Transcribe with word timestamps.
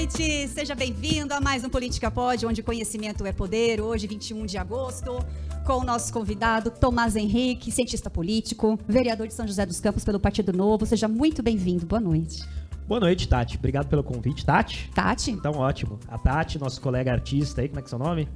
noite, 0.00 0.48
seja 0.48 0.74
bem-vindo 0.74 1.34
a 1.34 1.42
mais 1.42 1.62
um 1.62 1.68
Política 1.68 2.10
Pode, 2.10 2.46
onde 2.46 2.62
conhecimento 2.62 3.26
é 3.26 3.32
poder. 3.32 3.82
Hoje, 3.82 4.06
21 4.06 4.46
de 4.46 4.56
agosto, 4.56 5.22
com 5.66 5.74
o 5.74 5.84
nosso 5.84 6.10
convidado 6.10 6.70
Tomás 6.70 7.16
Henrique, 7.16 7.70
cientista 7.70 8.08
político, 8.08 8.78
vereador 8.88 9.26
de 9.26 9.34
São 9.34 9.46
José 9.46 9.66
dos 9.66 9.78
Campos 9.78 10.02
pelo 10.02 10.18
Partido 10.18 10.54
Novo. 10.54 10.86
Seja 10.86 11.06
muito 11.06 11.42
bem-vindo. 11.42 11.84
Boa 11.84 12.00
noite. 12.00 12.42
Boa 12.88 12.98
noite, 12.98 13.28
Tati. 13.28 13.58
Obrigado 13.58 13.88
pelo 13.88 14.02
convite. 14.02 14.42
Tati? 14.42 14.90
Tati? 14.94 15.32
Então, 15.32 15.52
ótimo. 15.52 16.00
A 16.08 16.16
Tati, 16.16 16.58
nosso 16.58 16.80
colega 16.80 17.12
artista 17.12 17.60
aí, 17.60 17.68
como 17.68 17.80
é 17.80 17.82
que 17.82 17.88
é 17.88 17.90
seu 17.90 17.98
nome? 17.98 18.26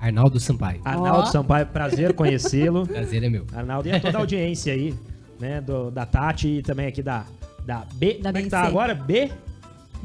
Arnaldo 0.00 0.40
Sampaio. 0.40 0.80
Arnaldo 0.84 1.20
Ó. 1.20 1.26
Sampaio, 1.26 1.66
prazer 1.66 2.14
conhecê-lo. 2.14 2.84
Prazer 2.88 3.22
é 3.22 3.28
meu. 3.30 3.46
Arnaldo, 3.54 3.88
e 3.88 3.92
a 3.92 4.00
toda 4.00 4.18
a 4.18 4.20
audiência 4.22 4.72
aí, 4.72 4.92
né, 5.38 5.60
do- 5.60 5.88
da 5.88 6.04
Tati 6.04 6.48
e 6.48 6.62
também 6.62 6.88
aqui 6.88 7.00
da, 7.00 7.24
da 7.64 7.86
B. 7.94 8.14
Da 8.20 8.30
como 8.30 8.38
é 8.38 8.42
que 8.42 8.50
tá 8.50 8.62
agora? 8.62 8.92
B? 8.92 9.30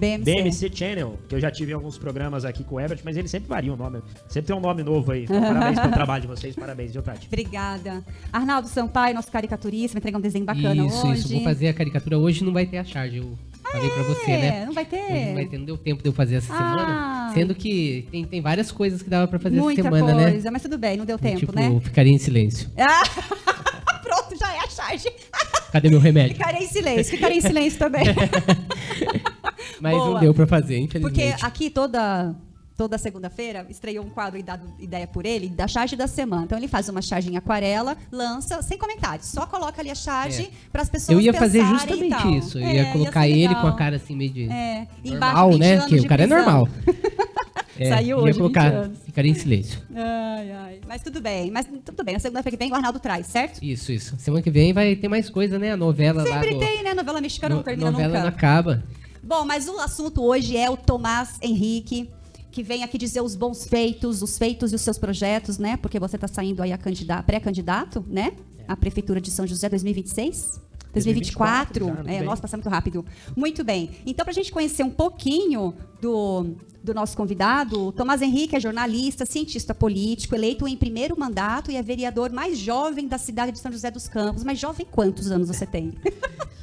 BMC. 0.01 0.25
BMC 0.25 0.71
Channel, 0.73 1.19
que 1.29 1.35
eu 1.35 1.39
já 1.39 1.51
tive 1.51 1.71
alguns 1.73 1.97
programas 1.97 2.43
aqui 2.43 2.63
com 2.63 2.75
o 2.75 2.79
Ebert, 2.79 2.99
mas 3.05 3.15
ele 3.15 3.27
sempre 3.27 3.47
varia 3.47 3.71
o 3.71 3.77
nome. 3.77 4.01
Sempre 4.27 4.47
tem 4.47 4.55
um 4.55 4.59
nome 4.59 4.81
novo 4.83 5.11
aí. 5.11 5.23
Então, 5.23 5.39
parabéns 5.39 5.79
pelo 5.79 5.93
trabalho 5.93 6.21
de 6.23 6.27
vocês, 6.27 6.55
parabéns, 6.55 6.91
viu, 6.91 7.01
Tati? 7.03 7.27
Obrigada. 7.27 8.03
Arnaldo 8.33 8.67
Sampaio, 8.67 9.13
nosso 9.13 9.31
caricaturista, 9.31 9.93
vai 9.93 9.99
entregar 9.99 10.17
um 10.17 10.21
desenho 10.21 10.43
bacana 10.45 10.85
isso, 10.85 11.07
hoje. 11.07 11.19
isso. 11.21 11.33
Vou 11.33 11.43
fazer 11.43 11.67
a 11.67 11.73
caricatura 11.73 12.17
hoje, 12.17 12.43
não 12.43 12.51
vai 12.51 12.65
ter 12.65 12.79
a 12.79 12.83
charge. 12.83 13.17
Eu 13.17 13.37
falei 13.71 13.89
pra 13.91 14.03
você, 14.03 14.31
É, 14.31 14.37
né? 14.41 14.65
não 14.65 14.73
vai 14.73 14.85
ter? 14.85 14.97
Hoje 14.97 15.25
não 15.27 15.33
vai 15.35 15.45
ter, 15.45 15.57
não 15.59 15.65
deu 15.65 15.77
tempo 15.77 16.01
de 16.01 16.09
eu 16.09 16.13
fazer 16.13 16.35
essa 16.35 16.51
Ah. 16.53 16.57
semana. 16.57 17.31
Sendo 17.35 17.55
que 17.55 18.07
tem, 18.11 18.25
tem 18.25 18.41
várias 18.41 18.71
coisas 18.71 19.01
que 19.01 19.09
dava 19.09 19.27
pra 19.27 19.39
fazer 19.39 19.55
Muita 19.57 19.81
essa 19.81 19.89
semana, 19.89 20.13
coisa, 20.23 20.43
né? 20.45 20.49
mas 20.51 20.61
tudo 20.63 20.77
bem, 20.77 20.97
não 20.97 21.05
deu 21.05 21.17
tempo, 21.19 21.39
tipo, 21.39 21.55
né? 21.55 21.79
ficaria 21.81 22.11
em 22.11 22.17
silêncio. 22.17 22.69
Ah, 22.77 23.03
charge. 24.71 25.11
Cadê 25.71 25.89
meu 25.89 25.99
remédio? 25.99 26.35
Ficarei 26.35 26.63
em 26.63 26.67
silêncio, 26.67 27.15
ficarei 27.15 27.37
em 27.37 27.41
silêncio 27.41 27.77
também. 27.79 28.03
Mas 29.79 29.93
Boa. 29.95 30.13
não 30.13 30.19
deu 30.19 30.33
pra 30.33 30.45
fazer, 30.47 30.79
Porque 30.87 30.97
infelizmente. 30.99 31.45
aqui 31.45 31.69
toda 31.69 32.35
toda 32.77 32.97
segunda-feira 32.97 33.63
estreou 33.69 34.03
um 34.03 34.09
quadro 34.09 34.39
e 34.39 34.41
dado 34.43 34.63
ideia 34.79 35.05
por 35.05 35.23
ele 35.23 35.49
da 35.49 35.67
charge 35.67 35.95
da 35.95 36.07
semana. 36.07 36.45
Então 36.45 36.57
ele 36.57 36.67
faz 36.67 36.89
uma 36.89 36.99
charge 37.01 37.31
em 37.31 37.37
aquarela, 37.37 37.95
lança 38.11 38.59
sem 38.63 38.75
comentários, 38.75 39.27
só 39.27 39.45
coloca 39.45 39.79
ali 39.79 39.91
a 39.91 39.95
charge 39.95 40.43
É. 40.43 40.49
para 40.71 40.81
as 40.81 40.89
pessoas 40.89 41.15
Eu 41.15 41.21
ia 41.21 41.31
fazer 41.31 41.63
justamente 41.63 42.37
isso. 42.37 42.57
Eu 42.57 42.65
É, 42.65 42.75
ia 42.77 42.91
colocar 42.91 43.21
ser 43.21 43.29
ele 43.37 43.53
com 43.53 43.67
a 43.67 43.75
cara 43.75 43.97
assim 43.97 44.15
meio 44.15 44.31
de 44.31 44.49
É, 44.49 44.87
embaixo 45.05 45.35
normal, 45.35 45.51
20 45.51 45.59
né? 45.59 45.85
Que 45.87 45.95
o 45.99 46.07
cara 46.07 46.23
é 46.23 46.27
normal. 46.27 46.67
É, 47.81 47.89
Saiu 47.89 48.07
ia 48.07 48.17
hoje, 48.17 48.25
20 48.33 48.37
colocar, 48.37 48.89
ficaria 49.05 49.31
em 49.31 49.35
silêncio. 49.35 49.81
Ai, 49.95 50.51
ai. 50.51 50.79
Mas 50.87 51.01
tudo 51.01 51.19
bem, 51.21 51.49
mas 51.51 51.65
tudo 51.85 52.03
bem. 52.03 52.13
Na 52.13 52.19
segunda-feira 52.19 52.57
que 52.57 52.63
vem 52.63 52.71
o 52.71 52.75
Arnaldo 52.75 52.99
traz, 52.99 53.27
certo? 53.27 53.63
Isso, 53.63 53.91
isso. 53.91 54.15
Semana 54.19 54.41
que 54.43 54.51
vem 54.51 54.73
vai 54.73 54.95
ter 54.95 55.07
mais 55.07 55.29
coisa, 55.29 55.57
né? 55.59 55.71
A 55.71 55.77
novela 55.77 56.23
lá 56.23 56.33
Sempre 56.41 56.53
do... 56.55 56.59
tem, 56.59 56.83
né? 56.83 56.93
Novela 56.93 57.19
mexicana 57.21 57.55
não 57.55 57.59
no- 57.59 57.63
termina 57.65 57.91
novela 57.91 58.07
nunca. 58.09 58.21
não 58.21 58.27
acaba. 58.29 58.83
Bom, 59.23 59.45
mas 59.45 59.67
o 59.67 59.79
assunto 59.79 60.23
hoje 60.23 60.57
é 60.57 60.69
o 60.69 60.75
Tomás 60.75 61.35
Henrique, 61.41 62.09
que 62.51 62.63
vem 62.63 62.83
aqui 62.83 62.97
dizer 62.97 63.21
os 63.21 63.35
bons 63.35 63.65
feitos, 63.65 64.21
os 64.21 64.37
feitos 64.37 64.71
e 64.71 64.75
os 64.75 64.81
seus 64.81 64.97
projetos, 64.97 65.57
né? 65.57 65.77
Porque 65.77 65.99
você 65.99 66.15
está 66.17 66.27
saindo 66.27 66.61
aí 66.61 66.73
a 66.73 66.77
candida- 66.77 67.21
pré-candidato, 67.23 68.03
né? 68.07 68.33
À 68.67 68.75
Prefeitura 68.75 69.21
de 69.21 69.29
São 69.31 69.45
José 69.47 69.69
2026? 69.69 70.59
2024. 70.93 71.85
2024 71.85 72.05
já, 72.05 72.13
é, 72.13 72.23
nossa, 72.23 72.41
passa 72.41 72.57
muito 72.57 72.69
rápido. 72.69 73.05
Muito 73.35 73.63
bem. 73.63 73.89
Então, 74.05 74.23
para 74.25 74.31
a 74.31 74.35
gente 74.35 74.51
conhecer 74.51 74.83
um 74.83 74.89
pouquinho 74.89 75.73
do, 76.01 76.47
do 76.83 76.93
nosso 76.93 77.15
convidado, 77.15 77.91
Tomás 77.91 78.21
Henrique 78.21 78.55
é 78.55 78.59
jornalista, 78.59 79.25
cientista 79.25 79.73
político, 79.73 80.35
eleito 80.35 80.67
em 80.67 80.75
primeiro 80.75 81.17
mandato 81.19 81.71
e 81.71 81.75
é 81.77 81.81
vereador 81.81 82.31
mais 82.31 82.57
jovem 82.57 83.07
da 83.07 83.17
cidade 83.17 83.51
de 83.53 83.59
São 83.59 83.71
José 83.71 83.89
dos 83.91 84.07
Campos. 84.07 84.43
Mais 84.43 84.59
jovem 84.59 84.85
quantos 84.89 85.31
anos 85.31 85.47
você 85.47 85.65
tem? 85.65 85.93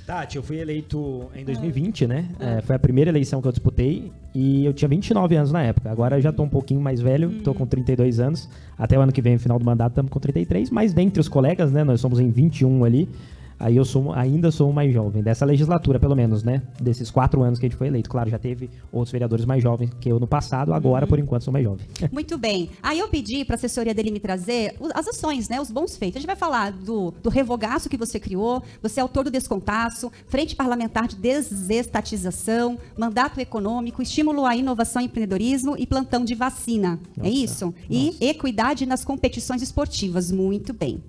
Tati, 0.06 0.36
eu 0.38 0.42
fui 0.42 0.56
eleito 0.58 1.26
em 1.34 1.44
2020, 1.44 2.04
Ah. 2.04 2.08
né? 2.08 2.28
É, 2.40 2.60
foi 2.62 2.74
a 2.74 2.78
primeira 2.78 3.10
eleição 3.10 3.42
que 3.42 3.48
eu 3.48 3.52
disputei 3.52 4.10
e 4.34 4.64
eu 4.64 4.72
tinha 4.72 4.88
29 4.88 5.36
anos 5.36 5.52
na 5.52 5.62
época. 5.62 5.90
Agora 5.90 6.16
eu 6.16 6.22
já 6.22 6.32
tô 6.32 6.42
um 6.42 6.48
pouquinho 6.48 6.80
mais 6.80 6.98
velho, 6.98 7.42
tô 7.42 7.50
Hum. 7.50 7.54
com 7.54 7.66
32 7.66 8.18
anos. 8.18 8.48
Até 8.78 8.98
o 8.98 9.02
ano 9.02 9.12
que 9.12 9.20
vem, 9.20 9.34
no 9.34 9.38
final 9.38 9.58
do 9.58 9.66
mandato, 9.66 9.92
estamos 9.92 10.10
com 10.10 10.18
33. 10.18 10.70
Mas 10.70 10.94
dentre 10.94 11.20
os 11.20 11.28
colegas, 11.28 11.70
né? 11.70 11.84
Nós 11.84 12.00
somos 12.00 12.19
em 12.20 12.30
21 12.30 12.84
ali. 12.86 13.06
Aí 13.60 13.76
eu 13.76 13.84
sou, 13.84 14.12
ainda 14.12 14.50
sou 14.50 14.70
o 14.70 14.72
mais 14.72 14.92
jovem, 14.92 15.22
dessa 15.22 15.44
legislatura, 15.44 15.98
pelo 15.98 16.14
menos, 16.14 16.42
né? 16.42 16.62
Desses 16.80 17.10
quatro 17.10 17.42
anos 17.42 17.58
que 17.58 17.66
a 17.66 17.69
gente 17.69 17.76
foi 17.78 17.88
eleito. 17.88 18.08
Claro, 18.08 18.30
já 18.30 18.38
teve 18.38 18.70
outros 18.92 19.10
vereadores 19.10 19.44
mais 19.44 19.62
jovens 19.62 19.91
que 20.00 20.08
eu 20.10 20.20
no 20.20 20.26
passado, 20.26 20.72
agora, 20.72 21.04
Uhum. 21.04 21.08
por 21.08 21.19
enquanto, 21.19 21.42
sou 21.44 21.52
mais 21.52 21.64
jovem. 21.64 21.86
Muito 22.12 22.38
bem. 22.38 22.70
Aí 22.82 22.98
eu 22.98 23.08
pedi 23.08 23.44
para 23.44 23.54
a 23.54 23.58
assessoria 23.58 23.92
dele 23.94 24.10
me 24.10 24.20
trazer 24.20 24.76
as 24.94 25.08
ações, 25.08 25.48
né, 25.48 25.60
os 25.60 25.70
bons 25.70 25.97
feitos. 25.97 26.16
A 26.16 26.20
gente 26.20 26.26
vai 26.26 26.36
falar 26.36 26.70
do, 26.72 27.12
do 27.22 27.28
revogaço 27.30 27.88
que 27.88 27.97
você 27.97 28.20
criou, 28.20 28.62
você 28.82 29.00
é 29.00 29.02
autor 29.02 29.24
do 29.24 29.30
descontaço, 29.30 30.10
frente 30.26 30.54
parlamentar 30.54 31.08
de 31.08 31.16
desestatização, 31.16 32.78
mandato 32.97 33.41
econômico, 33.41 34.02
estímulo 34.02 34.44
à 34.47 34.54
inovação 34.56 35.02
e 35.02 35.06
empreendedorismo 35.06 35.76
e 35.78 35.86
plantão 35.86 36.24
de 36.24 36.34
vacina. 36.34 36.98
é 37.16 37.20
Nossa, 37.24 37.30
isso? 37.30 37.74
E 37.88 38.16
equidade 38.20 38.86
nas 38.86 39.04
competições 39.04 39.62
esportivas. 39.62 40.30
Muito 40.30 40.72
bem. 40.72 41.02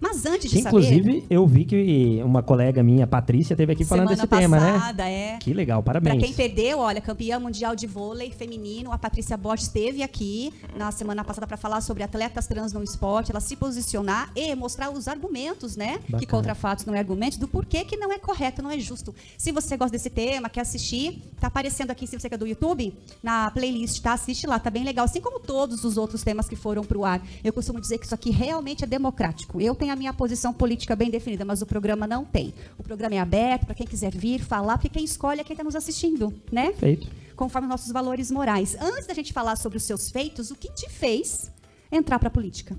Mas 0.00 0.24
antes 0.24 0.50
de 0.50 0.56
Que, 0.56 0.62
saber... 0.62 0.78
inclusive, 0.78 1.24
eu 1.28 1.46
vi 1.46 1.64
que 1.64 2.20
uma 2.24 2.42
colega 2.42 2.82
minha, 2.82 3.06
Patrícia, 3.06 3.54
teve 3.54 3.72
aqui 3.72 3.84
falando 3.84 4.08
desse 4.08 4.26
tema, 4.26 4.58
né? 4.58 4.72
passada, 4.72 5.08
é. 5.08 5.36
Que 5.38 5.52
legal, 5.52 5.82
Para 5.82 6.00
parabéns. 6.00 6.24
quem 6.24 6.32
perdeu, 6.32 6.78
olha, 6.78 7.00
campeã 7.00 7.38
mundial 7.38 7.76
de 7.76 7.86
vôlei 7.86 8.30
feminino, 8.30 8.92
a 8.92 8.98
Patrícia 8.98 9.36
Borges 9.36 9.66
esteve 9.66 10.02
aqui 10.02 10.52
na 10.74 10.90
semana 10.90 11.22
passada 11.22 11.46
para 11.46 11.56
falar 11.56 11.80
sobre 11.82 12.02
atletas 12.02 12.46
trans 12.46 12.72
no 12.72 12.82
esporte, 12.82 13.30
ela 13.30 13.40
se 13.40 13.54
posicionar 13.56 14.30
e 14.34 14.54
mostrar 14.54 14.90
os 14.90 15.06
argumentos, 15.06 15.76
né? 15.76 15.98
Que 15.98 16.12
Bacana. 16.12 16.26
contra 16.30 16.54
fatos 16.54 16.86
não 16.86 16.94
é 16.94 16.98
argumentos, 16.98 17.36
do 17.38 17.46
porquê 17.46 17.84
que 17.84 17.96
não 17.96 18.10
é 18.10 18.18
correto, 18.18 18.62
não 18.62 18.70
é 18.70 18.78
justo. 18.78 19.14
Se 19.36 19.52
você 19.52 19.76
gosta 19.76 19.92
desse 19.92 20.08
tema, 20.08 20.48
quer 20.48 20.62
assistir, 20.62 21.22
tá 21.38 21.48
aparecendo 21.48 21.90
aqui, 21.90 22.06
se 22.06 22.18
você 22.18 22.28
quer 22.28 22.38
do 22.38 22.46
YouTube, 22.46 22.94
na 23.22 23.50
playlist, 23.50 24.00
tá? 24.02 24.14
Assiste 24.14 24.46
lá, 24.46 24.58
tá 24.58 24.70
bem 24.70 24.84
legal. 24.84 25.04
Assim 25.04 25.20
como 25.20 25.40
todos 25.40 25.84
os 25.84 25.96
outros 25.98 26.22
temas 26.22 26.48
que 26.48 26.56
foram 26.56 26.82
pro 26.82 27.04
ar. 27.04 27.20
Eu 27.44 27.52
costumo 27.52 27.80
dizer 27.80 27.98
que 27.98 28.06
isso 28.06 28.14
aqui 28.14 28.30
realmente 28.30 28.82
é 28.82 28.86
democrático. 28.86 29.60
Eu 29.60 29.74
tenho 29.74 29.89
a 29.90 29.96
minha 29.96 30.12
posição 30.12 30.52
política 30.52 30.96
bem 30.96 31.10
definida, 31.10 31.44
mas 31.44 31.62
o 31.62 31.66
programa 31.66 32.06
não 32.06 32.24
tem. 32.24 32.54
O 32.78 32.82
programa 32.82 33.14
é 33.14 33.18
aberto 33.18 33.66
para 33.66 33.74
quem 33.74 33.86
quiser 33.86 34.14
vir 34.14 34.40
falar, 34.40 34.78
porque 34.78 34.88
quem 34.88 35.04
escolhe 35.04 35.40
é 35.40 35.44
quem 35.44 35.54
está 35.54 35.64
nos 35.64 35.76
assistindo, 35.76 36.32
né? 36.50 36.66
Perfeito. 36.66 37.08
Conforme 37.36 37.66
os 37.66 37.70
nossos 37.70 37.92
valores 37.92 38.30
morais. 38.30 38.76
Antes 38.80 39.06
da 39.06 39.14
gente 39.14 39.32
falar 39.32 39.56
sobre 39.56 39.78
os 39.78 39.84
seus 39.84 40.10
feitos, 40.10 40.50
o 40.50 40.54
que 40.54 40.72
te 40.72 40.88
fez 40.88 41.50
entrar 41.90 42.18
para 42.18 42.28
a 42.28 42.30
política? 42.30 42.76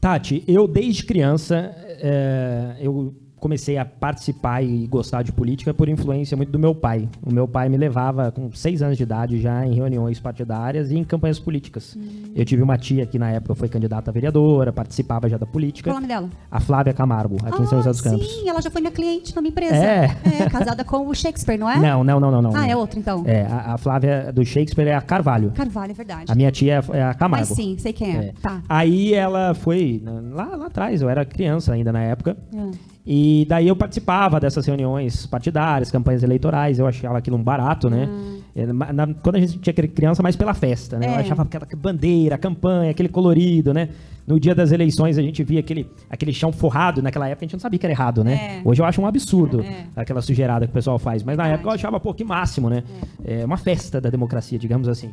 Tati, 0.00 0.42
eu 0.48 0.66
desde 0.66 1.04
criança 1.04 1.74
é, 1.76 2.76
eu 2.80 3.14
comecei 3.40 3.78
a 3.78 3.84
participar 3.84 4.62
e 4.62 4.86
gostar 4.86 5.22
de 5.22 5.32
política 5.32 5.72
por 5.72 5.88
influência 5.88 6.36
muito 6.36 6.52
do 6.52 6.58
meu 6.58 6.74
pai. 6.74 7.08
O 7.24 7.32
meu 7.32 7.48
pai 7.48 7.68
me 7.68 7.76
levava 7.76 8.30
com 8.30 8.52
seis 8.52 8.82
anos 8.82 8.96
de 8.96 9.02
idade 9.02 9.40
já 9.40 9.66
em 9.66 9.74
reuniões 9.74 10.20
partidárias 10.20 10.90
e 10.90 10.96
em 10.96 11.02
campanhas 11.02 11.38
políticas. 11.38 11.96
Eu 12.34 12.44
tive 12.44 12.62
uma 12.62 12.76
tia 12.76 13.06
que 13.06 13.18
na 13.18 13.30
época 13.30 13.54
foi 13.54 13.68
candidata 13.68 14.10
a 14.10 14.12
vereadora, 14.12 14.72
participava 14.72 15.28
já 15.28 15.38
da 15.38 15.46
política. 15.46 15.90
Qual 15.90 15.96
o 15.96 16.00
nome 16.00 16.12
dela? 16.12 16.28
A 16.50 16.60
Flávia 16.60 16.92
Camargo, 16.92 17.36
aqui 17.44 17.62
em 17.62 17.66
São 17.66 17.78
José 17.78 17.90
dos 17.90 18.00
Campos. 18.00 18.30
Sim, 18.30 18.48
ela 18.48 18.60
já 18.60 18.70
foi 18.70 18.80
minha 18.80 18.92
cliente 18.92 19.34
numa 19.34 19.48
empresa. 19.48 19.74
É. 19.74 20.08
casada 20.50 20.84
com 20.84 21.08
o 21.08 21.14
Shakespeare, 21.14 21.58
não 21.58 21.68
é? 21.68 21.78
Não, 21.78 22.04
não, 22.04 22.20
não, 22.20 22.30
não, 22.30 22.42
não. 22.42 22.56
Ah, 22.56 22.66
é 22.66 22.76
outra 22.76 22.98
então. 22.98 23.24
É, 23.26 23.46
a, 23.46 23.74
a 23.74 23.78
Flávia 23.78 24.32
do 24.32 24.44
Shakespeare 24.44 24.88
é 24.88 24.94
a 24.94 25.00
Carvalho. 25.00 25.50
Carvalho, 25.52 25.92
é 25.92 25.94
verdade. 25.94 26.30
A 26.30 26.34
minha 26.34 26.50
tia 26.50 26.82
é 26.92 27.02
a 27.02 27.14
Camargo. 27.14 27.46
Mas 27.48 27.56
sim, 27.56 27.76
sei 27.78 27.92
quem 27.92 28.16
é. 28.16 28.24
É. 28.26 28.32
Tá. 28.40 28.60
Aí 28.68 29.14
ela 29.14 29.54
foi 29.54 30.00
né, 30.04 30.12
lá, 30.32 30.56
lá 30.56 30.66
atrás, 30.66 31.00
eu 31.00 31.08
era 31.08 31.24
criança 31.24 31.72
ainda 31.72 31.92
na 31.92 32.02
época. 32.02 32.36
Ah. 32.54 32.70
E 33.06 33.46
daí 33.48 33.66
eu 33.66 33.74
participava 33.74 34.38
dessas 34.38 34.66
reuniões 34.66 35.24
partidárias, 35.26 35.90
campanhas 35.90 36.22
eleitorais, 36.22 36.78
eu 36.78 36.86
achava 36.86 37.16
aquilo 37.18 37.36
um 37.36 37.42
barato, 37.42 37.88
né? 37.88 38.08
É, 38.54 38.66
ma- 38.72 38.92
na- 38.92 39.06
quando 39.14 39.36
a 39.36 39.40
gente 39.40 39.58
tinha 39.58 39.72
criança, 39.72 40.22
mais 40.22 40.36
pela 40.36 40.52
festa, 40.52 40.98
né? 40.98 41.06
Eu 41.06 41.10
Hum. 41.12 41.14
É. 41.14 41.18
achava 41.20 41.42
aquela 41.42 41.66
bandeira, 41.76 42.36
campanha, 42.36 42.90
aquele 42.90 43.08
colorido, 43.08 43.72
né? 43.72 43.88
No 44.26 44.38
dia 44.38 44.54
das 44.54 44.70
eleições 44.70 45.16
a 45.18 45.22
gente 45.22 45.42
via 45.42 45.60
aquele, 45.60 45.88
aquele 46.10 46.32
chão 46.32 46.52
forrado, 46.52 47.00
naquela 47.02 47.26
época 47.26 47.44
a 47.44 47.46
gente 47.46 47.54
não 47.54 47.60
sabia 47.60 47.78
que 47.78 47.86
era 47.86 47.92
errado, 47.92 48.22
né? 48.22 48.58
É. 48.58 48.62
Hoje 48.64 48.82
eu 48.82 48.86
acho 48.86 49.00
um 49.00 49.06
absurdo 49.06 49.62
É. 49.62 49.84
aquela 49.96 50.20
sujeirada 50.20 50.66
que 50.66 50.70
o 50.70 50.74
pessoal 50.74 50.98
faz, 50.98 51.22
mas 51.22 51.36
na 51.38 51.44
Verdade. 51.44 51.60
época 51.60 51.70
eu 51.70 51.74
achava, 51.74 51.98
pô, 51.98 52.12
que 52.12 52.22
máximo, 52.22 52.68
né? 52.68 52.84
É 53.24 53.44
uma 53.44 53.56
festa 53.56 53.98
da 54.00 54.10
democracia, 54.10 54.58
digamos 54.58 54.86
assim. 54.88 55.10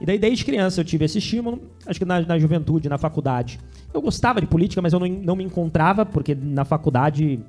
E 0.00 0.06
daí, 0.06 0.18
desde 0.18 0.44
criança, 0.44 0.80
eu 0.80 0.84
tive 0.84 1.04
esse 1.04 1.18
estímulo. 1.18 1.60
Acho 1.86 1.98
que 1.98 2.04
na, 2.04 2.20
na 2.20 2.38
juventude, 2.38 2.88
na 2.88 2.96
faculdade. 2.98 3.58
Eu 3.92 4.02
gostava 4.02 4.40
de 4.40 4.46
política, 4.46 4.82
mas 4.82 4.92
eu 4.92 5.00
não, 5.00 5.08
não 5.08 5.36
me 5.36 5.44
encontrava, 5.44 6.04
porque 6.04 6.34
na 6.34 6.64
faculdade. 6.64 7.40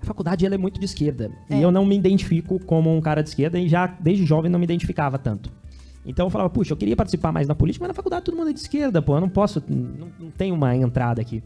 A 0.00 0.04
faculdade 0.04 0.44
ela 0.44 0.56
é 0.56 0.58
muito 0.58 0.80
de 0.80 0.86
esquerda. 0.86 1.30
É. 1.48 1.58
E 1.58 1.62
eu 1.62 1.70
não 1.70 1.86
me 1.86 1.96
identifico 1.96 2.58
como 2.58 2.94
um 2.94 3.00
cara 3.00 3.22
de 3.22 3.28
esquerda 3.28 3.58
e 3.58 3.68
já, 3.68 3.86
desde 3.86 4.26
jovem, 4.26 4.50
não 4.50 4.58
me 4.58 4.64
identificava 4.64 5.16
tanto. 5.16 5.50
Então 6.04 6.26
eu 6.26 6.30
falava, 6.30 6.50
puxa, 6.50 6.72
eu 6.72 6.76
queria 6.76 6.96
participar 6.96 7.30
mais 7.30 7.46
na 7.46 7.54
política, 7.54 7.84
mas 7.84 7.90
na 7.90 7.94
faculdade 7.94 8.24
todo 8.24 8.36
mundo 8.36 8.50
é 8.50 8.52
de 8.52 8.58
esquerda, 8.58 9.00
pô, 9.00 9.16
eu 9.16 9.20
não 9.20 9.28
posso, 9.28 9.62
não, 9.68 10.08
não 10.18 10.30
tem 10.30 10.50
uma 10.50 10.74
entrada 10.74 11.20
aqui. 11.20 11.42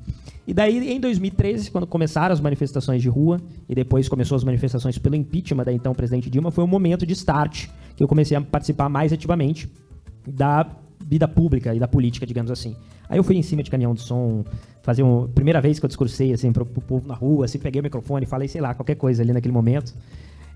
E 0.47 0.55
daí, 0.55 0.91
em 0.91 0.99
2013, 0.99 1.71
quando 1.71 1.87
começaram 1.87 2.33
as 2.33 2.41
manifestações 2.41 3.03
de 3.03 3.09
rua, 3.09 3.39
e 3.69 3.75
depois 3.75 4.09
começou 4.09 4.35
as 4.35 4.45
manifestações 4.45 4.97
pelo 4.97 5.15
impeachment 5.15 5.65
da 5.65 5.73
então 5.73 5.95
presidente 5.95 6.31
Dilma, 6.31 6.51
foi 6.51 6.65
um 6.65 6.69
momento 6.69 7.05
de 7.05 7.13
start 7.13 7.69
que 7.95 8.03
eu 8.03 8.09
comecei 8.09 8.37
a 8.37 8.41
participar 8.41 8.89
mais 8.89 9.13
ativamente 9.13 9.71
da 10.27 10.67
vida 11.01 11.27
pública 11.29 11.75
e 11.75 11.79
da 11.79 11.89
política, 11.89 12.27
digamos 12.27 12.51
assim. 12.51 12.77
Aí 13.09 13.19
eu 13.19 13.25
fui 13.25 13.37
em 13.37 13.43
cima 13.43 13.63
de 13.63 13.71
caminhão 13.71 13.95
de 13.95 14.01
som, 14.01 14.45
fazer 14.83 15.03
uma 15.03 15.29
primeira 15.29 15.61
vez 15.61 15.79
que 15.79 15.85
eu 15.85 15.89
discursei 15.89 16.33
assim 16.33 16.53
pro, 16.53 16.67
pro 16.67 16.81
povo 16.81 17.07
na 17.07 17.15
rua, 17.15 17.45
assim, 17.45 17.59
peguei 17.59 17.81
o 17.81 17.83
microfone, 17.83 18.27
falei, 18.27 18.49
sei 18.49 18.61
lá, 18.61 18.75
qualquer 18.75 18.97
coisa 18.97 19.23
ali 19.23 19.33
naquele 19.33 19.53
momento. 19.53 19.95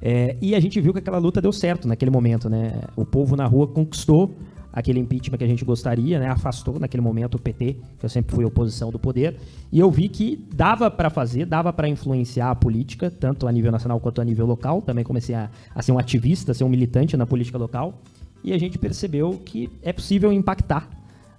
É, 0.03 0.37
e 0.41 0.55
a 0.55 0.61
gente 0.61 0.81
viu 0.81 0.93
que 0.93 0.99
aquela 0.99 1.19
luta 1.19 1.41
deu 1.41 1.53
certo 1.53 1.87
naquele 1.87 2.11
momento, 2.11 2.49
né? 2.49 2.81
O 2.97 3.05
povo 3.05 3.37
na 3.37 3.47
rua 3.47 3.67
conquistou 3.67 4.35
aquele 4.73 5.01
impeachment 5.01 5.37
que 5.37 5.45
a 5.45 5.49
gente 5.49 5.65
gostaria, 5.65 6.19
né? 6.19 6.29
Afastou 6.29 6.79
naquele 6.79 7.03
momento 7.03 7.35
o 7.35 7.39
PT, 7.39 7.77
que 7.99 8.05
eu 8.05 8.09
sempre 8.09 8.35
fui 8.35 8.45
oposição 8.45 8.91
do 8.91 8.99
poder, 8.99 9.37
e 9.71 9.79
eu 9.79 9.91
vi 9.91 10.09
que 10.09 10.43
dava 10.55 10.91
para 10.91 11.11
fazer, 11.11 11.45
dava 11.45 11.73
para 11.73 11.89
influenciar 11.89 12.51
a 12.51 12.55
política, 12.55 13.11
tanto 13.11 13.47
a 13.47 13.53
nível 13.53 13.71
nacional 13.71 14.01
quanto 14.01 14.21
a 14.21 14.25
nível 14.25 14.47
local. 14.47 14.81
Também 14.81 15.05
comecei 15.05 15.35
a, 15.35 15.51
a 15.75 15.83
ser 15.83 15.93
um 15.93 15.99
ativista, 15.99 16.53
a 16.53 16.55
ser 16.55 16.65
um 16.65 16.69
militante 16.69 17.17
na 17.17 17.27
política 17.27 17.59
local, 17.59 18.01
e 18.43 18.53
a 18.53 18.59
gente 18.59 18.79
percebeu 18.79 19.41
que 19.45 19.71
é 19.83 19.93
possível 19.93 20.33
impactar 20.33 20.89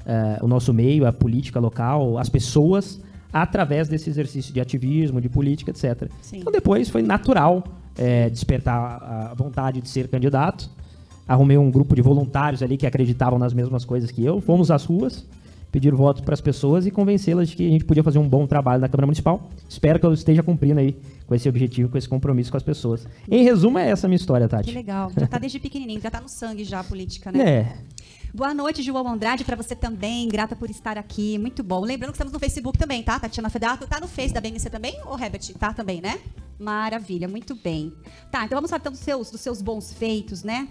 uh, 0.02 0.46
o 0.46 0.48
nosso 0.48 0.74
meio, 0.74 1.06
a 1.06 1.14
política 1.14 1.60
local, 1.60 2.18
as 2.18 2.30
pessoas 2.30 3.02
através 3.34 3.88
desse 3.88 4.10
exercício 4.10 4.54
de 4.54 4.60
ativismo, 4.60 5.22
de 5.22 5.30
política, 5.30 5.72
etc. 5.72 6.10
Sim. 6.22 6.40
Então 6.40 6.52
depois 6.52 6.90
foi 6.90 7.02
natural 7.02 7.64
é, 7.98 8.30
despertar 8.30 9.02
a 9.04 9.34
vontade 9.34 9.82
de 9.82 9.90
ser 9.90 10.08
candidato. 10.08 10.70
Arrumei 11.28 11.58
um 11.58 11.72
grupo 11.72 11.96
de 11.96 12.02
voluntários 12.02 12.62
ali 12.62 12.76
que 12.76 12.86
acreditavam 12.86 13.40
nas 13.40 13.54
mesmas 13.54 13.86
coisas 13.86 14.12
que 14.12 14.24
eu. 14.24 14.42
Fomos 14.42 14.70
às 14.70 14.84
ruas, 14.84 15.26
pedir 15.72 15.94
votos 15.96 16.22
para 16.22 16.34
as 16.34 16.42
pessoas 16.42 16.86
e 16.86 16.92
convencê-las 16.92 17.50
de 17.50 17.56
que 17.56 17.68
a 17.68 17.72
gente 17.72 17.86
podia 17.86 18.04
fazer 18.04 18.20
um 18.20 18.28
bom 18.28 18.46
trabalho 18.46 18.82
na 18.82 18.90
Câmara 18.90 19.08
Municipal. 19.08 19.50
Espero 19.70 20.00
que 20.00 20.06
eu 20.06 20.14
esteja 20.14 20.44
cumprindo 20.44 20.80
aí 20.80 20.96
com 21.26 21.34
esse 21.34 21.48
objetivo, 21.48 21.90
com 21.90 21.98
esse 21.98 22.10
compromisso 22.10 22.52
com 22.52 22.58
as 22.58 22.64
pessoas. 22.64 23.08
Em 23.30 23.44
resumo, 23.44 23.78
é 23.78 23.90
essa 23.90 24.06
a 24.06 24.10
minha 24.10 24.18
história, 24.18 24.50
Tati. 24.50 24.70
Que 24.70 24.76
legal. 24.76 25.12
Já 25.18 25.26
está 25.26 25.38
desde 25.38 25.60
pequenininho, 25.60 26.02
já 26.02 26.10
está 26.10 26.20
no 26.20 26.28
sangue 26.28 26.64
já 26.66 26.82
a 26.82 26.84
política, 26.84 27.32
né? 27.32 27.50
É. 27.50 27.78
Boa 28.34 28.54
noite, 28.54 28.82
João 28.82 29.08
Andrade, 29.08 29.44
para 29.44 29.56
você 29.56 29.76
também. 29.76 30.28
Grata 30.28 30.56
por 30.56 30.70
estar 30.70 30.98
aqui. 30.98 31.38
Muito 31.38 31.64
bom. 31.64 31.82
Lembrando 31.82 32.12
que 32.12 32.16
estamos 32.16 32.34
no 32.34 32.40
Facebook 32.40 32.78
também, 32.78 33.04
tá? 33.04 33.20
Tatiana 33.20 33.50
Fedato. 33.50 33.88
Tá 33.88 34.00
no 34.00 34.08
Face 34.08 34.34
da 34.34 34.40
BNC 34.40 34.70
também, 34.70 34.98
ou 35.06 35.20
Herbert? 35.20 35.54
Tá 35.60 35.74
também, 35.74 36.02
né? 36.02 36.18
Maravilha, 36.58 37.28
muito 37.28 37.56
bem. 37.56 37.92
Tá, 38.32 38.46
então 38.46 38.56
vamos 38.56 38.70
falar 38.70 38.80
então, 38.80 38.92
dos, 38.92 39.02
seus, 39.02 39.32
dos 39.32 39.42
seus 39.42 39.62
bons 39.62 39.92
feitos, 39.92 40.44
né? 40.44 40.68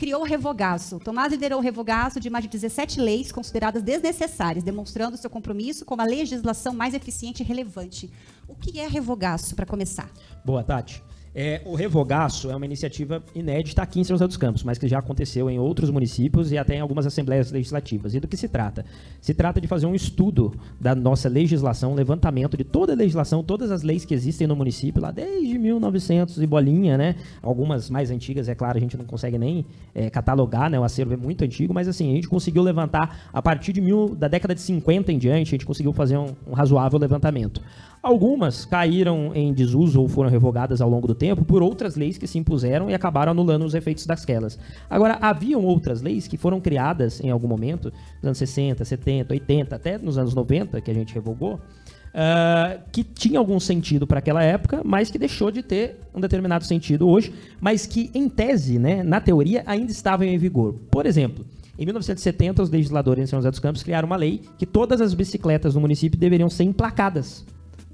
Criou 0.00 0.22
o 0.22 0.24
revogaço. 0.24 0.98
Tomás 0.98 1.30
liderou 1.30 1.58
o 1.58 1.62
revogaço 1.62 2.18
de 2.18 2.30
mais 2.30 2.42
de 2.44 2.48
17 2.48 2.98
leis 2.98 3.30
consideradas 3.30 3.82
desnecessárias, 3.82 4.64
demonstrando 4.64 5.18
seu 5.18 5.28
compromisso 5.28 5.84
com 5.84 6.00
a 6.00 6.04
legislação 6.04 6.72
mais 6.72 6.94
eficiente 6.94 7.42
e 7.42 7.46
relevante. 7.46 8.10
O 8.48 8.54
que 8.54 8.80
é 8.80 8.88
revogaço, 8.88 9.54
para 9.54 9.66
começar? 9.66 10.10
Boa, 10.42 10.64
Tati. 10.64 11.02
É, 11.32 11.60
o 11.64 11.76
Revogaço 11.76 12.50
é 12.50 12.56
uma 12.56 12.64
iniciativa 12.64 13.22
inédita 13.34 13.82
aqui 13.82 14.00
em 14.00 14.04
São 14.04 14.14
José 14.14 14.26
dos 14.26 14.36
Campos, 14.36 14.64
mas 14.64 14.78
que 14.78 14.88
já 14.88 14.98
aconteceu 14.98 15.48
em 15.48 15.60
outros 15.60 15.88
municípios 15.88 16.50
e 16.50 16.58
até 16.58 16.74
em 16.74 16.80
algumas 16.80 17.06
assembleias 17.06 17.52
legislativas. 17.52 18.14
E 18.14 18.20
do 18.20 18.26
que 18.26 18.36
se 18.36 18.48
trata? 18.48 18.84
Se 19.20 19.32
trata 19.32 19.60
de 19.60 19.68
fazer 19.68 19.86
um 19.86 19.94
estudo 19.94 20.52
da 20.80 20.92
nossa 20.92 21.28
legislação, 21.28 21.92
um 21.92 21.94
levantamento 21.94 22.56
de 22.56 22.64
toda 22.64 22.94
a 22.94 22.96
legislação, 22.96 23.44
todas 23.44 23.70
as 23.70 23.82
leis 23.82 24.04
que 24.04 24.12
existem 24.12 24.46
no 24.48 24.56
município, 24.56 25.00
lá 25.00 25.12
desde 25.12 25.56
1900 25.56 26.42
e 26.42 26.46
bolinha, 26.46 26.98
né? 26.98 27.14
Algumas 27.40 27.88
mais 27.88 28.10
antigas, 28.10 28.48
é 28.48 28.54
claro, 28.56 28.78
a 28.78 28.80
gente 28.80 28.96
não 28.96 29.04
consegue 29.04 29.38
nem 29.38 29.64
é, 29.94 30.10
catalogar, 30.10 30.68
né? 30.68 30.80
O 30.80 30.84
acervo 30.84 31.14
é 31.14 31.16
muito 31.16 31.44
antigo, 31.44 31.72
mas 31.72 31.86
assim, 31.86 32.10
a 32.10 32.14
gente 32.16 32.28
conseguiu 32.28 32.62
levantar, 32.62 33.30
a 33.32 33.40
partir 33.40 33.72
de 33.72 33.80
mil, 33.80 34.16
da 34.16 34.26
década 34.26 34.52
de 34.52 34.60
50 34.62 35.12
em 35.12 35.18
diante, 35.18 35.48
a 35.48 35.50
gente 35.52 35.66
conseguiu 35.66 35.92
fazer 35.92 36.16
um, 36.16 36.34
um 36.44 36.54
razoável 36.54 36.98
levantamento. 36.98 37.62
Algumas 38.02 38.64
caíram 38.64 39.32
em 39.34 39.52
desuso 39.52 40.00
ou 40.00 40.08
foram 40.08 40.30
revogadas 40.30 40.80
ao 40.80 40.88
longo 40.88 41.06
do 41.06 41.14
tempo 41.14 41.44
por 41.44 41.62
outras 41.62 41.96
leis 41.96 42.16
que 42.16 42.26
se 42.26 42.38
impuseram 42.38 42.88
e 42.88 42.94
acabaram 42.94 43.32
anulando 43.32 43.64
os 43.64 43.74
efeitos 43.74 44.06
daquelas. 44.06 44.58
Agora, 44.88 45.18
haviam 45.20 45.62
outras 45.62 46.00
leis 46.00 46.26
que 46.26 46.38
foram 46.38 46.62
criadas 46.62 47.20
em 47.20 47.30
algum 47.30 47.46
momento, 47.46 47.92
nos 48.16 48.24
anos 48.24 48.38
60, 48.38 48.84
70, 48.86 49.34
80, 49.34 49.76
até 49.76 49.98
nos 49.98 50.16
anos 50.16 50.34
90, 50.34 50.80
que 50.80 50.90
a 50.90 50.94
gente 50.94 51.12
revogou, 51.12 51.56
uh, 51.56 52.80
que 52.90 53.04
tinha 53.04 53.38
algum 53.38 53.60
sentido 53.60 54.06
para 54.06 54.18
aquela 54.18 54.42
época, 54.42 54.80
mas 54.82 55.10
que 55.10 55.18
deixou 55.18 55.50
de 55.50 55.62
ter 55.62 55.98
um 56.14 56.20
determinado 56.20 56.64
sentido 56.64 57.06
hoje, 57.06 57.34
mas 57.60 57.86
que, 57.86 58.10
em 58.14 58.30
tese, 58.30 58.78
né, 58.78 59.02
na 59.02 59.20
teoria, 59.20 59.62
ainda 59.66 59.92
estavam 59.92 60.26
em 60.26 60.38
vigor. 60.38 60.74
Por 60.90 61.04
exemplo, 61.04 61.44
em 61.78 61.84
1970, 61.84 62.62
os 62.62 62.70
legisladores 62.70 63.24
em 63.24 63.26
São 63.26 63.40
José 63.40 63.50
dos 63.50 63.60
Campos 63.60 63.82
criaram 63.82 64.06
uma 64.06 64.16
lei 64.16 64.40
que 64.56 64.64
todas 64.64 65.02
as 65.02 65.12
bicicletas 65.12 65.74
no 65.74 65.82
município 65.82 66.18
deveriam 66.18 66.48
ser 66.48 66.64
emplacadas. 66.64 67.44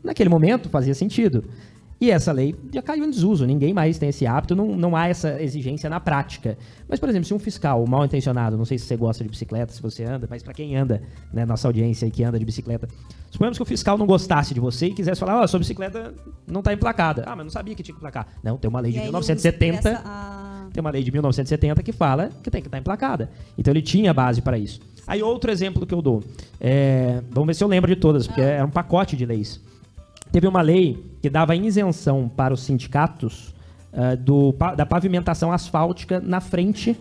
Naquele 0.03 0.29
momento 0.29 0.69
fazia 0.69 0.95
sentido. 0.95 1.45
E 1.99 2.11
essa 2.11 2.31
lei 2.31 2.55
já 2.73 2.83
caiu 2.83 3.05
em 3.05 3.11
desuso, 3.11 3.47
ninguém 3.47 3.73
mais 3.73 3.97
tem 3.97 4.11
esse 4.11 4.27
hábito, 4.27 4.55
não, 4.55 4.77
não 4.77 4.95
há 4.95 5.09
essa 5.09 5.43
exigência 5.43 5.89
na 5.89 5.99
prática. 5.99 6.59
Mas, 6.87 7.01
por 7.01 7.09
exemplo, 7.09 7.27
se 7.27 7.33
um 7.33 7.39
fiscal 7.39 7.87
mal 7.87 8.05
intencionado, 8.05 8.57
não 8.57 8.67
sei 8.67 8.77
se 8.79 8.85
você 8.85 8.97
gosta 8.97 9.25
de 9.25 9.31
bicicleta, 9.31 9.73
se 9.73 9.81
você 9.81 10.05
anda, 10.05 10.27
mas 10.29 10.43
para 10.43 10.53
quem 10.53 10.77
anda, 10.77 11.03
né, 11.33 11.47
nossa 11.47 11.67
audiência 11.67 12.05
aí 12.05 12.11
que 12.11 12.23
anda 12.23 12.39
de 12.39 12.45
bicicleta, 12.45 12.87
suponhamos 13.31 13.57
que 13.57 13.63
o 13.63 13.67
fiscal 13.67 13.97
não 13.97 14.05
gostasse 14.05 14.53
de 14.53 14.61
você 14.61 14.89
e 14.89 14.93
quisesse 14.93 15.19
falar, 15.19 15.41
ó, 15.41 15.45
oh, 15.45 15.49
sua 15.49 15.59
bicicleta 15.59 16.13
não 16.47 16.59
está 16.59 16.71
emplacada. 16.71 17.25
Ah, 17.27 17.35
mas 17.35 17.47
não 17.47 17.51
sabia 17.51 17.75
que 17.75 17.83
tinha 17.83 17.95
que 17.95 17.99
emplacar. 17.99 18.29
Não, 18.43 18.59
tem 18.59 18.69
uma 18.69 18.81
lei 18.81 18.93
de 18.93 19.01
1970, 19.01 19.89
essa, 19.89 20.03
a... 20.05 20.69
tem 20.75 20.83
uma 20.83 20.91
lei 20.91 21.03
de 21.03 21.11
1970 21.11 21.83
que 21.83 21.93
fala 21.93 22.29
que 22.43 22.51
tem 22.51 22.61
que 22.61 22.69
estar 22.69 22.77
tá 22.77 22.81
emplacada. 22.81 23.31
Então 23.57 23.73
ele 23.73 23.83
tinha 23.83 24.13
base 24.13 24.43
para 24.43 24.59
isso. 24.59 24.81
Aí 25.07 25.23
outro 25.23 25.51
exemplo 25.51 25.87
que 25.87 25.95
eu 25.95 26.03
dou, 26.03 26.23
é, 26.61 27.23
vamos 27.31 27.47
ver 27.47 27.55
se 27.55 27.65
eu 27.65 27.69
lembro 27.69 27.89
de 27.89 27.99
todas, 27.99 28.27
porque 28.27 28.43
ah. 28.43 28.57
é 28.57 28.65
um 28.65 28.71
pacote 28.71 29.17
de 29.17 29.25
leis 29.25 29.65
teve 30.37 30.47
uma 30.47 30.61
lei 30.61 31.03
que 31.23 31.31
dava 31.31 31.57
isenção 31.57 32.29
para 32.29 32.53
os 32.53 32.61
sindicatos 32.61 33.55
uh, 33.91 34.15
do, 34.19 34.55
da 34.77 34.85
pavimentação 34.85 35.51
asfáltica 35.51 36.21
na 36.21 36.43
frente 36.43 36.95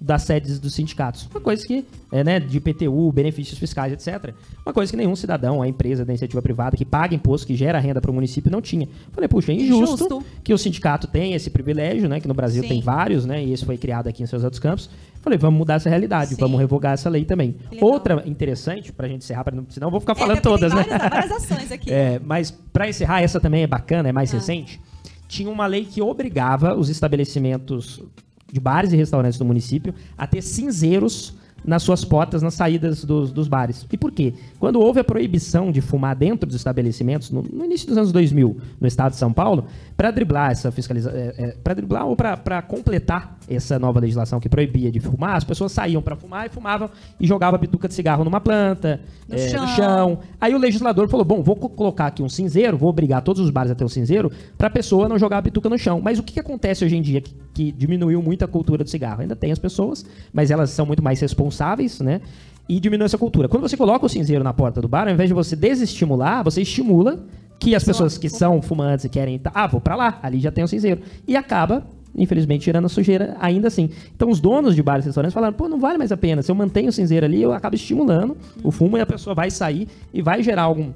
das 0.00 0.22
sedes 0.22 0.58
dos 0.58 0.72
sindicatos. 0.72 1.28
Uma 1.30 1.40
coisa 1.42 1.66
que, 1.66 1.84
é, 2.10 2.24
né, 2.24 2.40
de 2.40 2.58
PTU, 2.58 3.12
benefícios 3.12 3.58
fiscais, 3.58 3.92
etc. 3.92 4.32
Uma 4.64 4.72
coisa 4.72 4.90
que 4.90 4.96
nenhum 4.96 5.14
cidadão, 5.14 5.60
a 5.60 5.68
empresa 5.68 6.02
da 6.02 6.12
iniciativa 6.12 6.40
privada 6.40 6.78
que 6.78 6.84
paga 6.86 7.14
imposto, 7.14 7.46
que 7.46 7.54
gera 7.54 7.78
renda 7.78 8.00
para 8.00 8.10
o 8.10 8.14
município, 8.14 8.50
não 8.50 8.62
tinha. 8.62 8.88
Falei, 9.12 9.28
puxa, 9.28 9.52
é 9.52 9.56
injusto, 9.56 10.06
injusto, 10.06 10.24
que 10.42 10.54
o 10.54 10.56
sindicato 10.56 11.08
tenha 11.08 11.36
esse 11.36 11.50
privilégio, 11.50 12.08
né, 12.08 12.20
que 12.20 12.28
no 12.28 12.32
Brasil 12.32 12.62
Sim. 12.62 12.68
tem 12.70 12.80
vários, 12.80 13.26
né, 13.26 13.44
e 13.44 13.52
esse 13.52 13.66
foi 13.66 13.76
criado 13.76 14.08
aqui 14.08 14.22
em 14.22 14.26
São 14.26 14.38
José 14.38 14.48
dos 14.48 14.58
Campos. 14.58 14.88
Falei, 15.20 15.38
vamos 15.38 15.58
mudar 15.58 15.74
essa 15.74 15.88
realidade, 15.88 16.30
Sim. 16.30 16.40
vamos 16.40 16.58
revogar 16.58 16.92
essa 16.92 17.08
lei 17.08 17.24
também. 17.24 17.56
Outra 17.80 18.22
interessante, 18.26 18.92
para 18.92 19.06
a 19.06 19.08
gente 19.08 19.22
encerrar, 19.22 19.44
pra 19.44 19.54
não, 19.54 19.66
senão 19.68 19.88
eu 19.88 19.90
vou 19.90 20.00
ficar 20.00 20.12
é, 20.12 20.16
falando 20.16 20.38
é, 20.38 20.40
todas, 20.40 20.72
várias, 20.72 20.90
né? 20.90 21.08
Várias 21.08 21.32
ações 21.32 21.72
aqui. 21.72 21.92
É, 21.92 22.20
mas 22.24 22.50
para 22.50 22.88
encerrar, 22.88 23.22
essa 23.22 23.40
também 23.40 23.62
é 23.62 23.66
bacana, 23.66 24.08
é 24.08 24.12
mais 24.12 24.32
ah. 24.32 24.38
recente. 24.38 24.80
Tinha 25.26 25.50
uma 25.50 25.66
lei 25.66 25.84
que 25.84 26.00
obrigava 26.00 26.74
os 26.74 26.88
estabelecimentos 26.88 28.02
de 28.50 28.60
bares 28.60 28.92
e 28.92 28.96
restaurantes 28.96 29.38
do 29.38 29.44
município 29.44 29.94
a 30.16 30.26
ter 30.26 30.42
cinzeiros 30.42 31.34
nas 31.64 31.82
suas 31.82 32.04
portas, 32.04 32.42
nas 32.42 32.54
saídas 32.54 33.04
dos, 33.04 33.32
dos, 33.32 33.48
bares. 33.48 33.86
E 33.90 33.96
por 33.96 34.12
quê? 34.12 34.34
Quando 34.58 34.80
houve 34.80 35.00
a 35.00 35.04
proibição 35.04 35.70
de 35.70 35.80
fumar 35.80 36.16
dentro 36.16 36.46
dos 36.46 36.56
estabelecimentos, 36.56 37.30
no, 37.30 37.42
no 37.42 37.64
início 37.64 37.86
dos 37.86 37.96
anos 37.96 38.12
2000, 38.12 38.56
no 38.80 38.86
estado 38.86 39.12
de 39.12 39.18
São 39.18 39.32
Paulo, 39.32 39.66
para 39.96 40.10
driblar 40.10 40.50
essa 40.50 40.70
fiscalização, 40.70 41.18
é, 41.18 41.34
é, 41.36 41.56
para 41.62 41.74
driblar 41.74 42.06
ou 42.06 42.16
para 42.16 42.62
completar 42.62 43.38
essa 43.48 43.78
nova 43.78 44.00
legislação 44.00 44.40
que 44.40 44.48
proibia 44.48 44.90
de 44.90 45.00
fumar, 45.00 45.36
as 45.36 45.44
pessoas 45.44 45.72
saíam 45.72 46.00
para 46.02 46.16
fumar 46.16 46.46
e 46.46 46.48
fumavam 46.48 46.90
e 47.18 47.26
jogavam 47.26 47.58
bituca 47.58 47.88
de 47.88 47.94
cigarro 47.94 48.24
numa 48.24 48.40
planta, 48.40 49.00
no, 49.28 49.34
é, 49.34 49.48
chão. 49.48 49.62
no, 49.62 49.68
chão. 49.68 50.18
Aí 50.40 50.54
o 50.54 50.58
legislador 50.58 51.08
falou: 51.08 51.24
bom, 51.24 51.42
vou 51.42 51.56
colocar 51.56 52.06
aqui 52.06 52.22
um 52.22 52.28
cinzeiro, 52.28 52.76
vou 52.76 52.88
obrigar 52.88 53.22
todos 53.22 53.42
os 53.42 53.50
bares 53.50 53.72
a 53.72 53.74
ter 53.74 53.84
um 53.84 53.88
cinzeiro 53.88 54.30
para 54.56 54.68
a 54.68 54.70
pessoa 54.70 55.08
não 55.08 55.18
jogar 55.18 55.38
a 55.38 55.42
bituca 55.42 55.68
no 55.68 55.78
chão. 55.78 56.00
Mas 56.02 56.18
o 56.18 56.22
que, 56.22 56.34
que 56.34 56.40
acontece 56.40 56.84
hoje 56.84 56.96
em 56.96 57.02
dia 57.02 57.22
que, 57.58 57.72
diminuiu 57.72 58.22
muito 58.22 58.44
a 58.44 58.48
cultura 58.48 58.84
do 58.84 58.88
cigarro? 58.88 59.20
Ainda 59.20 59.34
tem 59.34 59.50
as 59.50 59.58
pessoas, 59.58 60.06
mas 60.32 60.52
elas 60.52 60.70
são 60.70 60.86
muito 60.86 61.02
mais 61.02 61.20
responsáveis, 61.20 61.98
né? 61.98 62.20
E 62.68 62.78
diminui 62.78 63.06
essa 63.06 63.18
cultura. 63.18 63.48
Quando 63.48 63.68
você 63.68 63.76
coloca 63.76 64.06
o 64.06 64.08
cinzeiro 64.08 64.44
na 64.44 64.52
porta 64.52 64.80
do 64.80 64.86
bar, 64.86 65.08
ao 65.08 65.12
invés 65.12 65.28
de 65.28 65.34
você 65.34 65.56
desestimular, 65.56 66.44
você 66.44 66.62
estimula 66.62 67.18
que 67.58 67.74
as 67.74 67.82
pessoas 67.82 68.16
que 68.16 68.28
são 68.28 68.62
fumantes 68.62 69.04
e 69.04 69.08
querem, 69.08 69.40
ah, 69.46 69.66
vou 69.66 69.80
para 69.80 69.96
lá, 69.96 70.20
ali 70.22 70.38
já 70.38 70.52
tem 70.52 70.62
o 70.62 70.68
cinzeiro. 70.68 71.00
E 71.26 71.36
acaba, 71.36 71.84
infelizmente, 72.14 72.62
tirando 72.62 72.84
a 72.84 72.88
sujeira 72.88 73.36
ainda 73.40 73.66
assim. 73.66 73.90
Então 74.14 74.30
os 74.30 74.38
donos 74.38 74.76
de 74.76 74.82
bares 74.82 75.04
e 75.04 75.08
restaurantes 75.08 75.34
falaram, 75.34 75.54
pô, 75.54 75.68
não 75.68 75.80
vale 75.80 75.98
mais 75.98 76.12
a 76.12 76.16
pena. 76.16 76.42
Se 76.42 76.52
eu 76.52 76.54
mantenho 76.54 76.90
o 76.90 76.92
cinzeiro 76.92 77.26
ali, 77.26 77.42
eu 77.42 77.52
acabo 77.52 77.74
estimulando 77.74 78.36
o 78.62 78.70
fumo 78.70 78.96
e 78.96 79.00
a 79.00 79.06
pessoa 79.06 79.34
vai 79.34 79.50
sair 79.50 79.88
e 80.14 80.22
vai 80.22 80.44
gerar 80.44 80.62
algum 80.62 80.92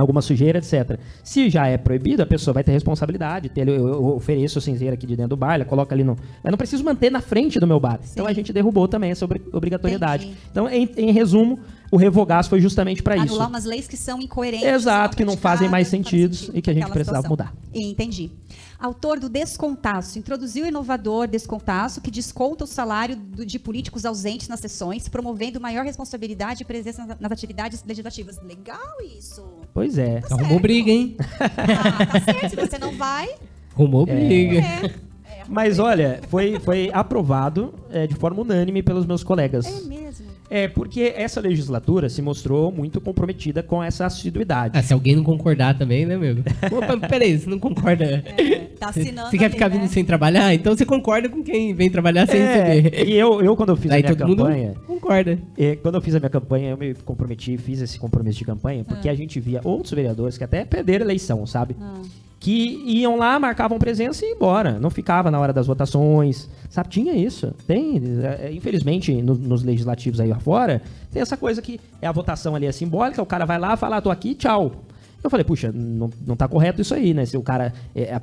alguma 0.00 0.22
sujeira, 0.22 0.58
etc. 0.58 0.98
Se 1.22 1.48
já 1.50 1.66
é 1.66 1.76
proibido, 1.76 2.22
a 2.22 2.26
pessoa 2.26 2.54
vai 2.54 2.64
ter 2.64 2.72
responsabilidade. 2.72 3.48
Ter, 3.48 3.68
eu, 3.68 3.88
eu 3.88 4.06
ofereço 4.06 4.58
o 4.58 4.62
cinzeiro 4.62 4.94
aqui 4.94 5.06
de 5.06 5.16
dentro 5.16 5.30
do 5.30 5.36
bar, 5.36 5.54
ela 5.54 5.64
coloca 5.64 5.94
ali 5.94 6.04
no. 6.04 6.16
Mas 6.42 6.50
não 6.50 6.58
preciso 6.58 6.84
manter 6.84 7.10
na 7.10 7.20
frente 7.20 7.58
do 7.58 7.66
meu 7.66 7.78
bar. 7.78 7.98
Sim. 8.02 8.10
Então 8.12 8.26
a 8.26 8.32
gente 8.32 8.52
derrubou 8.52 8.88
também 8.88 9.10
essa 9.10 9.24
obrigatoriedade. 9.52 10.26
Entendi. 10.26 10.40
Então, 10.50 10.68
em, 10.68 10.88
em 10.96 11.12
resumo, 11.12 11.58
o 11.90 11.96
revogaço 11.96 12.48
foi 12.48 12.60
justamente 12.60 13.02
para 13.02 13.16
isso. 13.16 13.26
Anular 13.26 13.48
umas 13.48 13.64
leis 13.64 13.88
que 13.88 13.96
são 13.96 14.20
incoerentes. 14.20 14.66
Exato, 14.66 15.16
que 15.16 15.24
não 15.24 15.36
fazem 15.36 15.68
mais 15.68 15.88
sentido 15.88 16.36
e 16.54 16.62
que 16.62 16.70
a 16.70 16.74
gente 16.74 16.90
precisava 16.90 17.22
situação. 17.22 17.30
mudar. 17.30 17.54
Entendi. 17.74 18.30
Autor 18.80 19.20
do 19.20 19.28
Descontaço, 19.28 20.18
introduziu 20.18 20.64
o 20.64 20.68
inovador 20.68 21.28
Descontaço, 21.28 22.00
que 22.00 22.10
desconta 22.10 22.64
o 22.64 22.66
salário 22.66 23.14
de 23.14 23.58
políticos 23.58 24.06
ausentes 24.06 24.48
nas 24.48 24.58
sessões, 24.58 25.06
promovendo 25.06 25.60
maior 25.60 25.84
responsabilidade 25.84 26.62
e 26.62 26.64
presença 26.64 27.16
nas 27.20 27.32
atividades 27.32 27.84
legislativas. 27.86 28.40
Legal 28.42 28.96
isso. 29.18 29.44
Pois 29.74 29.98
é. 29.98 30.20
Tá 30.22 30.34
Arrumou 30.34 30.58
briga, 30.58 30.90
hein? 30.90 31.14
Ah, 31.38 32.06
tá 32.06 32.20
certo. 32.20 32.48
Se 32.48 32.56
você 32.56 32.78
não 32.78 32.96
vai. 32.96 33.28
Arrumou 33.74 34.06
briga. 34.06 34.60
É. 34.60 35.10
É, 35.40 35.44
Mas 35.46 35.78
olha, 35.78 36.20
foi, 36.28 36.58
foi 36.60 36.90
aprovado 36.92 37.74
é, 37.90 38.06
de 38.06 38.14
forma 38.14 38.40
unânime 38.40 38.82
pelos 38.82 39.04
meus 39.04 39.22
colegas. 39.22 39.66
É 39.66 39.80
mesmo? 39.86 40.26
É, 40.50 40.66
porque 40.66 41.14
essa 41.16 41.40
legislatura 41.40 42.08
se 42.08 42.20
mostrou 42.20 42.72
muito 42.72 43.00
comprometida 43.00 43.62
com 43.62 43.80
essa 43.80 44.06
assiduidade. 44.06 44.76
Ah, 44.76 44.82
se 44.82 44.92
alguém 44.92 45.14
não 45.14 45.22
concordar 45.22 45.78
também, 45.78 46.04
né, 46.04 46.16
meu? 46.16 46.38
Opa, 46.76 47.08
peraí, 47.08 47.38
você 47.38 47.48
não 47.48 47.60
concorda. 47.60 48.24
É. 48.36 48.69
Tá 48.80 48.88
assinando 48.88 49.28
Você 49.30 49.36
quer 49.38 49.44
ali, 49.44 49.52
ficar 49.54 49.68
né? 49.68 49.78
vindo 49.78 49.88
sem 49.88 50.04
trabalhar? 50.04 50.54
Então 50.54 50.74
você 50.74 50.86
concorda 50.86 51.28
com 51.28 51.42
quem 51.42 51.74
vem 51.74 51.90
trabalhar 51.90 52.26
sem 52.26 52.40
receber. 52.40 52.94
É, 52.94 53.04
e 53.04 53.12
eu, 53.12 53.42
eu, 53.42 53.54
quando 53.54 53.68
eu 53.68 53.76
fiz 53.76 53.90
Aí 53.90 54.00
a 54.00 54.02
minha 54.02 54.16
todo 54.16 54.26
mundo 54.28 54.42
campanha, 54.44 54.74
concorda. 54.86 55.38
é, 55.58 55.76
quando 55.76 55.94
eu 55.96 56.00
fiz 56.00 56.14
a 56.14 56.18
minha 56.18 56.30
campanha, 56.30 56.70
eu 56.70 56.76
me 56.78 56.94
comprometi, 56.94 57.56
fiz 57.58 57.80
esse 57.82 57.98
compromisso 57.98 58.38
de 58.38 58.44
campanha, 58.44 58.82
porque 58.82 59.08
Ah. 59.08 59.12
a 59.12 59.14
gente 59.14 59.38
via 59.38 59.60
outros 59.62 59.92
vereadores 59.92 60.38
que 60.38 60.44
até 60.44 60.64
perderam 60.64 61.04
a 61.04 61.06
eleição, 61.06 61.46
sabe? 61.46 61.76
Ah. 61.80 62.00
Que 62.40 62.82
iam 62.86 63.16
lá, 63.18 63.38
marcavam 63.38 63.78
presença 63.78 64.24
e 64.24 64.28
ia 64.30 64.34
embora. 64.34 64.78
Não 64.80 64.88
ficava 64.88 65.30
na 65.30 65.38
hora 65.38 65.52
das 65.52 65.66
votações. 65.66 66.48
Sabe, 66.70 66.88
tinha 66.88 67.12
isso. 67.14 67.52
Tem, 67.66 68.00
é, 68.40 68.50
infelizmente, 68.50 69.12
no- 69.20 69.34
nos 69.34 69.62
legislativos 69.62 70.18
aí 70.20 70.32
fora, 70.40 70.80
tem 71.12 71.20
essa 71.20 71.36
coisa 71.36 71.60
que 71.60 71.78
é 72.00 72.06
a 72.06 72.12
votação 72.12 72.54
ali 72.54 72.64
é 72.64 72.72
simbólica, 72.72 73.20
o 73.20 73.26
cara 73.26 73.44
vai 73.44 73.58
lá, 73.58 73.76
fala, 73.76 73.98
ah, 73.98 74.00
tô 74.00 74.10
aqui, 74.10 74.34
tchau. 74.34 74.72
Eu 75.22 75.28
falei, 75.30 75.44
puxa, 75.44 75.70
não, 75.72 76.10
não 76.26 76.34
tá 76.36 76.48
correto 76.48 76.80
isso 76.80 76.94
aí, 76.94 77.12
né? 77.12 77.24
Se 77.26 77.36
o 77.36 77.42
cara. 77.42 77.72
é, 77.94 78.12
a 78.14 78.20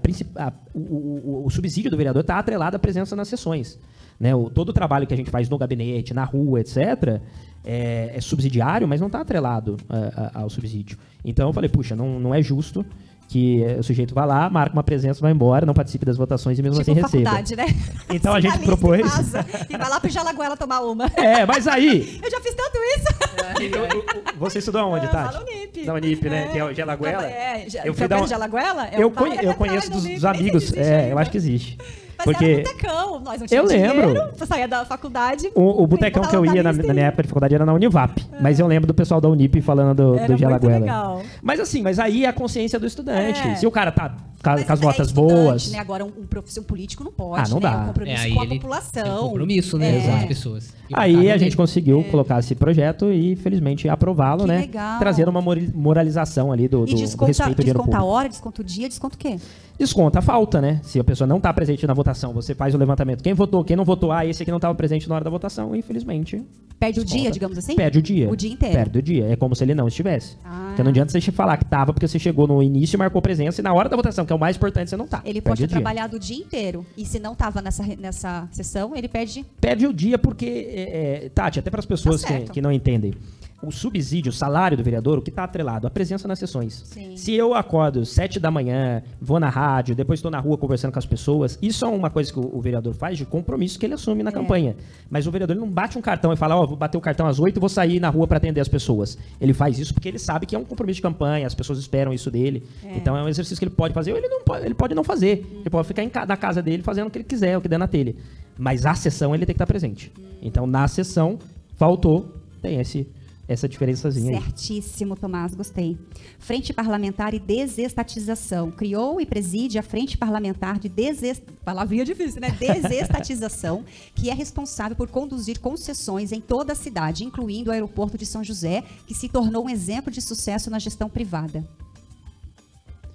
a- 0.48 0.54
o, 0.74 0.80
o- 0.80 1.44
o 1.46 1.50
subsídio 1.50 1.92
do 1.92 1.98
vereador 1.98 2.24
tá 2.24 2.40
atrelado 2.40 2.76
à 2.76 2.80
presença 2.80 3.16
nas 3.16 3.28
sessões. 3.28 3.78
Né? 4.20 4.34
O, 4.34 4.50
todo 4.50 4.70
o 4.70 4.74
trabalho 4.74 5.06
que 5.06 5.14
a 5.14 5.18
gente 5.18 5.30
faz 5.30 5.48
no 5.48 5.58
gabinete, 5.58 6.14
na 6.14 6.24
rua, 6.24 6.60
etc., 6.60 7.22
é, 7.64 8.12
é 8.16 8.22
subsidiário, 8.22 8.88
mas 8.88 9.00
não 9.00 9.08
está 9.08 9.22
atrelado 9.22 9.78
a- 9.90 10.32
a- 10.36 10.42
ao 10.42 10.50
subsídio. 10.50 10.98
Então 11.24 11.48
eu 11.50 11.54
falei, 11.54 11.70
puxa, 11.70 11.96
não, 11.96 12.20
não 12.20 12.34
é 12.34 12.42
justo 12.42 12.84
que 13.28 13.62
o 13.78 13.84
sujeito 13.84 14.16
vá 14.16 14.24
lá, 14.24 14.50
marca 14.50 14.74
uma 14.74 14.84
presença, 14.84 15.20
vai 15.20 15.32
embora, 15.34 15.66
não 15.66 15.74
participe 15.74 16.06
das 16.06 16.16
votações 16.16 16.58
e 16.58 16.64
mesmo 16.64 16.80
Tipo 16.80 16.92
assim 16.92 17.02
receba. 17.02 17.30
faculdade, 17.30 17.56
né? 17.58 17.66
Então 18.10 18.34
a 18.34 18.40
gente 18.40 18.60
propôs. 18.60 19.02
casa, 19.02 19.46
E 19.70 19.78
vai 19.78 19.90
lá 19.90 20.00
pro 20.00 20.10
Jalaguela 20.10 20.56
tomar 20.56 20.80
uma. 20.82 21.06
É, 21.18 21.46
mas 21.46 21.68
aí. 21.68 22.20
Eu 22.24 22.32
já 22.32 22.40
fiz 22.40 22.54
tanto 22.56 22.78
isso. 22.78 23.76
eu- 23.76 23.86
eu- 23.86 24.06
você 24.40 24.60
estudou 24.60 24.82
aonde, 24.82 25.08
Tati? 25.10 25.36
no 25.36 25.42
Unip. 25.42 25.86
Da 25.86 25.94
Unip, 25.94 26.30
né? 26.30 26.46
É. 26.46 26.48
Que 26.52 26.60
é 26.60 26.64
o 26.64 26.74
Jalaguela. 26.74 27.26
É, 27.26 27.68
Eu 27.84 27.94
fui 27.94 28.08
dar? 28.08 28.18
É 28.18 29.02
eu, 29.04 29.08
um 29.08 29.12
bairro 29.12 29.36
conhe- 29.36 29.46
eu 29.50 29.54
conheço 29.56 29.92
do 29.92 30.00
dos, 30.00 30.04
dos 30.10 30.26
amigos. 30.26 30.74
É, 30.74 31.00
ainda. 31.00 31.08
eu 31.10 31.20
acho 31.20 31.30
que 31.32 31.38
existe. 31.38 31.78
Mas 32.18 32.26
Porque 32.26 32.46
era 32.46 32.60
um 32.60 32.64
botecão, 32.64 33.20
nós 33.20 33.40
não 33.40 33.48
tínhamos 33.48 33.72
lembro. 33.72 34.08
dinheiro, 34.08 34.30
você 34.36 34.46
saía 34.46 34.68
da 34.68 34.84
faculdade. 34.86 35.52
o, 35.54 35.84
o 35.84 35.88
botecão 35.88 36.24
que 36.24 36.36
eu 36.36 36.46
ia 36.46 36.64
na, 36.64 36.74
na 36.74 36.94
minha 36.94 37.06
época 37.08 37.24
de 37.24 37.30
faculdade 37.30 37.54
era 37.56 37.66
na 37.66 37.74
Univap. 37.74 38.26
Mas 38.42 38.60
eu 38.60 38.66
lembro 38.68 38.88
do 38.88 38.94
pessoal 38.94 39.22
da 39.22 39.30
Unip 39.30 39.62
falando 39.62 39.96
do, 39.96 40.18
Era 40.18 40.58
do 40.60 40.68
legal. 40.68 41.22
Mas 41.42 41.60
assim, 41.60 41.82
mas 41.82 42.00
aí 42.00 42.26
é 42.26 42.28
a 42.30 42.34
consciência 42.34 42.80
do 42.80 42.88
estudante. 42.88 43.40
É. 43.40 43.56
Se 43.56 43.68
o 43.68 43.72
cara 43.72 43.92
tá 43.92 44.16
ca- 44.42 44.64
com 44.64 44.74
as 44.74 44.82
é 44.82 44.84
notas 44.86 45.08
estudante, 45.08 45.34
boas. 45.34 45.72
Né? 45.72 45.80
Agora, 45.80 46.04
um, 46.06 46.08
um 46.08 46.26
profissão 46.26 46.64
político 46.64 47.04
não 47.04 47.12
pode, 47.12 47.42
Ah, 47.42 47.48
não 47.50 47.60
né? 47.60 47.62
dá. 47.62 47.72
É 47.72 47.78
um 47.78 47.86
compromisso 47.88 48.22
É, 48.22 48.26
aí 48.26 48.34
com 48.34 48.42
a 48.42 48.44
ele 48.46 48.56
população. 48.56 49.04
Tem 49.04 49.12
um 49.14 49.18
compromisso, 49.30 49.78
né? 49.78 49.98
É. 49.98 50.02
Com 50.02 50.16
as 50.16 50.26
pessoas. 50.26 50.74
E 50.90 50.94
Aí 50.96 51.30
a 51.30 51.34
gente 51.38 51.50
dele. 51.50 51.56
conseguiu 51.58 52.04
colocar 52.10 52.40
esse 52.40 52.56
projeto 52.56 53.12
e, 53.12 53.36
felizmente, 53.36 53.88
aprová-lo, 53.90 54.48
né? 54.48 54.60
legal. 54.62 54.98
Trazendo 55.00 55.30
uma 55.30 55.42
moralização 55.42 56.52
ali 56.52 56.68
do, 56.68 56.86
do, 56.86 56.92
E 56.92 56.96
do 56.96 57.02
desconta, 57.02 57.26
respeito 57.28 57.50
ao 57.50 57.56
dinheiro 57.56 57.80
desconta 57.80 57.98
a 57.98 58.04
hora, 58.04 58.30
desconta 58.30 58.62
o 58.62 58.64
dia, 58.64 58.88
desconta 58.88 59.16
o 59.16 59.18
quê? 59.20 59.38
Desconta 59.78 60.20
a 60.20 60.22
falta, 60.22 60.60
né? 60.60 60.80
Se 60.84 61.00
a 61.00 61.04
pessoa 61.04 61.28
não 61.28 61.38
está 61.38 61.54
presente 61.54 61.86
na 61.86 61.94
votação, 61.94 62.07
você 62.34 62.54
faz 62.54 62.74
o 62.74 62.78
levantamento. 62.78 63.24
Quem 63.24 63.34
votou, 63.34 63.64
quem 63.64 63.76
não 63.76 63.86
votou, 63.86 64.12
ah, 64.12 64.26
esse 64.26 64.42
aqui 64.44 64.52
não 64.52 64.58
estava 64.58 64.76
presente 64.76 65.08
na 65.08 65.16
hora 65.16 65.24
da 65.24 65.30
votação, 65.30 65.76
infelizmente. 65.76 66.44
Perde 66.80 67.00
o 67.00 67.04
Desconta. 67.04 67.22
dia, 67.24 67.32
digamos 67.32 67.58
assim? 67.58 67.76
Perde 67.76 67.98
o 67.98 68.02
dia. 68.02 68.30
O 68.30 68.36
dia 68.36 68.52
inteiro. 68.52 68.76
Perde 68.76 69.00
o 69.00 69.02
dia. 69.02 69.26
É 69.28 69.36
como 69.36 69.56
se 69.56 69.64
ele 69.64 69.74
não 69.74 69.88
estivesse. 69.88 70.38
Ah. 70.46 70.66
Porque 70.68 70.84
não 70.84 70.92
adianta 70.92 71.12
você 71.12 71.32
falar 71.32 71.58
que 71.58 71.66
tava 71.66 71.92
porque 71.92 72.08
você 72.08 72.20
chegou 72.20 72.46
no 72.46 72.62
início 72.62 72.96
e 72.96 73.00
marcou 73.00 73.20
presença 73.20 73.62
e 73.62 73.64
na 73.64 73.74
hora 73.74 73.90
da 73.90 73.96
votação, 73.96 74.26
que 74.26 74.32
é 74.32 74.36
o 74.36 74.40
mais 74.40 74.56
importante, 74.58 74.90
você 74.90 74.98
não 74.98 75.08
tá. 75.08 75.22
Ele 75.26 75.42
Perde 75.42 75.62
pode 75.62 75.62
ter 75.62 75.68
trabalhado 75.68 76.18
o 76.18 76.20
dia 76.20 76.38
inteiro. 76.38 76.86
E 76.96 77.04
se 77.04 77.20
não 77.20 77.34
estava 77.34 77.62
nessa, 77.64 77.84
nessa 77.98 78.48
sessão, 78.52 78.96
ele 78.96 79.08
perde. 79.08 79.44
Perde 79.60 79.88
o 79.88 79.94
dia 79.94 80.20
porque, 80.20 80.46
é, 80.46 81.26
é, 81.26 81.30
Tati, 81.30 81.60
até 81.60 81.72
para 81.72 81.80
as 81.80 81.86
pessoas 81.86 82.22
Tá 82.22 82.28
que, 82.28 82.52
que 82.52 82.62
não 82.62 82.72
entendem, 82.72 83.14
o 83.60 83.72
subsídio, 83.72 84.30
o 84.30 84.34
salário 84.34 84.78
do 84.78 84.84
vereador, 84.84 85.18
o 85.18 85.22
que 85.22 85.32
está 85.32 85.44
atrelado? 85.44 85.88
A 85.88 85.90
presença 85.90 86.28
nas 86.28 86.38
sessões. 86.38 86.84
Sim. 86.86 87.18
Se 87.18 87.34
eu 87.34 87.56
acordo 87.56 88.06
sete 88.06 88.40
da 88.40 88.52
manhã, 88.52 89.02
vou 89.20 89.40
na 89.40 89.50
rádio, 89.50 89.96
depois 89.96 90.20
estou 90.20 90.30
na 90.30 90.40
rua 90.40 90.58
conversando 90.60 90.92
com 90.92 91.00
as 91.00 91.08
pessoas, 91.08 91.58
isso 91.60 91.84
é 91.84 91.88
uma 91.88 92.10
coisa 92.12 92.32
que 92.32 92.40
o, 92.40 92.56
o 92.56 92.62
vereador 92.62 92.94
faz 92.94 93.18
de 93.18 93.26
compromisso 93.26 93.80
que 93.80 93.86
ele 93.88 93.96
assume 93.96 94.22
É. 94.22 94.24
na 94.24 94.32
campanha. 94.32 94.76
Mas 95.10 95.26
o 95.26 95.32
vereador 95.32 95.56
não 95.56 95.68
bate 95.68 95.98
um 95.98 96.02
cartão 96.02 96.32
e 96.32 96.36
fala, 96.36 96.56
ó, 96.56 96.68
vou 96.68 96.78
bater 96.78 96.98
o 97.00 97.02
cartão 97.02 97.26
às 97.26 97.40
oito 97.40 97.58
e 97.58 97.60
vou 97.60 97.68
sair 97.70 98.00
na 98.00 98.10
rua 98.10 98.28
para 98.28 98.38
atender 98.38 98.62
as 98.62 98.68
pessoas. 98.68 99.18
Ele 99.42 99.54
faz 99.54 99.80
isso 99.80 99.92
porque 99.92 100.08
ele 100.08 100.20
sabe 100.20 100.46
que 100.46 100.56
é 100.56 100.60
um 100.60 100.64
compromisso 100.66 100.98
de 100.98 101.02
campanha, 101.02 101.48
as 101.48 101.56
pessoas 101.56 101.80
esperam 101.80 102.14
isso 102.14 102.30
dele. 102.30 102.62
Então 102.96 103.18
é 103.18 103.24
um 103.24 103.28
exercício 103.28 103.58
que 103.58 103.66
ele 103.66 103.74
pode 103.76 103.94
fazer 103.94 104.12
ou 104.12 104.18
ele, 104.20 104.28
não 104.28 104.44
pode, 104.44 104.66
ele 104.66 104.76
pode 104.76 104.94
não 104.94 105.04
fazer. 105.04 105.44
Ele 105.62 105.70
pode 105.70 105.88
ficar 105.88 106.04
em 106.04 106.12
na 106.28 106.38
casa 106.38 106.62
dele 106.62 106.84
fazendo 106.84 107.08
o 107.08 107.10
que 107.10 107.18
ele 107.18 107.26
quiser, 107.26 107.58
o 107.58 107.62
que 107.62 107.68
der 107.68 107.80
na 107.80 107.88
telha. 107.88 108.16
Mas 108.56 108.86
a 108.86 108.94
sessão 108.94 109.34
ele 109.34 109.46
tem 109.48 109.54
que 109.54 109.58
estar 109.58 109.66
presente. 109.66 110.12
Então 110.44 110.68
na 110.68 110.88
sessão, 110.88 111.40
faltou, 111.76 112.36
tem 112.62 112.80
esse, 112.80 113.08
essa 113.48 113.68
diferençazinha 113.68 114.38
aí. 114.38 114.44
Certíssimo, 114.44 115.16
Tomás, 115.16 115.56
gostei. 115.56 115.98
Frente 116.38 116.74
Parlamentar 116.74 117.34
e 117.34 117.40
Desestatização. 117.40 118.72
Criou 118.72 119.22
e 119.22 119.26
preside 119.26 119.80
a 119.80 119.84
Frente 119.84 120.18
Parlamentar 120.18 120.78
de 120.80 120.90
Desest... 120.90 121.44
Palavrinha 121.64 122.04
difícil, 122.04 122.42
né? 122.42 122.52
Desestatização, 122.52 123.86
que 124.14 124.30
é 124.30 124.34
responsável 124.34 124.98
por 124.98 125.08
conduzir 125.10 125.60
concessões 125.60 126.32
em 126.32 126.42
toda 126.42 126.74
a 126.74 126.76
cidade, 126.76 127.24
incluindo 127.24 127.70
o 127.70 127.74
aeroporto 127.74 128.18
de 128.18 128.26
São 128.26 128.44
José, 128.44 128.84
que 129.06 129.14
se 129.14 129.30
tornou 129.30 129.66
um 129.66 129.70
exemplo 129.70 130.12
de 130.12 130.22
sucesso 130.22 130.70
na 130.70 130.80
gestão 130.80 131.10
privada. 131.10 131.64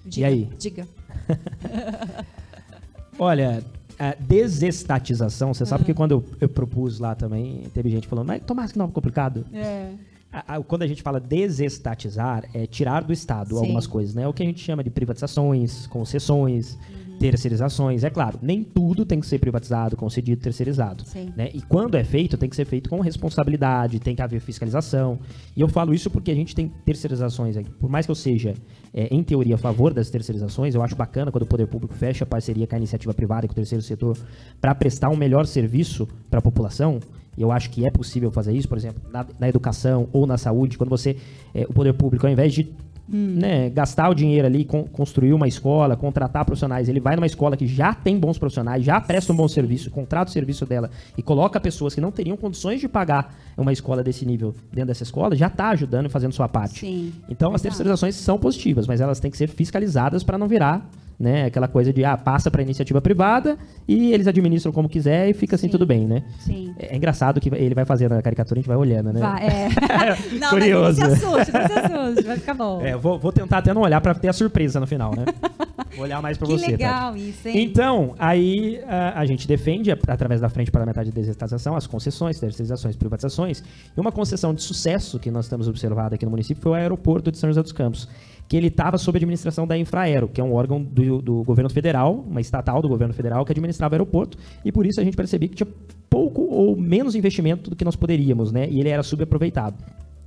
Diga, 0.05 0.27
aí? 0.27 0.49
Diga. 0.59 0.89
Olha, 3.19 3.62
a 3.99 4.15
desestatização, 4.15 5.53
você 5.55 5.62
Ah. 5.62 5.67
sabe 5.67 5.85
que 5.85 5.95
quando 5.95 6.12
eu, 6.12 6.25
eu 6.41 6.49
propus 6.49 6.99
lá 6.99 7.15
também, 7.15 7.65
teve 7.75 7.91
gente 7.91 8.09
falando, 8.09 8.27
mas 8.27 8.43
Tomás, 8.45 8.73
que 8.73 8.79
nome 8.79 8.93
complicado. 8.93 9.47
É. 9.53 9.93
A- 10.33 10.57
a- 10.57 10.62
quando 10.62 10.83
a 10.83 10.87
gente 10.87 11.03
fala 11.03 11.21
desestatizar, 11.21 12.45
é 12.55 12.67
tirar 12.67 13.05
do 13.05 13.12
Estado 13.12 13.51
Sim. 13.51 13.57
algumas 13.61 13.87
coisas, 13.87 14.15
né? 14.15 14.27
O 14.27 14.33
que 14.33 14.43
a 14.43 14.47
gente 14.47 14.61
chama 14.61 14.83
de 14.83 14.91
privatizações, 14.91 15.87
concessões, 15.89 16.75
Uhum. 16.75 17.19
terceirizações. 17.19 18.03
É 18.03 18.11
claro, 18.11 18.39
nem 18.43 18.65
tudo 18.65 19.05
tem 19.05 19.21
que 19.21 19.27
ser 19.27 19.39
privatizado, 19.39 19.97
concedido, 19.97 20.41
terceirizado. 20.43 21.05
Sim. 21.07 21.33
Né? 21.37 21.51
E 21.53 21.61
quando 21.61 21.97
é 21.97 22.03
feito, 22.03 22.37
tem 22.39 22.49
que 22.49 22.57
ser 22.57 22.65
feito 22.65 22.89
com 22.89 22.99
responsabilidade, 23.01 24.01
tem 24.01 24.17
que 24.17 24.23
haver 24.23 24.41
fiscalização. 24.41 25.19
E 25.57 25.61
eu 25.61 25.69
falo 25.69 25.93
isso 25.95 26.11
porque 26.11 26.31
a 26.31 26.35
gente 26.35 26.55
tem 26.55 26.69
terceirizações. 26.85 27.57
aí. 27.57 27.65
Por 27.65 27.91
mais 27.91 28.07
que 28.07 28.11
eu 28.11 28.17
seja, 28.17 28.55
é, 28.95 29.09
em 29.15 29.23
teoria, 29.23 29.55
a 29.57 29.59
favor 29.59 29.93
das 29.93 30.09
terceirizações, 30.11 30.75
eu 30.75 30.83
acho 30.83 30.97
bacana 30.97 31.31
quando 31.31 31.43
o 31.43 31.47
poder 31.47 31.67
público 31.67 31.95
fecha 31.95 32.25
parceria 32.25 32.67
com 32.67 32.75
a 32.75 32.79
iniciativa 32.79 33.12
privada 33.12 33.45
e 33.45 33.49
com 33.49 33.53
o 33.53 33.57
terceiro 33.57 33.83
setor 33.83 34.17
para 34.61 34.75
prestar 34.75 35.11
um 35.11 35.17
melhor 35.17 35.47
serviço 35.47 36.09
para 36.31 36.39
a 36.39 36.43
população. 36.43 36.99
E 37.37 37.43
eu 37.43 37.51
acho 37.51 37.71
que 37.71 37.87
é 37.87 37.91
possível 37.91 38.31
fazer 38.31 38.53
isso, 38.53 38.69
por 38.69 38.77
exemplo, 38.77 39.03
na, 39.11 39.25
na 39.41 39.49
educação 39.49 40.09
ou 40.12 40.27
na 40.27 40.37
saúde, 40.37 40.77
quando 40.77 40.91
você, 40.91 41.17
é, 41.55 41.65
o 41.69 41.73
poder 41.73 41.95
público, 41.95 42.27
ao 42.27 42.33
invés 42.33 42.53
de 42.53 42.71
né, 43.09 43.69
gastar 43.69 44.09
o 44.09 44.15
dinheiro 44.15 44.47
ali, 44.47 44.65
con- 44.65 44.85
construir 44.85 45.33
uma 45.35 45.47
escola, 45.47 45.97
contratar 45.97 46.45
profissionais, 46.47 46.89
ele 46.89 47.01
vai 47.01 47.15
numa 47.17 47.27
escola 47.27 47.57
que 47.57 47.67
já 47.67 47.93
tem 47.93 48.19
bons 48.19 48.39
profissionais, 48.39 48.85
já 48.85 48.99
presta 49.01 49.33
um 49.33 49.37
bom 49.37 49.49
serviço, 49.49 49.91
contrata 49.91 50.31
o 50.31 50.33
serviço 50.33 50.65
dela 50.65 50.91
e 51.19 51.23
coloca 51.23 51.61
pessoas 51.61 51.95
que 51.95 52.01
não 52.01 52.11
teriam 52.11 52.37
condições 52.37 52.81
de 52.81 52.89
pagar 52.89 53.35
uma 53.57 53.73
escola 53.73 54.03
desse 54.03 54.25
nível 54.25 54.55
dentro 54.73 54.87
dessa 54.89 55.03
escola, 55.03 55.35
já 55.37 55.49
está 55.49 55.71
ajudando 55.71 56.07
e 56.07 56.09
fazendo 56.09 56.33
sua 56.33 56.49
parte. 56.49 56.81
Sim. 56.81 57.12
Então, 57.29 57.55
as 57.55 57.61
terceirizações 57.61 58.15
são 58.15 58.39
positivas, 58.39 58.87
mas 58.87 59.01
elas 59.01 59.21
têm 59.21 59.31
que 59.31 59.37
ser 59.37 59.49
fiscalizadas 59.49 60.23
para 60.23 60.39
não 60.39 60.49
virar 60.49 60.89
né, 61.23 61.45
aquela 61.45 61.69
coisa 61.69 61.93
de 61.93 62.05
ah, 62.05 62.17
passa 62.17 62.50
para 62.50 62.61
iniciativa 62.62 63.00
privada 63.00 63.57
e 63.87 64.12
eles 64.12 64.26
administram 64.26 64.73
como 64.73 64.88
quiser 64.88 65.29
e 65.29 65.33
fica 65.33 65.55
assim 65.55 65.69
Sim. 65.69 65.73
tudo 65.73 65.87
bem, 65.87 66.05
né? 66.05 66.25
Sim. 66.41 66.75
É 66.76 66.97
engraçado 66.97 67.41
que 67.41 67.49
ele 67.55 67.75
vai 67.75 67.85
fazendo 67.85 68.12
a 68.12 68.21
caricatura, 68.21 68.59
a 68.59 68.61
gente 68.61 68.69
vai 68.69 68.76
olhando, 68.76 69.12
né? 69.12 69.21
Vai, 69.21 69.47
é. 69.47 69.69
não, 70.41 70.50
Curioso. 70.50 71.00
mas 71.00 71.11
não 71.11 71.17
se 71.17 71.25
assuste, 71.25 71.52
não 71.52 71.67
se 71.69 71.73
assuste, 71.73 72.23
vai 72.25 72.37
ficar 72.37 72.55
bom. 72.55 72.83
É, 72.83 72.97
vou, 72.97 73.21
vou 73.21 73.33
tentar 73.33 73.59
até 73.59 73.73
não 73.73 73.83
olhar 73.83 74.00
para 74.00 74.14
ter 74.14 74.29
a 74.29 74.33
surpresa 74.33 74.81
no 74.81 74.87
final, 74.87 75.14
né? 75.14 75.25
Vou 75.95 76.05
olhar 76.05 76.23
mais 76.23 76.38
para 76.38 76.47
que 76.47 76.52
você, 76.55 76.64
Tati. 76.64 76.73
legal 76.73 77.17
isso, 77.17 77.49
hein? 77.49 77.62
Então, 77.62 78.14
aí 78.19 78.81
a, 78.87 79.21
a 79.21 79.26
gente 79.26 79.47
defende, 79.47 79.91
através 79.91 80.41
da 80.41 80.49
Frente 80.49 80.71
Parlamentar 80.71 81.05
de 81.05 81.12
Desestatização, 81.12 81.76
as 81.76 81.87
concessões, 81.87 82.41
terceirizações, 82.41 82.97
privatizações. 82.97 83.62
E 83.95 84.00
uma 84.00 84.11
concessão 84.11 84.55
de 84.55 84.62
sucesso 84.62 85.19
que 85.19 85.31
nós 85.31 85.49
temos 85.49 85.69
observado 85.69 86.14
aqui 86.14 86.25
no 86.25 86.31
município 86.31 86.62
foi 86.62 86.73
o 86.73 86.75
aeroporto 86.75 87.31
de 87.31 87.37
São 87.37 87.50
José 87.50 87.62
dos 87.62 87.73
Campos, 87.73 88.09
que 88.52 88.56
ele 88.59 88.66
estava 88.66 88.99
sob 88.99 89.16
a 89.16 89.18
administração 89.18 89.66
da 89.66 89.78
Infraero, 89.78 90.28
que 90.28 90.38
é 90.38 90.44
um 90.44 90.52
órgão 90.52 90.82
do, 90.82 91.23
do 91.23 91.42
governo 91.42 91.71
federal, 91.71 92.23
uma 92.28 92.38
estatal 92.38 92.82
do 92.82 92.88
governo 92.90 93.14
federal, 93.14 93.47
que 93.47 93.52
administrava 93.52 93.94
o 93.94 93.97
aeroporto. 93.97 94.37
E 94.62 94.71
por 94.71 94.85
isso 94.85 95.00
a 95.00 95.04
gente 95.04 95.16
percebia 95.16 95.49
que 95.49 95.54
tinha 95.54 95.68
pouco 96.11 96.42
ou 96.42 96.76
menos 96.76 97.14
investimento 97.14 97.71
do 97.71 97.76
que 97.76 97.82
nós 97.82 97.97
poderíamos, 97.97 98.52
né? 98.52 98.68
E 98.68 98.78
ele 98.78 98.90
era 98.90 99.02
subaproveitado. 99.02 99.82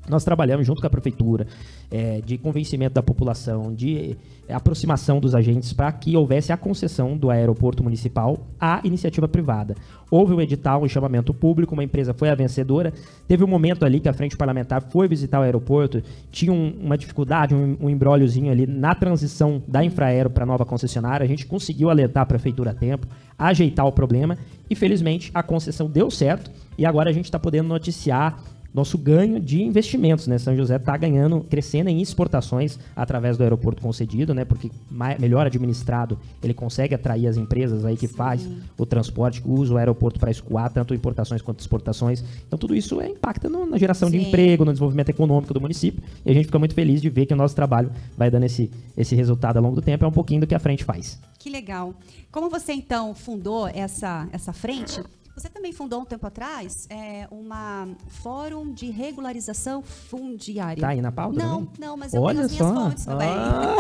Nós 0.08 0.24
trabalhamos 0.24 0.66
junto 0.68 0.82
com 0.82 0.88
a 0.88 0.90
prefeitura, 0.90 1.48
eh, 1.92 2.22
de 2.26 2.38
convencimento 2.38 2.94
da 2.94 3.02
população, 3.02 3.74
de 3.74 4.16
eh, 4.48 4.54
aproximação 4.54 5.20
dos 5.20 5.34
agentes 5.34 5.74
para 5.74 5.92
que 5.92 6.16
houvesse 6.16 6.54
a 6.54 6.58
concessão 6.58 7.18
do 7.18 7.30
aeroporto 7.30 7.84
municipal 7.84 8.38
à 8.60 8.82
iniciativa 8.84 9.28
privada. 9.28 9.76
Houve 10.12 10.34
um 10.34 10.42
edital, 10.42 10.84
um 10.84 10.88
chamamento 10.88 11.34
público, 11.34 11.74
uma 11.74 11.84
empresa 11.84 12.14
foi 12.14 12.30
a 12.30 12.36
vencedora. 12.36 12.94
Teve 13.28 13.44
um 13.44 13.48
momento 13.48 13.84
ali 13.84 14.00
que 14.00 14.08
a 14.08 14.14
frente 14.14 14.38
parlamentar 14.38 14.82
foi 14.82 15.08
visitar 15.08 15.40
o 15.40 15.44
aeroporto, 15.44 16.02
tinha 16.32 16.54
um- 16.54 16.74
uma 16.84 16.98
dificuldade, 16.98 17.56
um, 17.56 17.76
um 17.82 17.90
embróliozinho 17.90 18.52
ali 18.52 18.68
na 18.68 18.94
transição 18.94 19.62
da 19.68 19.84
Infraero 19.84 20.30
para 20.30 20.44
a 20.44 20.48
nova 20.48 20.66
concessionária. 20.66 21.24
A 21.24 21.28
gente 21.28 21.46
conseguiu 21.48 21.90
alertar 21.90 22.24
a 22.24 22.26
prefeitura 22.26 22.72
a 22.72 22.74
tempo, 22.74 23.08
ajeitar 23.38 23.86
o 23.86 23.92
problema 23.92 24.38
e 24.70 24.76
felizmente 24.76 25.32
a 25.34 25.42
concessão 25.42 25.90
deu 25.90 26.10
certo 26.12 26.52
e 26.78 26.86
agora 26.86 27.10
a 27.10 27.14
gente 27.14 27.26
está 27.26 27.40
podendo 27.40 27.68
noticiar 27.68 28.40
nosso 28.76 28.98
ganho 28.98 29.40
de 29.40 29.64
investimentos, 29.64 30.28
né? 30.28 30.38
São 30.38 30.56
José 30.56 30.76
está 30.76 30.98
ganhando, 30.98 31.40
crescendo 31.50 31.90
em 31.90 32.02
exportações 32.02 32.78
através 32.96 33.38
do 33.38 33.44
aeroporto 33.44 33.82
concedido, 33.82 34.34
né? 34.34 34.44
Porque 34.44 34.70
melhor 35.18 35.46
administrado, 35.48 36.20
ele 36.44 36.54
consegue 36.54 36.94
atrair 36.94 37.26
as 37.28 37.38
empresas 37.38 37.86
aí 37.86 37.96
que 37.96 38.08
faz 38.08 38.48
o 38.78 38.86
transporte, 38.86 39.42
que 39.42 39.48
usa 39.50 39.74
o 39.74 39.78
aeroporto 39.78 40.20
para 40.20 40.30
escoar 40.30 40.70
tanto 40.72 40.94
importações 40.94 41.42
quanto 41.42 41.62
exportações. 41.62 42.24
Então 42.46 42.60
tudo 42.60 42.76
isso 42.76 43.00
é, 43.00 43.08
impacta 43.08 43.48
no- 43.48 43.66
na 43.66 43.78
geração 43.78 44.12
de 44.12 44.20
Sim. 44.20 44.28
emprego, 44.28 44.66
no 44.66 44.72
desenvolvimento 44.74 45.10
econômico 45.10 45.54
do 45.54 45.62
município. 45.62 46.04
E 46.26 46.30
a 46.30 46.34
gente 46.34 46.46
fica 46.48 46.60
muito 46.60 46.76
feliz 46.76 47.02
de 47.02 47.10
ver 47.10 47.26
que 47.26 47.34
o 47.34 47.38
nosso 47.38 47.56
trabalho 47.56 47.90
vai 48.18 48.30
dando 48.30 48.44
esse, 48.44 48.70
esse 48.98 49.16
resultado 49.16 49.56
ao 49.58 49.64
longo 49.64 49.76
do 49.76 49.82
tempo. 49.82 50.04
É 50.04 50.08
um 50.08 50.12
pouquinho 50.12 50.42
do 50.42 50.48
que 50.48 50.54
a 50.54 50.60
frente 50.60 50.84
faz. 50.84 51.18
Que 51.40 51.50
legal. 51.50 51.94
Como 52.32 52.50
você 52.50 52.74
então 52.74 53.16
fundou 53.16 53.68
essa, 53.68 54.28
essa 54.34 54.52
frente, 54.52 55.02
você 55.36 55.50
também 55.50 55.74
fundou 55.74 56.02
um 56.02 56.06
tempo 56.06 56.26
atrás 56.26 56.88
é, 56.90 57.28
uma 57.30 57.88
fórum 58.08 58.72
de 58.72 58.90
regularização 58.90 59.82
fundiária. 59.82 60.80
Tá 60.82 60.90
aí 60.90 61.02
na 61.02 61.12
pauta 61.12 61.38
Não, 61.38 61.66
também? 61.66 61.74
não, 61.80 61.98
mas 61.98 62.14
eu 62.14 62.22
Olha 62.22 62.48
tenho 62.48 62.58
só. 62.58 62.74
fontes 62.74 63.06
também. 63.06 63.28
Ah. 63.30 63.76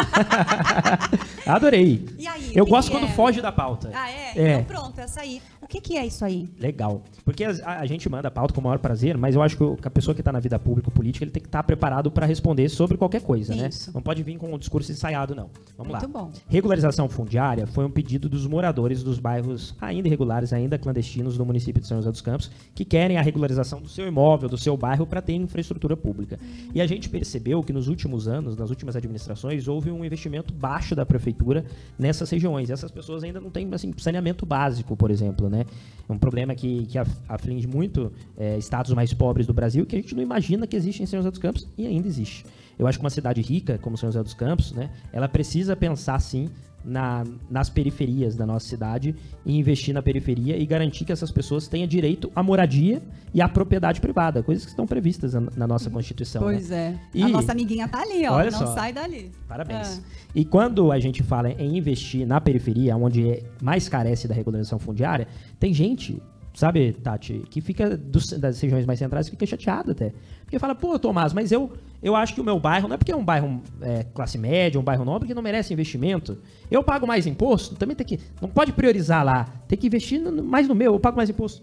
Adorei. 1.56 2.06
E 2.18 2.28
aí, 2.28 2.52
Eu 2.56 2.66
gosto 2.66 2.92
quando 2.92 3.06
é? 3.06 3.12
foge 3.12 3.42
da 3.42 3.52
pauta. 3.52 3.92
Ah, 3.94 4.10
é? 4.10 4.34
É. 4.36 4.54
Então 4.60 4.64
pronto, 4.66 5.00
essa 5.00 5.22
aí. 5.22 5.42
O 5.66 5.68
que, 5.68 5.82
que 5.82 5.98
é 5.98 6.06
isso 6.06 6.24
aí? 6.24 6.48
Legal. 6.60 7.04
Porque 7.26 7.44
a, 7.44 7.80
a 7.80 7.86
gente 7.88 8.08
manda 8.08 8.28
a 8.28 8.32
pauta 8.32 8.54
com 8.54 8.62
o 8.62 8.64
maior 8.64 8.78
prazer, 8.78 9.18
mas 9.18 9.34
eu 9.34 9.42
acho 9.42 9.58
que 9.58 9.88
a 9.88 9.90
pessoa 9.90 10.14
que 10.14 10.22
está 10.22 10.32
na 10.32 10.40
vida 10.40 10.60
pública 10.60 10.90
ou 10.90 10.94
política, 10.94 11.26
ele 11.26 11.32
tem 11.32 11.42
que 11.42 11.48
estar 11.48 11.64
preparado 11.64 12.12
para 12.12 12.24
responder 12.28 12.70
sobre 12.70 12.98
qualquer 12.98 13.22
coisa, 13.24 13.56
né? 13.56 13.70
Isso. 13.70 13.92
Não 13.92 14.02
pode 14.02 14.22
vir 14.22 14.38
com 14.38 14.54
um 14.54 14.60
discurso 14.60 14.92
ensaiado, 14.92 15.34
não. 15.34 15.50
Vamos 15.76 15.92
Muito 15.92 16.04
lá. 16.04 16.22
bom. 16.22 16.32
Regularização 16.48 17.10
fundiária 17.10 17.66
foi 17.66 17.84
um 17.84 17.90
pedido 17.90 18.30
dos 18.30 18.46
moradores 18.46 19.02
dos 19.02 19.18
bairros 19.18 19.76
ainda 19.82 20.08
irregulares, 20.08 20.54
ainda 20.54 20.78
clandestinos 20.78 21.36
do 21.36 21.44
município 21.44 21.82
de 21.82 21.88
São 21.88 21.98
José 21.98 22.12
dos 22.12 22.22
Campos, 22.22 22.52
que 22.76 22.86
querem 22.86 23.18
a 23.18 23.22
regularização 23.24 23.82
do 23.82 23.90
seu 23.90 24.08
imóvel, 24.08 24.48
do 24.48 24.60
seu 24.60 24.78
bairro, 24.78 25.08
para 25.08 25.20
ter 25.20 25.34
infraestrutura 25.34 25.98
pública. 25.98 26.40
E 26.76 26.80
a 26.80 26.86
gente 26.86 27.10
percebeu 27.10 27.64
que 27.64 27.74
nos 27.74 27.88
últimos 27.88 28.28
anos, 28.28 28.56
nas 28.56 28.70
últimas 28.70 28.96
administrações, 28.96 29.68
houve 29.68 29.90
um 29.90 30.06
investimento 30.06 30.54
baixo 30.54 30.96
da 30.96 31.08
prefeitura 31.08 31.66
nessas 31.98 32.30
regiões. 32.30 32.70
E 32.70 32.74
essas 32.74 32.92
pessoas 32.92 33.24
ainda 33.24 33.40
não 33.40 33.50
têm 33.50 33.68
assim, 33.74 33.92
saneamento 33.98 34.46
básico, 34.46 34.96
por 34.96 35.10
exemplo, 35.10 35.50
né? 35.50 35.55
É 35.62 36.12
um 36.14 36.18
problema 36.18 36.54
que, 36.54 36.86
que 36.86 36.98
af- 36.98 37.18
aflige 37.28 37.68
muito 37.68 38.12
eh, 38.38 38.58
estados 38.58 38.94
mais 38.94 39.14
pobres 39.14 39.48
do 39.48 39.54
Brasil, 39.54 39.86
que 39.86 39.96
a 39.96 40.00
gente 40.00 40.14
não 40.16 40.22
imagina 40.22 40.68
que 40.68 40.76
existe 40.76 41.02
em 41.02 41.06
São 41.06 41.20
José 41.20 41.32
dos 41.32 41.40
Campos 41.40 41.68
e 41.78 41.86
ainda 41.88 42.08
existe. 42.08 42.46
Eu 42.78 42.86
acho 42.88 43.00
que 43.00 43.04
uma 43.04 43.10
cidade 43.10 43.42
rica, 43.42 43.78
como 43.80 43.98
São 43.98 44.10
José 44.10 44.22
dos 44.22 44.34
Campos, 44.34 44.72
né, 44.74 44.90
ela 45.12 45.28
precisa 45.28 45.76
pensar, 45.76 46.20
sim, 46.20 46.50
na- 46.86 47.24
nas 47.50 47.70
periferias 47.70 48.36
da 48.36 48.46
nossa 48.46 48.68
cidade 48.68 49.16
e 49.46 49.58
investir 49.58 49.94
na 49.94 50.02
periferia 50.02 50.56
e 50.58 50.66
garantir 50.66 51.04
que 51.06 51.12
essas 51.12 51.32
pessoas 51.32 51.68
tenham 51.68 51.88
direito 51.88 52.32
à 52.36 52.44
moradia 52.44 53.02
e 53.34 53.42
à 53.42 53.50
propriedade 53.50 54.00
privada, 54.00 54.44
coisas 54.44 54.64
que 54.64 54.70
estão 54.72 54.86
previstas 54.86 55.34
na, 55.34 55.42
na 55.56 55.68
nossa 55.68 55.90
Constituição. 55.90 56.42
né? 56.42 56.62
é. 56.72 56.96
E- 57.14 57.24
A 57.24 57.28
nossa 57.28 57.52
amiguinha 57.52 57.88
tá 57.88 58.02
ali, 58.02 58.26
ó. 58.28 58.44
Não 58.44 58.52
só. 58.52 58.68
sai 58.76 58.94
dali. 58.94 59.32
Parabéns. 59.48 60.02
Ah. 60.04 60.30
E 60.36 60.46
quando 60.46 60.92
a 60.92 61.00
gente 61.00 61.24
fala 61.24 61.50
em 61.52 61.78
investir 61.78 62.26
na 62.26 62.40
periferia, 62.40 62.96
onde 62.96 63.30
é- 63.30 63.44
mais 63.62 63.90
carece 63.90 64.28
da 64.28 64.36
regularização 64.36 64.78
fundiária, 64.80 65.28
tem 65.60 65.74
gente, 65.74 66.22
sabe, 66.54 66.94
Tati, 66.94 67.42
que 67.50 67.62
fica 67.62 67.98
dos- 67.98 68.32
das 68.34 68.60
regiões 68.62 68.86
mais 68.86 69.00
centrais, 69.00 69.28
fica 69.28 69.46
chateada 69.46 69.92
até. 69.92 70.14
Porque 70.46 70.60
fala, 70.60 70.74
pô, 70.76 70.98
Tomás, 70.98 71.34
mas 71.34 71.52
eu, 71.52 71.74
eu 72.02 72.16
acho 72.16 72.34
que 72.36 72.40
o 72.40 72.44
meu 72.44 72.60
bairro, 72.60 72.88
não 72.88 72.96
é 72.96 72.98
porque 72.98 73.12
é 73.12 73.16
um 73.16 73.26
bairro 73.26 73.62
é, 73.82 74.06
classe 74.14 74.38
média, 74.38 74.80
um 74.80 74.84
bairro 74.84 75.04
nobre, 75.04 75.28
que 75.28 75.34
não 75.34 75.42
merece 75.42 75.74
investimento. 75.74 76.38
Eu 76.70 76.84
pago 76.84 77.06
mais 77.08 77.26
imposto, 77.26 77.76
também 77.76 77.96
tem 77.96 78.06
que. 78.06 78.20
Não 78.42 78.48
pode 78.48 78.72
priorizar 78.72 79.26
lá. 79.26 79.46
Tem 79.68 79.78
que 79.78 79.88
investir 79.88 80.22
no- 80.22 80.44
mais 80.44 80.68
no 80.68 80.76
meu, 80.76 80.94
eu 80.94 81.00
pago 81.00 81.18
mais 81.18 81.30
imposto. 81.30 81.62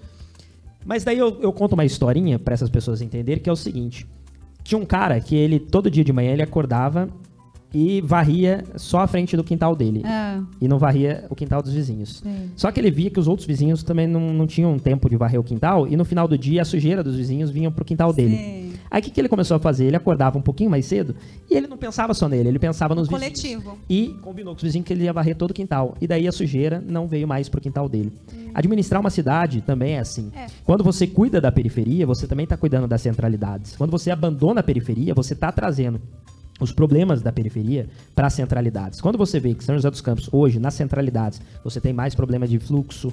Mas 0.84 1.04
daí 1.04 1.16
eu, 1.16 1.40
eu 1.40 1.52
conto 1.52 1.74
uma 1.74 1.84
historinha 1.84 2.38
para 2.40 2.54
essas 2.54 2.68
pessoas 2.68 3.00
entenderem, 3.00 3.40
que 3.42 3.48
é 3.48 3.52
o 3.52 3.56
seguinte. 3.56 4.06
Tinha 4.64 4.78
um 4.78 4.84
cara 4.84 5.20
que 5.20 5.34
ele, 5.36 5.60
todo 5.60 5.90
dia 5.90 6.04
de 6.04 6.12
manhã, 6.12 6.32
ele 6.32 6.42
acordava 6.42 7.08
e 7.74 8.00
varria 8.00 8.64
só 8.76 9.00
a 9.00 9.06
frente 9.06 9.36
do 9.36 9.44
quintal 9.44 9.74
dele. 9.74 10.02
Ah, 10.04 10.42
E 10.60 10.68
não 10.68 10.78
varria 10.78 11.24
o 11.30 11.34
quintal 11.34 11.62
dos 11.62 11.72
vizinhos. 11.72 12.20
Sim. 12.22 12.50
Só 12.56 12.70
que 12.70 12.78
ele 12.80 12.90
via 12.90 13.10
que 13.10 13.18
os 13.20 13.26
outros 13.28 13.46
vizinhos 13.46 13.82
também 13.82 14.06
não, 14.06 14.32
não 14.32 14.46
tinham 14.46 14.78
tempo 14.78 15.08
de 15.08 15.16
varrer 15.16 15.40
o 15.40 15.44
quintal, 15.44 15.86
e 15.86 15.96
no 15.96 16.04
final 16.04 16.26
do 16.28 16.36
dia 16.36 16.62
a 16.62 16.64
sujeira 16.64 17.02
dos 17.02 17.16
vizinhos 17.16 17.50
vinha 17.50 17.70
pro 17.70 17.84
quintal 17.84 18.12
dele. 18.12 18.36
Sim. 18.36 18.72
Aí 18.90 19.00
o 19.00 19.04
que, 19.04 19.10
que 19.10 19.18
ele 19.20 19.28
começou 19.28 19.56
a 19.56 19.61
fazer? 19.61 19.87
Ele 19.87 19.96
acordava 19.96 20.37
um 20.37 20.42
pouquinho 20.42 20.68
mais 20.68 20.85
cedo 20.85 21.14
e 21.50 21.54
ele 21.56 21.66
não 21.66 21.78
pensava 21.78 22.12
só 22.12 22.28
nele, 22.28 22.48
ele 22.50 22.58
pensava 22.58 22.94
nos 22.94 23.08
vizinhos. 23.08 23.40
coletivo. 23.40 23.78
E 23.88 24.08
combinou 24.20 24.52
com 24.52 24.58
os 24.58 24.62
vizinhos 24.62 24.87
que 24.87 24.92
ele 24.92 25.04
ia 25.04 25.12
varrer 25.14 25.35
todo 25.35 25.52
o 25.52 25.54
quintal. 25.54 25.96
E 25.98 26.06
daí 26.06 26.28
a 26.28 26.32
sujeira 26.32 26.82
não 26.87 27.06
veio 27.06 27.26
mais 27.26 27.48
pro 27.48 27.58
quintal 27.58 27.88
dele. 27.88 28.12
Administrar 28.54 29.00
uma 29.00 29.08
cidade 29.08 29.62
também 29.62 29.94
é 29.94 30.00
assim. 30.00 30.30
É. 30.37 30.46
Quando 30.64 30.85
você 30.85 31.06
cuida 31.06 31.40
da 31.40 31.50
periferia, 31.50 32.06
você 32.06 32.26
também 32.26 32.44
está 32.44 32.54
cuidando 32.54 32.87
das 32.87 33.00
centralidades. 33.00 33.74
Quando 33.76 33.90
você 33.90 34.11
abandona 34.11 34.61
a 34.61 34.62
periferia, 34.62 35.14
você 35.14 35.32
está 35.32 35.50
trazendo 35.50 35.98
os 36.62 36.72
problemas 36.72 37.22
da 37.22 37.33
periferia 37.33 37.88
para 38.14 38.27
as 38.27 38.35
centralidades. 38.35 39.01
Quando 39.01 39.18
você 39.18 39.40
vê 39.40 39.55
que 39.55 39.64
São 39.64 39.75
José 39.75 39.90
dos 39.90 40.01
Campos, 40.01 40.29
hoje, 40.33 40.59
nas 40.59 40.75
centralidades, 40.75 41.40
você 41.64 41.81
tem 41.81 41.92
mais 41.92 42.14
problemas 42.14 42.48
de 42.48 42.59
fluxo, 42.59 43.12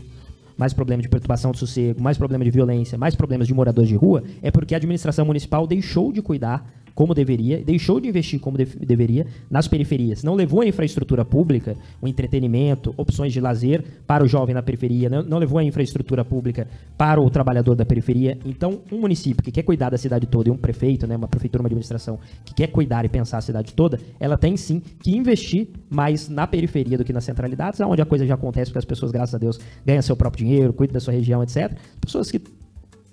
mais 0.58 0.74
problema 0.74 1.02
de 1.02 1.08
perturbação 1.08 1.52
de 1.52 1.58
sossego, 1.58 2.02
mais 2.02 2.18
problema 2.18 2.44
de 2.44 2.52
violência, 2.52 2.98
mais 2.98 3.16
problemas 3.16 3.48
de 3.48 3.54
moradores 3.54 3.90
de 3.90 3.96
rua, 3.96 4.24
é 4.42 4.52
porque 4.52 4.74
a 4.74 4.78
administração 4.78 5.26
municipal 5.26 5.66
deixou 5.66 6.12
de 6.12 6.22
cuidar 6.22 6.70
como 7.00 7.14
deveria, 7.14 7.64
deixou 7.64 7.98
de 7.98 8.10
investir 8.10 8.42
como 8.42 8.58
def- 8.58 8.76
deveria 8.76 9.26
nas 9.50 9.70
periferias. 9.70 10.22
Não 10.22 10.36
levou 10.36 10.60
a 10.60 10.68
infraestrutura 10.68 11.24
pública, 11.24 11.78
o 12.02 12.10
entretenimento, 12.10 12.94
opções 12.98 13.32
de 13.32 13.40
lazer 13.40 13.86
para 14.06 14.22
o 14.22 14.28
jovem 14.28 14.54
na 14.54 14.62
periferia, 14.62 15.08
não, 15.08 15.24
não 15.24 15.38
levou 15.38 15.60
a 15.60 15.64
infraestrutura 15.64 16.26
pública 16.26 16.68
para 16.98 17.22
o 17.22 17.30
trabalhador 17.30 17.74
da 17.74 17.86
periferia. 17.86 18.38
Então, 18.44 18.82
um 18.92 19.00
município 19.00 19.42
que 19.42 19.50
quer 19.50 19.64
cuidar 19.64 19.90
da 19.90 19.98
cidade 19.98 20.28
toda 20.28 20.50
e 20.50 20.52
um 20.52 20.58
prefeito, 20.58 21.08
né, 21.08 21.16
uma 21.16 21.30
prefeitura, 21.30 21.64
uma 21.64 21.68
administração 21.68 22.20
que 22.44 22.54
quer 22.54 22.68
cuidar 22.68 23.06
e 23.06 23.08
pensar 23.08 23.38
a 23.38 23.42
cidade 23.42 23.74
toda, 23.74 23.98
ela 24.20 24.38
tem 24.38 24.58
sim 24.58 24.82
que 25.02 25.16
investir 25.16 25.70
mais 25.90 26.28
na 26.28 26.46
periferia 26.46 26.98
do 26.98 27.06
que 27.06 27.14
nas 27.14 27.24
centralidades, 27.24 27.80
onde 27.80 28.02
a 28.02 28.06
coisa 28.06 28.28
já 28.28 28.34
acontece, 28.34 28.72
porque 28.72 28.80
as 28.80 28.84
pessoas, 28.84 29.10
graças 29.10 29.34
a 29.34 29.38
Deus, 29.38 29.58
ganham 29.86 30.02
seu 30.02 30.18
próprio 30.18 30.46
dinheiro, 30.46 30.74
cuidam 30.74 30.96
da 30.96 31.00
sua 31.00 31.14
região, 31.14 31.42
etc. 31.42 31.72
Pessoas 32.02 32.30
que 32.30 32.42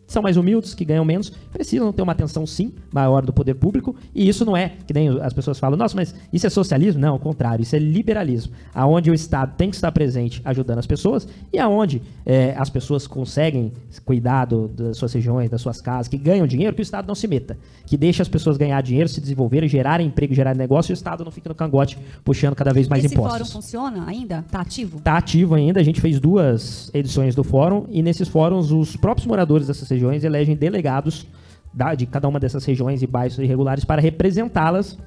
são 0.07 0.23
mais 0.23 0.37
humildes, 0.37 0.73
que 0.75 0.85
ganham 0.85 1.05
menos, 1.05 1.31
precisam 1.53 1.93
ter 1.93 2.03
uma 2.03 2.13
atenção, 2.13 2.47
sim, 2.47 2.73
maior 2.93 3.25
do 3.25 3.33
poder 3.33 3.55
público. 3.55 3.95
E 4.15 4.29
isso 4.29 4.45
não 4.45 4.57
é, 4.57 4.73
que 4.87 4.95
nem 4.95 5.09
as 5.21 5.33
pessoas 5.33 5.59
falam, 5.59 5.77
nossa, 5.77 5.97
mas 5.97 6.15
isso 6.33 6.47
é 6.47 6.51
socialismo? 6.51 7.01
Não, 7.01 7.13
ao 7.15 7.19
contrário, 7.19 7.63
isso 7.63 7.75
é 7.75 7.79
liberalismo. 7.79 8.53
Aonde 8.75 9.11
o 9.11 9.15
Estado 9.15 9.55
tem 9.57 9.69
que 9.71 9.77
estar 9.77 9.91
presente 9.93 10.41
ajudando 10.45 10.79
as 10.79 10.87
pessoas 10.87 11.27
e 11.53 11.59
aonde 11.59 12.01
eh, 12.25 12.55
as 12.57 12.71
pessoas 12.71 13.07
conseguem 13.07 13.73
cuidar 14.05 14.45
do- 14.45 14.69
das 14.69 14.97
suas 14.97 15.13
regiões, 15.13 15.51
das 15.51 15.61
suas 15.61 15.81
casas, 15.81 16.09
que 16.09 16.17
ganham 16.17 16.47
dinheiro, 16.47 16.75
que 16.75 16.81
o 16.81 16.85
Estado 16.85 17.07
não 17.09 17.15
se 17.15 17.27
meta. 17.27 17.59
Que 17.87 17.97
deixa 17.97 18.23
as 18.23 18.29
pessoas 18.29 18.57
ganhar 18.57 18.81
dinheiro, 18.83 19.09
se 19.09 19.21
desenvolverem, 19.21 19.69
gerarem 19.69 20.07
emprego, 20.07 20.35
gerarem 20.35 20.59
negócio 20.59 20.93
e 20.93 20.93
o 20.93 20.95
Estado 20.95 21.25
não 21.25 21.31
fica 21.33 21.49
no 21.49 21.55
cangote 21.55 21.99
puxando 22.25 22.55
cada 22.55 22.73
vez 22.73 22.87
mais 22.89 23.05
Esse 23.05 23.15
impostos. 23.15 23.39
fórum 23.39 23.51
funciona 23.51 24.05
ainda? 24.07 24.45
Tá 24.51 24.61
ativo? 24.61 24.99
Está 24.99 25.17
ativo 25.17 25.55
ainda, 25.55 25.81
a 25.81 25.83
gente 25.83 26.01
fez 26.01 26.21
duas 26.21 26.91
edições 26.95 27.35
do 27.35 27.43
fórum 27.43 27.87
e 27.91 28.03
nesses 28.03 28.29
fóruns 28.29 28.71
os 28.71 28.97
próprios 28.97 29.27
moradores 29.27 29.67
dessas 29.67 29.89
regiões 29.97 30.25
elegem 30.25 30.55
delegados 30.55 31.27
da- 31.73 31.95
de 31.95 32.07
cada 32.07 32.29
uma 32.29 32.39
dessas 32.39 32.65
regiões 32.65 33.03
e 33.03 33.07
bairros 33.07 33.39
irregulares 33.39 33.85
para 33.85 34.01
representá-las 34.01 34.99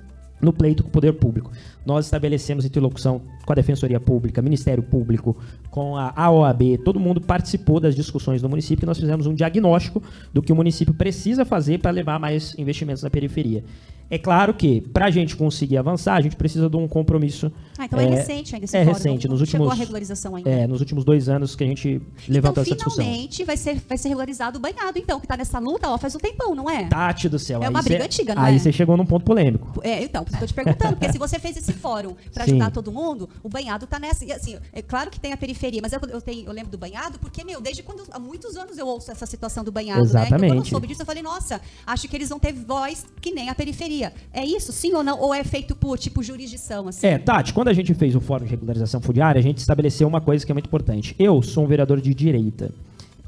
no 0.41 0.51
pleito 0.53 0.83
com 0.83 0.89
o 0.89 0.91
poder 0.91 1.13
público. 1.13 1.51
Nós 1.89 2.05
estabelecemos 2.05 2.65
interlocução 2.65 3.19
com 3.43 3.51
a 3.51 3.55
Defensoria 3.55 3.99
Pública, 3.99 4.43
Ministério 4.43 4.83
Público, 4.83 5.35
com 5.71 5.97
a 5.97 6.13
AOAB, 6.15 6.77
todo 6.85 6.99
mundo 6.99 7.19
participou 7.19 7.79
das 7.79 7.95
discussões 7.95 8.43
do 8.43 8.47
município 8.47 8.85
e 8.85 8.85
nós 8.85 8.99
fizemos 8.99 9.25
um 9.25 9.33
diagnóstico 9.33 10.03
do 10.31 10.39
que 10.39 10.53
o 10.53 10.55
município 10.55 10.93
precisa 10.93 11.43
fazer 11.43 11.79
para 11.79 11.89
levar 11.89 12.19
mais 12.19 12.53
investimentos 12.59 13.01
na 13.01 13.09
periferia. 13.09 13.63
É 14.11 14.17
claro 14.17 14.55
que, 14.55 14.81
para 14.81 15.05
a 15.05 15.11
gente 15.11 15.35
conseguir 15.35 15.77
avançar, 15.77 16.15
a 16.15 16.21
gente 16.21 16.35
precisa 16.35 16.67
de 16.67 16.75
um 16.75 16.87
compromisso. 16.87 17.51
Ah, 17.77 17.85
então 17.85 17.99
é, 17.99 18.05
recente 18.07 18.55
ainda 18.55 18.65
esse 18.65 18.75
é 18.75 18.83
fórum. 18.83 18.97
recente, 18.97 19.27
nos 19.27 19.39
não 19.39 19.45
chegou 19.45 19.67
últimos- 19.67 19.79
a 19.79 19.83
regularização 19.83 20.35
ainda. 20.35 20.49
É, 20.49 20.65
nos 20.65 20.79
últimos 20.79 21.05
dois 21.05 21.29
anos 21.29 21.55
que 21.55 21.63
a 21.63 21.67
gente 21.67 22.01
levantou 22.27 22.63
então, 22.63 22.63
essa 22.63 22.75
discussão. 22.75 23.03
finalmente 23.05 23.43
vai 23.43 23.55
ser, 23.55 23.79
vai 23.87 23.99
ser 23.99 24.07
regularizado 24.07 24.57
o 24.57 24.61
banhado, 24.61 24.97
então, 24.97 25.19
que 25.19 25.27
tá 25.27 25.37
nessa 25.37 25.59
luta 25.59 25.87
ó, 25.89 25.95
faz 25.99 26.15
um 26.15 26.17
tempão, 26.17 26.55
não 26.55 26.67
é? 26.67 26.85
Tati 26.87 27.29
do 27.29 27.37
céu. 27.37 27.61
É 27.61 27.65
aí 27.65 27.69
uma 27.69 27.83
cê- 27.83 27.89
briga 27.89 28.05
antiga, 28.05 28.33
não 28.33 28.41
Aí 28.41 28.55
é? 28.55 28.57
você 28.59 28.71
chegou 28.71 28.97
num 28.97 29.05
ponto 29.05 29.23
polêmico. 29.23 29.79
É, 29.83 30.03
então, 30.03 30.25
tô 30.25 30.43
te 30.47 30.55
perguntando, 30.55 30.95
porque 30.97 31.11
se 31.11 31.19
você 31.19 31.37
fez 31.37 31.55
esse 31.57 31.71
fórum 31.79 32.15
para 32.33 32.43
ajudar 32.43 32.71
todo 32.71 32.91
mundo, 32.91 33.29
o 33.43 33.49
banhado 33.49 33.87
tá 33.87 33.99
nessa. 33.99 34.25
E 34.25 34.31
assim, 34.31 34.57
é 34.73 34.81
claro 34.81 35.09
que 35.09 35.19
tem 35.19 35.33
a 35.33 35.37
periferia, 35.37 35.81
mas 35.81 35.93
eu, 35.93 35.99
eu, 36.09 36.21
tenho, 36.21 36.45
eu 36.45 36.51
lembro 36.51 36.71
do 36.71 36.77
banhado, 36.77 37.19
porque, 37.19 37.43
meu, 37.43 37.61
desde 37.61 37.83
quando. 37.83 38.03
Há 38.11 38.19
muitos 38.19 38.55
anos 38.55 38.77
eu 38.77 38.87
ouço 38.87 39.11
essa 39.11 39.25
situação 39.25 39.63
do 39.63 39.71
banhado, 39.71 40.01
né? 40.01 40.09
Então, 40.09 40.21
quando 40.21 40.31
eu 40.31 40.47
Exatamente. 40.47 40.69
soube 40.69 40.87
disso, 40.87 41.01
eu 41.01 41.05
falei, 41.05 41.23
nossa, 41.23 41.61
acho 41.85 42.07
que 42.07 42.15
eles 42.15 42.29
vão 42.29 42.39
ter 42.39 42.53
voz 42.53 43.05
que 43.21 43.31
nem 43.31 43.49
a 43.49 43.55
periferia. 43.55 44.13
É 44.33 44.43
isso, 44.43 44.71
sim 44.71 44.93
ou 44.93 45.03
não? 45.03 45.19
Ou 45.19 45.33
é 45.33 45.43
feito 45.43 45.75
por, 45.75 45.97
tipo, 45.97 46.23
jurisdição, 46.23 46.87
assim? 46.87 47.05
É, 47.07 47.17
Tati, 47.17 47.53
quando 47.53 47.69
a 47.69 47.73
gente 47.73 47.93
fez 47.93 48.15
o 48.15 48.21
Fórum 48.21 48.45
de 48.45 48.51
Regularização 48.51 49.01
Fundiária, 49.01 49.39
a 49.39 49.43
gente 49.43 49.57
estabeleceu 49.57 50.07
uma 50.07 50.21
coisa 50.21 50.45
que 50.45 50.51
é 50.51 50.53
muito 50.53 50.67
importante. 50.67 51.15
Eu 51.17 51.41
sou 51.41 51.63
um 51.63 51.67
vereador 51.67 52.01
de 52.01 52.13
direita. 52.13 52.71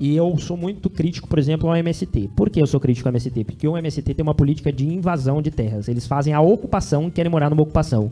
E 0.03 0.15
eu 0.15 0.35
sou 0.39 0.57
muito 0.57 0.89
crítico, 0.89 1.27
por 1.27 1.37
exemplo, 1.37 1.69
ao 1.69 1.75
MST. 1.75 2.31
Por 2.35 2.49
que 2.49 2.59
eu 2.59 2.65
sou 2.65 2.79
crítico 2.79 3.07
ao 3.07 3.11
MST? 3.13 3.43
Porque 3.43 3.67
o 3.67 3.77
MST 3.77 4.15
tem 4.15 4.23
uma 4.23 4.33
política 4.33 4.71
de 4.73 4.83
invasão 4.87 5.43
de 5.43 5.51
terras. 5.51 5.87
Eles 5.87 6.07
fazem 6.07 6.33
a 6.33 6.41
ocupação 6.41 7.07
e 7.07 7.11
querem 7.11 7.31
morar 7.31 7.49
numa 7.51 7.61
ocupação. 7.61 8.11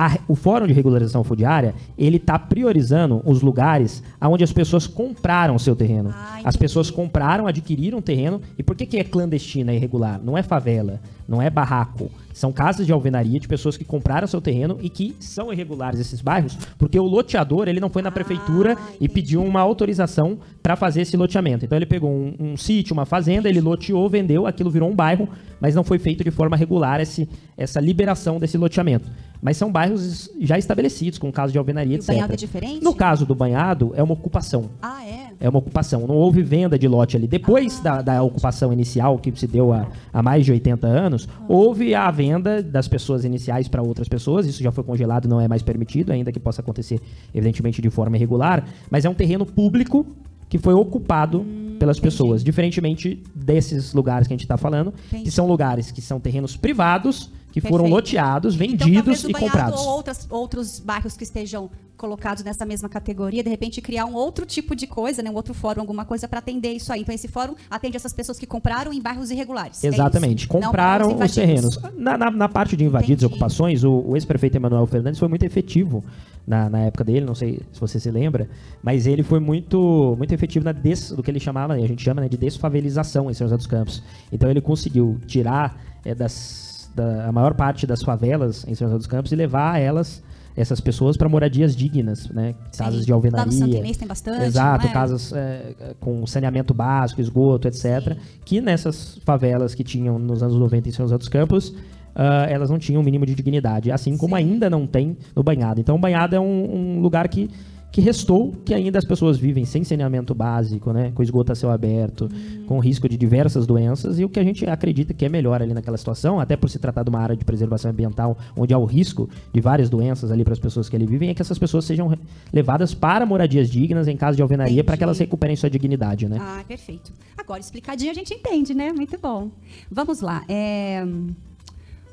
a- 0.00 0.16
o 0.28 0.36
Fórum 0.36 0.64
de 0.68 0.72
Regularização 0.72 1.24
Fundiária, 1.24 1.74
ele 1.98 2.18
está 2.18 2.38
priorizando 2.38 3.20
os 3.24 3.42
lugares 3.42 4.00
onde 4.22 4.44
as 4.44 4.52
pessoas 4.52 4.86
compraram 4.86 5.58
seu 5.58 5.74
terreno. 5.74 6.10
Ah, 6.14 6.38
as 6.44 6.54
pessoas 6.56 6.88
compraram, 6.88 7.48
adquiriram 7.48 8.00
terreno. 8.00 8.40
E 8.56 8.62
por 8.62 8.76
que, 8.76 8.86
que 8.86 8.96
é 8.96 9.02
clandestina 9.02 9.72
e 9.72 9.76
irregular? 9.76 10.20
Não 10.22 10.38
é 10.38 10.42
favela, 10.44 11.00
não 11.28 11.42
é 11.42 11.50
barraco. 11.50 12.12
São 12.38 12.52
casas 12.52 12.86
de 12.86 12.92
alvenaria 12.92 13.40
de 13.40 13.48
pessoas 13.48 13.76
que 13.76 13.84
compraram 13.84 14.24
seu 14.28 14.40
terreno 14.40 14.78
e 14.80 14.88
que 14.88 15.16
são 15.18 15.52
irregulares 15.52 15.98
esses 15.98 16.20
bairros, 16.20 16.56
porque 16.78 16.96
o 16.96 17.02
loteador 17.04 17.66
ele 17.66 17.80
não 17.80 17.90
foi 17.90 18.00
na 18.00 18.10
Ah, 18.10 18.12
prefeitura 18.12 18.76
e 18.92 18.94
entendi. 19.06 19.08
pediu 19.12 19.42
uma 19.42 19.60
autorização 19.60 20.38
para 20.62 20.76
fazer 20.76 21.00
esse 21.00 21.16
loteamento. 21.16 21.64
Então 21.64 21.76
ele 21.76 21.84
pegou 21.86 22.08
um, 22.08 22.32
um 22.38 22.56
sítio, 22.56 22.92
uma 22.94 23.04
fazenda, 23.04 23.48
ele 23.48 23.60
loteou, 23.60 24.08
vendeu, 24.08 24.46
aquilo 24.46 24.70
virou 24.70 24.88
um 24.88 24.94
bairro, 24.94 25.28
mas 25.60 25.74
não 25.74 25.82
foi 25.82 25.98
feito 25.98 26.22
de 26.22 26.30
forma 26.30 26.56
regular 26.56 27.00
esse, 27.00 27.28
essa 27.56 27.80
liberação 27.80 28.38
desse 28.38 28.56
loteamento. 28.56 29.10
Mas 29.42 29.56
são 29.56 29.70
bairros 29.72 30.30
já 30.40 30.56
estabelecidos, 30.56 31.18
com 31.18 31.32
caso 31.32 31.52
de 31.52 31.58
alvenaria, 31.58 31.94
E 31.94 31.96
o 31.96 31.98
etc. 31.98 32.08
banhado 32.14 32.32
é 32.32 32.36
diferente? 32.36 32.84
No 32.84 32.94
caso 32.94 33.26
do 33.26 33.34
banhado, 33.34 33.92
é 33.96 34.02
uma 34.02 34.14
ocupação. 34.14 34.70
Ah, 34.80 35.04
é? 35.04 35.27
É 35.40 35.48
uma 35.48 35.58
ocupação. 35.58 36.06
Não 36.06 36.14
houve 36.14 36.42
venda 36.42 36.78
de 36.78 36.88
lote 36.88 37.16
ali. 37.16 37.26
Depois 37.26 37.80
da, 37.80 38.02
da 38.02 38.22
ocupação 38.22 38.72
inicial, 38.72 39.18
que 39.18 39.32
se 39.38 39.46
deu 39.46 39.72
há, 39.72 40.22
mais 40.22 40.44
de 40.44 40.52
80 40.52 40.86
anos, 40.86 41.28
houve 41.48 41.94
a 41.94 42.10
venda 42.10 42.62
das 42.62 42.88
pessoas 42.88 43.24
iniciais 43.24 43.68
para 43.68 43.82
outras 43.82 44.08
pessoas. 44.08 44.46
Isso 44.46 44.62
já 44.62 44.72
foi 44.72 44.84
congelado, 44.84 45.28
não 45.28 45.40
é 45.40 45.46
mais 45.46 45.62
permitido, 45.62 46.10
ainda 46.10 46.32
que 46.32 46.40
possa 46.40 46.60
acontecer, 46.60 47.00
evidentemente, 47.34 47.80
de 47.80 47.90
forma 47.90 48.16
irregular. 48.16 48.64
Mas 48.90 49.04
é 49.04 49.08
um 49.08 49.14
terreno 49.14 49.46
público 49.46 50.06
que 50.48 50.58
foi 50.58 50.74
ocupado 50.74 51.44
Hum, 51.46 51.76
pelas 51.78 52.00
pessoas. 52.00 52.42
Diferentemente 52.42 53.22
desses 53.34 53.94
lugares 53.94 54.26
que 54.26 54.34
a 54.34 54.36
gente 54.36 54.44
está 54.44 54.56
falando, 54.56 54.92
que 55.10 55.30
são 55.30 55.46
lugares 55.46 55.90
que 55.90 56.02
são 56.02 56.18
terrenos 56.18 56.56
privados, 56.56 57.30
que 57.60 57.68
foram 57.68 57.84
Perfeito. 57.84 57.94
loteados, 57.94 58.54
Então, 58.54 58.66
vendidos 58.86 58.94
talvez 58.94 59.24
o 59.24 59.30
e 59.30 59.32
comprados. 59.34 59.80
ou 59.80 59.86
outras, 59.88 60.26
outros 60.30 60.80
bairros 60.80 61.16
que 61.16 61.24
estejam 61.24 61.70
colocados 61.96 62.44
nessa 62.44 62.64
mesma 62.64 62.88
categoria, 62.88 63.42
de 63.42 63.50
repente 63.50 63.80
criar 63.82 64.04
um 64.06 64.14
outro 64.14 64.46
tipo 64.46 64.76
de 64.76 64.86
coisa, 64.86 65.20
né, 65.20 65.28
um 65.30 65.34
outro 65.34 65.52
fórum, 65.52 65.80
alguma 65.80 66.04
coisa 66.04 66.28
para 66.28 66.38
atender 66.38 66.70
isso 66.72 66.92
aí. 66.92 67.00
Então 67.00 67.12
esse 67.12 67.26
fórum 67.26 67.54
atende 67.68 67.96
essas 67.96 68.12
pessoas 68.12 68.38
que 68.38 68.46
compraram 68.46 68.92
em 68.92 69.00
bairros 69.02 69.32
irregulares. 69.32 69.82
é 69.82 69.88
Exatamente. 69.88 70.48
Não 70.52 70.60
Compraram 70.60 71.18
os 71.18 71.34
terrenos. 71.34 71.76
Na, 71.96 72.16
na- 72.16 72.30
na 72.30 72.48
parte 72.48 72.76
de 72.76 72.84
invadidos 72.84 73.24
e 73.24 73.26
ocupações, 73.26 73.82
o, 73.82 73.90
o 74.06 74.16
ex-prefeito 74.16 74.56
Emanuel 74.56 74.86
Fernandes 74.86 75.18
foi 75.18 75.26
muito 75.26 75.44
efetivo 75.44 76.04
na, 76.46 76.70
na 76.70 76.78
época 76.82 77.02
dele, 77.02 77.26
não 77.26 77.34
sei 77.34 77.60
se 77.72 77.80
você 77.80 77.98
se 77.98 78.10
lembra, 78.12 78.48
mas 78.80 79.06
ele 79.06 79.24
foi 79.24 79.40
muito, 79.40 80.14
muito 80.16 80.32
efetivo 80.32 80.64
na 80.64 80.72
des, 80.72 81.10
do 81.10 81.20
que 81.22 81.30
ele 81.30 81.40
chamava, 81.40 81.74
a 81.74 81.78
gente 81.86 82.00
chama 82.02 82.20
né, 82.22 82.28
de 82.28 82.36
desfavelização 82.36 83.28
em 83.28 83.34
São 83.34 83.46
José 83.48 83.56
dos 83.56 83.66
Campos. 83.66 84.02
Então 84.32 84.48
ele 84.48 84.60
conseguiu 84.60 85.18
tirar 85.26 85.76
é, 86.04 86.14
das, 86.14 86.67
da, 86.98 87.28
a 87.28 87.32
maior 87.32 87.54
parte 87.54 87.86
das 87.86 88.02
favelas 88.02 88.66
em 88.68 88.74
São 88.74 88.88
José 88.88 88.98
dos 88.98 89.06
Campos 89.06 89.32
e 89.32 89.36
levar 89.36 89.80
elas 89.80 90.22
essas 90.56 90.80
pessoas 90.80 91.16
para 91.16 91.28
moradias 91.28 91.76
dignas, 91.76 92.28
né? 92.30 92.54
Sim. 92.72 92.82
Casas 92.82 93.06
de 93.06 93.12
Lá 93.12 93.16
no 93.16 93.24
alvenaria. 93.26 93.52
Santo 93.52 93.76
Inês 93.76 93.96
tem 93.96 94.08
bastante, 94.08 94.44
Exato, 94.44 94.88
é? 94.88 94.90
casas 94.90 95.32
é, 95.32 95.94
com 96.00 96.26
saneamento 96.26 96.74
básico, 96.74 97.20
esgoto, 97.20 97.68
etc. 97.68 98.16
Que 98.44 98.60
nessas 98.60 99.18
favelas 99.24 99.72
que 99.72 99.84
tinham 99.84 100.18
nos 100.18 100.42
anos 100.42 100.56
90 100.56 100.88
em 100.88 100.92
São 100.92 101.04
José 101.04 101.16
dos 101.16 101.28
Campos, 101.28 101.72
ah, 102.18 102.46
elas 102.50 102.68
não 102.68 102.80
tinham 102.80 103.00
o 103.00 103.04
mínimo 103.04 103.24
de 103.24 103.32
dignidade, 103.32 103.92
assim 103.92 104.16
como 104.16 104.36
Sim. 104.36 104.42
ainda 104.42 104.68
não 104.68 104.88
tem 104.88 105.16
no 105.36 105.42
Banhado. 105.44 105.80
Então, 105.80 105.94
o 105.94 105.98
Banhado 106.00 106.34
é 106.34 106.40
um, 106.40 106.96
um 106.96 107.00
lugar 107.00 107.28
que, 107.28 107.48
que 107.90 108.00
restou, 108.00 108.52
que 108.64 108.74
ainda 108.74 108.98
as 108.98 109.04
pessoas 109.04 109.38
vivem 109.38 109.64
sem 109.64 109.82
saneamento 109.82 110.34
básico, 110.34 110.92
né, 110.92 111.10
com 111.14 111.22
esgoto 111.22 111.52
a 111.52 111.54
céu 111.54 111.70
aberto, 111.70 112.28
Hum. 112.32 112.64
com 112.66 112.78
risco 112.78 113.08
de 113.08 113.16
diversas 113.16 113.66
doenças, 113.66 114.18
e 114.18 114.24
o 114.24 114.28
que 114.28 114.38
a 114.38 114.44
gente 114.44 114.66
acredita 114.68 115.14
que 115.14 115.24
é 115.24 115.28
melhor 115.28 115.62
ali 115.62 115.72
naquela 115.72 115.96
situação, 115.96 116.38
até 116.38 116.54
por 116.56 116.68
se 116.68 116.78
tratar 116.78 117.02
de 117.02 117.08
uma 117.10 117.18
área 117.18 117.34
de 117.34 117.44
preservação 117.44 117.90
ambiental, 117.90 118.36
onde 118.56 118.74
há 118.74 118.78
o 118.78 118.84
risco 118.84 119.28
de 119.54 119.60
várias 119.60 119.88
doenças 119.88 120.30
ali 120.30 120.44
para 120.44 120.52
as 120.52 120.58
pessoas 120.58 120.88
que 120.88 120.96
ali 120.96 121.06
vivem, 121.06 121.30
é 121.30 121.34
que 121.34 121.40
essas 121.40 121.58
pessoas 121.58 121.84
sejam 121.86 122.14
levadas 122.52 122.92
para 122.92 123.24
moradias 123.24 123.70
dignas 123.70 124.06
em 124.06 124.16
caso 124.16 124.36
de 124.36 124.42
alvenaria, 124.42 124.84
para 124.84 124.96
que 124.96 125.02
elas 125.02 125.18
recuperem 125.18 125.56
sua 125.56 125.70
dignidade, 125.70 126.28
né? 126.28 126.36
Ah, 126.40 126.62
perfeito. 126.68 127.10
Agora, 127.38 127.60
explicadinho 127.60 128.10
a 128.10 128.14
gente 128.14 128.34
entende, 128.34 128.74
né? 128.74 128.92
Muito 128.92 129.18
bom. 129.18 129.50
Vamos 129.90 130.20
lá. 130.20 130.44
É, 130.48 131.06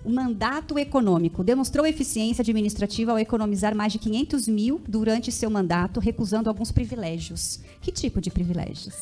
O 0.05 0.09
mandato 0.11 0.77
econômico 0.77 1.43
demonstrou 1.43 1.85
eficiência 1.85 2.43
administrativa 2.43 3.11
ao 3.11 3.19
economizar 3.19 3.75
mais 3.75 3.91
de 3.91 3.97
500 3.97 4.47
mil 4.47 4.79
durante 4.87 5.31
seu 5.31 5.49
mandato, 5.49 5.99
recusando 5.99 6.47
alguns 6.47 6.71
privilégios. 6.71 7.59
Que 7.81 7.91
tipo 7.91 8.21
de 8.21 8.29
privilégios? 8.29 8.93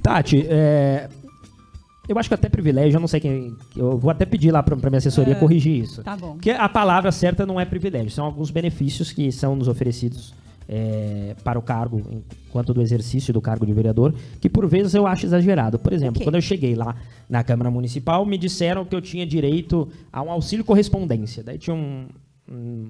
Tati, 0.00 0.46
é, 0.48 1.08
eu 2.08 2.18
acho 2.18 2.28
que 2.28 2.34
até 2.34 2.48
privilégio, 2.48 2.96
eu 2.96 3.00
não 3.00 3.08
sei 3.08 3.18
quem. 3.18 3.56
Eu 3.76 3.98
vou 3.98 4.10
até 4.10 4.24
pedir 4.24 4.52
lá 4.52 4.62
para 4.62 4.76
minha 4.76 4.98
assessoria 4.98 5.34
corrigir 5.34 5.82
isso. 5.82 6.02
Tá 6.04 6.16
bom. 6.16 6.34
Porque 6.34 6.50
a 6.50 6.68
palavra 6.68 7.10
certa 7.10 7.44
não 7.44 7.60
é 7.60 7.64
privilégio, 7.64 8.10
são 8.10 8.24
alguns 8.24 8.50
benefícios 8.50 9.10
que 9.10 9.32
são 9.32 9.56
nos 9.56 9.66
oferecidos 9.66 10.32
é, 10.68 11.34
para 11.42 11.58
o 11.58 11.62
cargo, 11.62 12.02
enquanto 12.48 12.74
do 12.74 12.82
exercício 12.82 13.32
do 13.32 13.40
cargo 13.40 13.64
de 13.64 13.72
vereador, 13.72 14.14
que 14.40 14.50
por 14.50 14.66
vezes 14.68 14.92
eu 14.94 15.06
acho 15.06 15.24
exagerado. 15.24 15.78
Por 15.78 15.92
exemplo, 15.92 16.16
Ok. 16.16 16.26
quando 16.26 16.34
eu 16.34 16.42
cheguei 16.42 16.74
lá 16.74 16.94
na 17.28 17.42
Câmara 17.42 17.70
Municipal, 17.70 18.26
me 18.26 18.36
disseram 18.36 18.84
que 18.84 18.94
eu 18.94 19.00
tinha 19.00 19.24
direito 19.26 19.88
a 20.12 20.22
um 20.22 20.30
auxílio 20.30 20.64
correspondência. 20.64 21.42
Daí 21.42 21.56
tinha 21.58 21.74
um- 21.74 22.06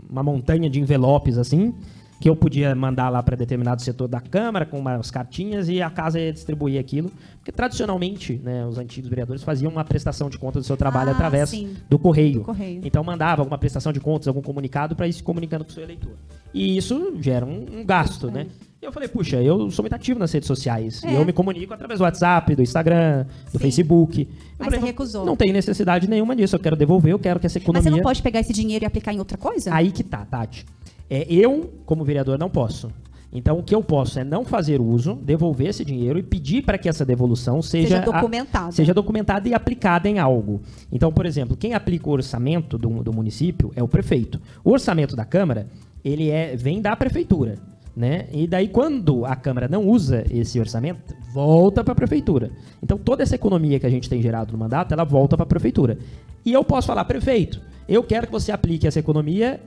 uma 0.09 0.23
montanha 0.23 0.69
de 0.71 0.81
envelopes 0.81 1.37
assim, 1.39 1.75
que 2.21 2.29
eu 2.29 2.35
podia 2.35 2.75
mandar 2.75 3.09
lá 3.11 3.23
para 3.23 3.37
determinado 3.37 3.81
setor 3.83 4.09
da 4.09 4.21
Câmara 4.21 4.67
com 4.67 4.79
umas 4.79 5.11
cartinhas 5.11 5.69
e 5.69 5.81
a 5.81 5.89
casa 5.89 6.19
ia 6.19 6.33
distribuir 6.33 6.81
aquilo. 6.81 7.11
Porque 7.37 7.53
tradicionalmente, 7.53 8.41
né, 8.43 8.67
os 8.67 8.77
antigos 8.77 9.09
vereadores 9.09 9.43
faziam 9.43 9.71
uma 9.71 9.85
prestação 9.85 10.29
de 10.29 10.37
contas 10.39 10.65
do 10.65 10.67
seu 10.67 10.77
trabalho 10.77 11.11
Ah, 11.11 11.13
através 11.13 11.53
do 11.89 11.99
correio. 11.99 12.41
Do 12.41 12.45
correio. 12.45 12.81
Então 12.85 13.05
mandava 13.05 13.43
alguma 13.43 13.57
prestação 13.59 13.93
de 13.93 14.01
contas, 14.01 14.27
algum 14.29 14.43
comunicado 14.43 14.97
para 14.97 15.07
ir 15.07 15.13
se 15.13 15.23
comunicando 15.23 15.65
com 15.65 15.71
o 15.71 15.75
seu 15.75 15.83
eleitor. 15.85 16.13
E 16.53 16.77
isso 16.77 17.15
gera 17.21 17.47
um, 17.47 17.67
um 17.81 17.85
gasto, 17.85 18.31
né? 18.31 18.47
E 18.81 18.85
eu 18.87 18.93
falei, 18.93 19.09
puxa, 19.09 19.43
eu 19.43 19.71
sou 19.73 19.83
muito 19.83 19.93
ativo 19.93 20.21
nas 20.21 20.31
redes 20.33 20.47
sociais. 20.47 21.03
É. 21.03 21.11
E 21.11 21.15
eu 21.17 21.25
me 21.25 21.33
comunico 21.33 21.75
através 21.75 21.99
do 21.99 22.05
WhatsApp, 22.05 22.55
do 22.55 22.63
Instagram, 22.63 23.25
do 23.47 23.53
Sim. 23.53 23.59
Facebook. 23.59 24.21
Eu 24.23 24.29
Mas 24.29 24.57
falei, 24.67 24.71
você 24.71 24.77
não- 24.81 24.87
recusou. 24.87 25.25
Não 25.27 25.37
tem 25.37 25.53
necessidade 25.53 26.09
nenhuma 26.09 26.35
disso. 26.37 26.55
Eu 26.55 26.61
quero 26.61 26.77
devolver, 26.77 27.13
eu 27.13 27.19
quero 27.19 27.41
que 27.41 27.47
essa 27.47 27.59
Mas 27.59 27.65
economia. 27.65 27.91
você 27.91 27.97
não 27.97 28.03
pode 28.03 28.23
pegar 28.23 28.39
esse 28.41 28.53
dinheiro 28.53 28.85
e 28.85 28.87
aplicar 28.87 29.13
em 29.13 29.19
outra 29.19 29.37
coisa? 29.37 29.75
Aí 29.75 29.91
que 29.91 30.05
tá, 30.05 30.25
Tati. 30.25 30.65
É, 31.11 31.27
eu, 31.29 31.73
como 31.87 32.05
vereador, 32.05 32.39
não 32.39 32.51
posso. 32.51 32.91
Então, 33.33 33.59
o 33.59 33.63
que 33.63 33.75
eu 33.75 33.83
posso 33.83 34.19
é 34.19 34.25
não 34.25 34.45
fazer 34.45 34.81
uso, 34.81 35.15
devolver 35.15 35.69
esse 35.69 35.85
dinheiro 35.85 36.19
e 36.19 36.23
pedir 36.23 36.63
para 36.63 36.79
que 36.79 36.89
essa 36.89 37.05
devolução 37.05 37.61
seja, 37.61 37.89
Seja 37.89 38.01
documentada. 38.01 38.73
seja 38.73 38.95
documentada 38.95 39.49
e 39.49 39.55
aplicada 39.55 40.09
em 40.09 40.19
algo. 40.19 40.63
Então, 40.91 41.13
por 41.13 41.27
exemplo, 41.27 41.55
quem 41.57 41.75
aplica 41.75 42.09
o 42.09 42.13
orçamento 42.13 42.79
do, 42.79 42.89
do 43.03 43.13
município 43.13 43.71
é 43.77 43.83
o 43.83 43.89
prefeito. 43.89 44.41
O 44.65 44.71
orçamento 44.71 45.15
da 45.15 45.27
Câmara, 45.27 45.67
ele 46.03 46.31
é, 46.31 46.57
vem 46.57 46.81
da 46.81 46.97
prefeitura. 46.97 47.57
Né? 47.95 48.29
E 48.33 48.47
daí, 48.47 48.69
quando 48.69 49.27
a 49.27 49.37
Câmara 49.37 49.69
não 49.69 49.87
usa 49.87 50.25
esse 50.31 50.59
orçamento, 50.59 51.15
volta 51.35 51.83
para 51.85 51.93
a 51.93 51.97
prefeitura. 51.97 52.51
Então, 52.83 52.97
toda 52.97 53.23
essa 53.23 53.35
economia 53.35 53.79
que 53.79 53.87
a 53.87 53.91
gente 53.91 54.09
tem 54.09 54.23
gerado 54.23 54.53
no 54.53 54.59
mandato, 54.59 54.93
ela 54.93 55.05
volta 55.05 55.37
para 55.37 55.45
a 55.45 55.49
prefeitura. 55.49 55.99
E 56.47 56.53
eu 56.53 56.65
posso 56.65 56.87
falar, 56.87 57.05
prefeito, 57.05 57.61
eu 57.89 58.03
quero 58.03 58.27
que 58.27 58.33
você 58.33 58.53
aplique 58.53 58.87
essa 58.87 59.01
economia 59.01 59.61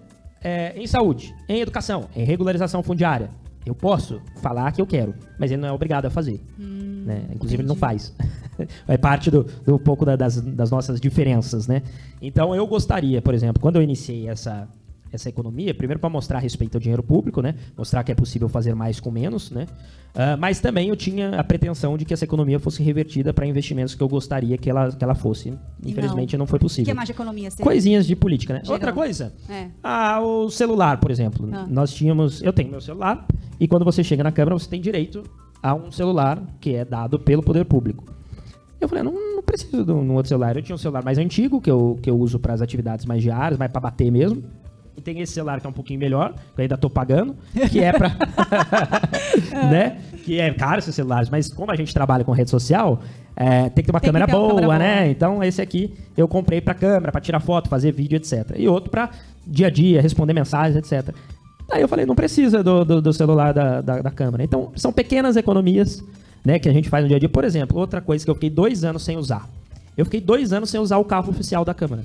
é, 0.44 0.74
em 0.78 0.88
saúde, 0.88 1.34
em 1.48 1.60
educação, 1.62 2.06
em 2.16 2.24
regularização 2.24 2.82
fundiária. 2.84 3.30
Eu 3.66 3.76
posso 3.76 4.20
falar 4.42 4.72
que 4.72 4.82
eu 4.82 4.88
quero, 4.88 5.14
mas 5.38 5.52
ele 5.52 5.62
não 5.62 5.70
é 5.70 5.72
obrigado 5.72 6.06
a 6.06 6.10
fazer. 6.10 6.42
né? 7.06 7.26
Inclusive, 7.34 7.62
ele 7.62 7.68
não 7.68 7.76
faz. 7.76 8.12
é 8.88 8.98
parte 8.98 9.30
do, 9.30 9.44
do 9.44 9.78
pouco 9.78 10.04
da- 10.04 10.16
das, 10.16 10.42
das 10.42 10.72
nossas 10.72 11.00
diferenças. 11.00 11.68
Né? 11.68 11.84
Então, 12.20 12.56
eu 12.56 12.66
gostaria, 12.66 13.22
por 13.22 13.34
exemplo, 13.36 13.62
quando 13.62 13.76
eu 13.76 13.84
iniciei 13.84 14.28
essa, 14.28 14.68
essa 15.12 15.28
economia, 15.30 15.74
primeiro 15.74 16.00
para 16.00 16.10
mostrar 16.10 16.40
respeito 16.40 16.76
ao 16.76 16.80
dinheiro 16.82 17.04
público, 17.04 17.42
né? 17.42 17.56
mostrar 17.78 18.04
que 18.04 18.12
é 18.12 18.16
possível 18.16 18.48
fazer 18.48 18.74
mais 18.74 19.00
com 19.00 19.12
menos, 19.12 19.52
né? 19.52 19.68
Ah, 20.16 20.36
mas 20.38 20.60
também 20.60 20.90
eu 20.90 20.96
tinha 20.96 21.40
a 21.40 21.44
pretensão 21.44 21.98
de 21.98 22.06
que 22.06 22.14
essa 22.14 22.24
economia 22.26 22.60
fosse 22.60 22.82
revertida 22.84 23.34
para 23.34 23.46
investimentos 23.46 23.96
que 23.96 24.02
eu 24.02 24.08
gostaria 24.10 24.58
que 24.58 24.70
ela, 24.70 24.92
que 24.92 25.04
ela 25.04 25.16
fosse. 25.16 25.54
Infelizmente, 25.86 26.36
não, 26.38 26.46
O 26.46 26.48
foi 26.48 26.60
que 26.60 26.66
possível. 26.66 26.96
mais 26.96 27.08
de 27.08 27.14
economia 27.14 27.50
você 27.50 27.62
Coisinhas 27.64 28.06
de 28.06 28.16
política, 28.16 28.54
né? 28.54 28.60
Geral. 28.62 28.74
Outra 28.74 28.94
coisa, 28.94 29.34
É. 29.50 29.68
ah, 29.84 30.20
o 30.22 30.50
celular, 30.50 30.98
por 31.00 31.12
exemplo. 31.12 31.50
Ah. 31.52 31.66
Nós 31.70 31.94
tínhamos. 31.94 32.42
Eu 32.42 32.52
tenho 32.54 32.70
meu 32.70 32.82
celular, 32.82 33.26
e 33.60 33.68
quando 33.68 33.86
você 33.86 34.04
chega 34.04 34.24
na 34.24 34.32
Câmara, 34.32 34.58
você 34.58 34.70
tem 34.70 34.82
direito 34.82 35.24
a 35.64 35.74
um 35.76 35.92
celular 35.92 36.42
que 36.60 36.76
é 36.76 36.84
dado 36.84 37.20
pelo 37.20 37.42
poder 37.44 37.66
público. 37.66 38.04
Eu 38.80 38.90
falei, 38.90 39.04
não, 39.04 39.14
não 39.14 39.44
preciso 39.44 39.86
de 39.86 39.92
um 39.92 40.14
outro 40.16 40.30
celular. 40.30 40.56
Eu 40.56 40.64
tinha 40.64 40.74
um 40.76 40.78
celular 40.78 41.04
mais 41.04 41.20
antigo, 41.20 41.62
que 41.62 41.70
eu, 41.70 42.00
que 42.02 42.10
eu 42.10 42.18
uso 42.18 42.40
para 42.40 42.54
as 42.54 42.62
atividades 42.62 43.06
mais 43.06 43.22
diárias, 43.22 43.60
mais 43.60 43.72
para 43.72 43.80
bater 43.80 44.12
mesmo. 44.12 44.44
E 44.96 45.02
tem 45.02 45.20
esse 45.20 45.34
celular 45.34 45.60
que 45.60 45.68
é 45.68 45.70
um 45.70 45.74
pouquinho 45.74 46.00
melhor, 46.00 46.34
que 46.34 46.60
eu 46.60 46.64
ainda 46.64 46.78
tô 46.78 46.90
pagando, 46.90 47.36
que 47.72 47.80
é 47.80 47.92
para 47.94 48.10
né? 49.70 50.02
Que 50.24 50.40
é 50.40 50.54
caro 50.54 50.80
esses 50.80 50.94
celulares, 50.94 51.30
mas 51.30 51.52
como 51.54 51.72
a 51.72 51.76
gente 51.76 51.94
trabalha 51.94 52.24
com 52.24 52.32
rede 52.32 52.50
social, 52.50 53.02
é, 53.36 53.70
tem 53.70 53.84
que 53.84 53.84
ter 53.84 53.92
uma 53.92 54.02
câmera 54.02 54.26
ter 54.28 54.36
uma 54.36 54.40
boa, 54.40 54.62
câmera 54.62 54.80
né? 54.80 54.96
boa. 55.02 55.08
Então 55.08 55.44
esse 55.44 55.62
aqui 55.62 55.94
eu 56.18 56.28
comprei 56.28 56.60
para 56.62 56.74
câmera, 56.74 57.12
para 57.12 57.22
tirar 57.22 57.40
foto, 57.40 57.70
fazer 57.70 57.92
vídeo, 57.92 58.18
etc. 58.18 58.56
E 58.58 58.68
outro 58.68 58.90
para 58.92 59.10
dia 59.48 59.68
a 59.68 59.70
dia, 59.70 60.02
responder 60.02 60.34
mensagens, 60.34 60.76
etc. 60.76 61.16
Aí 61.72 61.82
eu 61.82 61.88
falei, 61.88 62.06
não 62.06 62.16
precisa 62.16 62.62
do, 62.62 62.84
do, 62.84 63.02
do 63.02 63.14
celular 63.14 63.54
da, 63.54 63.82
da, 63.82 64.02
da 64.02 64.12
câmera. 64.12 64.44
Então 64.44 64.72
são 64.76 64.92
pequenas 64.92 65.38
economias, 65.38 66.04
né, 66.44 66.60
que 66.60 66.68
a 66.68 66.74
gente 66.74 66.90
faz 66.90 67.04
no 67.04 67.08
dia 67.08 67.18
a 67.18 67.20
dia. 67.20 67.30
Por 67.30 67.46
exemplo, 67.46 67.80
outra 67.80 68.02
coisa 68.02 68.26
que 68.26 68.30
eu 68.30 68.36
fiquei 68.36 68.50
dois 68.50 68.84
anos 68.84 69.04
sem 69.04 69.18
usar. 69.18 69.48
Eu 69.98 70.06
fiquei 70.06 70.20
dois 70.20 70.52
anos 70.52 70.70
sem 70.70 70.80
usar 70.80 70.98
o 70.98 71.06
carro 71.06 71.30
oficial 71.30 71.64
da 71.64 71.74
câmara. 71.74 72.04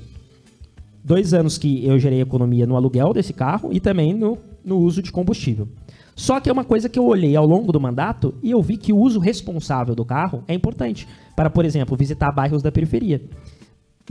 Dois 1.07 1.33
anos 1.33 1.57
que 1.57 1.85
eu 1.85 1.97
gerei 1.97 2.19
economia 2.19 2.67
no 2.67 2.75
aluguel 2.75 3.13
desse 3.13 3.31
carro 3.31 3.69
e 3.71 3.79
também 3.79 4.13
no, 4.13 4.37
no 4.63 4.77
uso 4.77 5.01
de 5.01 5.09
combustível. 5.09 5.65
Só 6.13 6.41
que 6.41 6.49
é 6.49 6.51
uma 6.51 6.65
coisa 6.65 6.89
que 6.89 6.99
eu 6.99 7.05
olhei 7.05 7.33
ao 7.33 7.45
longo 7.45 7.71
do 7.71 7.79
mandato 7.79 8.35
e 8.43 8.51
eu 8.51 8.61
vi 8.61 8.75
que 8.75 8.91
o 8.91 8.97
uso 8.97 9.17
responsável 9.17 9.95
do 9.95 10.03
carro 10.03 10.43
é 10.49 10.53
importante 10.53 11.07
para, 11.33 11.49
por 11.49 11.63
exemplo, 11.63 11.95
visitar 11.95 12.29
bairros 12.33 12.61
da 12.61 12.73
periferia. 12.73 13.21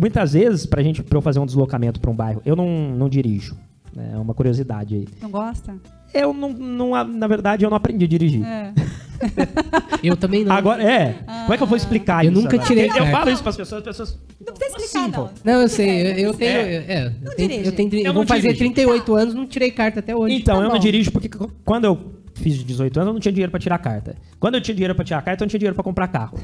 Muitas 0.00 0.32
vezes, 0.32 0.64
para 0.64 0.82
gente, 0.82 1.02
pra 1.02 1.18
eu 1.18 1.22
fazer 1.22 1.38
um 1.38 1.44
deslocamento 1.44 2.00
para 2.00 2.11
um 2.11 2.16
bairro, 2.16 2.40
eu 2.46 2.56
não, 2.56 2.66
não 2.96 3.11
dirijo. 3.11 3.56
É 3.98 4.16
uma 4.18 4.35
curiosidade 4.35 4.94
aí. 4.94 5.09
Não 5.22 5.30
gosta? 5.30 5.74
Eu 6.12 6.32
não, 6.32 6.50
não- 6.52 7.04
na 7.04 7.26
verdade, 7.26 7.64
eu 7.64 7.70
não 7.70 7.76
aprendi 7.76 8.04
a 8.04 8.09
dirigir. 8.09 8.44
É. 8.44 8.72
Eu 10.02 10.14
também 10.14 10.44
não. 10.44 10.54
Agora, 10.54 10.82
é. 10.82 11.14
Como 11.44 11.54
é 11.54 11.56
que 11.56 11.62
eu 11.62 11.66
vou 11.66 11.76
explicar 11.76 12.22
Eu 12.24 12.30
isso? 12.32 12.40
nunca 12.42 12.56
agora? 12.56 12.68
tirei 12.68 12.85
Eu 12.85 12.92
carta. 12.94 13.11
falo 13.12 13.30
isso 13.30 13.42
para 13.42 13.50
as 13.50 13.56
pessoas, 13.56 13.78
as 13.80 13.85
pessoas. 13.87 14.18
Não 14.46 14.52
precisa 14.52 14.76
explicar, 14.76 15.04
Sim, 15.06 15.11
não. 15.11 15.30
Não, 15.42 15.62
eu 15.62 15.68
sei, 15.70 16.02
eu, 16.02 16.16
eu 16.18 16.35
tenho. 16.35 16.50
É. 16.50 16.74
É, 16.87 17.12
eu 17.24 17.35
tenho, 17.35 17.52
eu 17.64 17.72
tenho, 17.72 17.94
Eu 17.94 18.04
eu 18.04 18.12
vou 18.12 18.26
fazer 18.26 18.42
dirijo. 18.52 18.59
38 18.59 19.14
anos, 19.14 19.35
não 19.35 19.46
tirei 19.46 19.70
carta 19.70 20.00
até 20.00 20.14
hoje. 20.14 20.35
Então, 20.35 20.59
Tá 20.59 20.64
eu 20.64 20.68
não 20.68 20.78
dirijo 20.78 21.11
porque 21.11 21.30
quando 21.64 21.87
eu 21.87 22.12
fiz 22.35 22.62
18 22.62 22.94
anos, 22.98 23.09
eu 23.09 23.12
não 23.14 23.20
tinha 23.20 23.32
dinheiro 23.32 23.50
para 23.50 23.59
tirar 23.59 23.78
carta. 23.78 24.16
Quando 24.38 24.56
eu 24.56 24.61
tinha 24.61 24.74
dinheiro 24.74 24.94
para 24.94 25.04
tirar 25.04 25.22
carta, 25.22 25.42
eu 25.42 25.46
não 25.46 25.48
tinha 25.50 25.59
dinheiro 25.61 25.74
para 25.74 25.85
comprar 25.85 26.09
carro. 26.09 26.38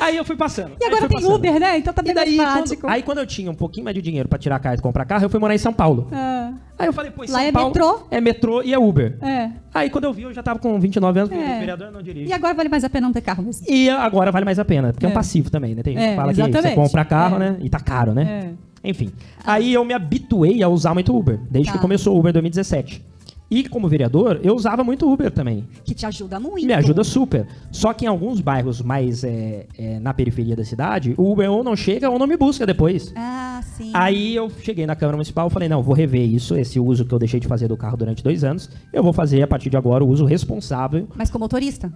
Aí 0.00 0.16
eu 0.16 0.24
fui 0.24 0.36
passando. 0.36 0.72
E 0.80 0.84
agora 0.84 1.08
tem 1.08 1.16
passando. 1.20 1.34
Uber, 1.34 1.58
né? 1.60 1.78
Então 1.78 1.92
tá 1.92 2.02
E 2.02 2.04
bem 2.06 2.14
daí, 2.14 2.36
mais 2.36 2.70
quando, 2.72 2.90
aí 2.92 3.02
quando 3.02 3.18
eu 3.18 3.26
tinha 3.26 3.50
um 3.50 3.54
pouquinho 3.54 3.84
mais 3.84 3.94
de 3.94 4.02
dinheiro 4.02 4.28
para 4.28 4.38
tirar 4.38 4.58
carta 4.58 4.78
e 4.78 4.82
comprar 4.82 5.04
carro, 5.04 5.24
eu 5.24 5.28
fui 5.30 5.38
morar 5.40 5.54
em 5.54 5.58
São 5.58 5.72
Paulo. 5.72 6.08
Ah, 6.12 6.52
Aí 6.78 6.86
eu 6.86 6.92
falei, 6.92 7.10
pô, 7.10 7.22
Lá 7.22 7.28
São 7.28 7.40
é 7.40 7.50
Paulo 7.52 7.68
metrô? 7.68 8.06
é 8.10 8.20
metrô 8.20 8.62
e 8.62 8.72
é 8.72 8.78
Uber. 8.78 9.18
é. 9.20 9.50
Aí 9.74 9.90
quando 9.90 10.04
eu 10.04 10.12
vi, 10.12 10.22
eu 10.22 10.32
já 10.32 10.42
tava 10.42 10.58
com 10.60 10.78
29 10.78 11.20
anos, 11.20 11.32
É. 11.32 11.58
vereador 11.58 11.90
não 11.90 12.00
dirige. 12.02 12.28
E 12.30 12.32
agora 12.32 12.54
vale 12.54 12.68
mais 12.68 12.84
a 12.84 12.88
pena 12.90 13.06
não 13.06 13.12
ter 13.12 13.20
carro 13.20 13.42
mesmo. 13.42 13.66
E 13.68 13.88
agora 13.90 14.30
vale 14.30 14.44
mais 14.44 14.58
a 14.58 14.64
pena, 14.64 14.92
porque 14.92 15.04
é, 15.04 15.08
um 15.08 15.12
É. 15.12 15.14
passivo 15.14 15.50
também, 15.50 15.74
né? 15.74 15.82
Tem 15.82 15.94
gente 15.94 16.04
É, 16.04 16.10
que 16.10 16.16
fala 16.16 16.28
que 16.32 16.36
você 16.36 16.42
exatamente. 16.48 16.74
compra 16.76 17.04
carro, 17.04 17.36
É. 17.36 17.38
né? 17.38 17.56
E 17.60 17.68
tá 17.68 17.80
caro, 17.80 18.14
né? 18.14 18.52
É. 18.84 18.88
Enfim. 18.90 19.10
Aí 19.44 19.74
eu 19.74 19.84
me 19.84 19.92
habituei 19.92 20.62
a 20.62 20.68
usar 20.68 20.94
muito 20.94 21.14
Uber, 21.16 21.40
desde 21.50 21.70
Tá. 21.72 21.76
que 21.76 21.82
começou 21.82 22.14
o 22.14 22.20
Uber 22.20 22.30
em 22.30 22.32
2017. 22.34 23.04
E 23.50 23.66
como 23.66 23.88
vereador, 23.88 24.40
eu 24.42 24.54
usava 24.54 24.84
muito 24.84 25.10
Uber 25.10 25.30
também. 25.30 25.64
Que 25.82 25.94
te 25.94 26.04
ajuda 26.04 26.38
muito. 26.38 26.66
Me 26.66 26.72
ajuda 26.74 27.02
super. 27.02 27.46
Só 27.72 27.94
que 27.94 28.04
em 28.04 28.08
alguns 28.08 28.42
bairros 28.42 28.82
mais 28.82 29.24
é, 29.24 29.66
é, 29.78 29.98
na 30.00 30.12
periferia 30.12 30.54
da 30.54 30.64
cidade, 30.64 31.14
o 31.16 31.32
Uber 31.32 31.50
ou 31.50 31.64
não 31.64 31.74
chega 31.74 32.10
ou 32.10 32.18
não 32.18 32.26
me 32.26 32.36
busca 32.36 32.66
depois. 32.66 33.10
Ah, 33.16 33.62
sim. 33.76 33.90
Aí 33.94 34.34
eu 34.36 34.50
cheguei 34.50 34.84
na 34.86 34.94
Câmara 34.94 35.16
Municipal 35.16 35.48
e 35.48 35.50
falei, 35.50 35.66
não, 35.66 35.82
vou 35.82 35.94
rever 35.94 36.28
isso, 36.28 36.56
esse 36.58 36.78
uso 36.78 37.06
que 37.06 37.14
eu 37.14 37.18
deixei 37.18 37.40
de 37.40 37.46
fazer 37.46 37.68
do 37.68 37.76
carro 37.76 37.96
durante 37.96 38.22
dois 38.22 38.44
anos. 38.44 38.68
Eu 38.92 39.02
vou 39.02 39.14
fazer, 39.14 39.40
a 39.42 39.46
partir 39.46 39.70
de 39.70 39.78
agora, 39.78 40.04
o 40.04 40.08
uso 40.08 40.26
responsável. 40.26 41.08
Mas 41.16 41.30
com 41.30 41.38
motorista? 41.38 41.90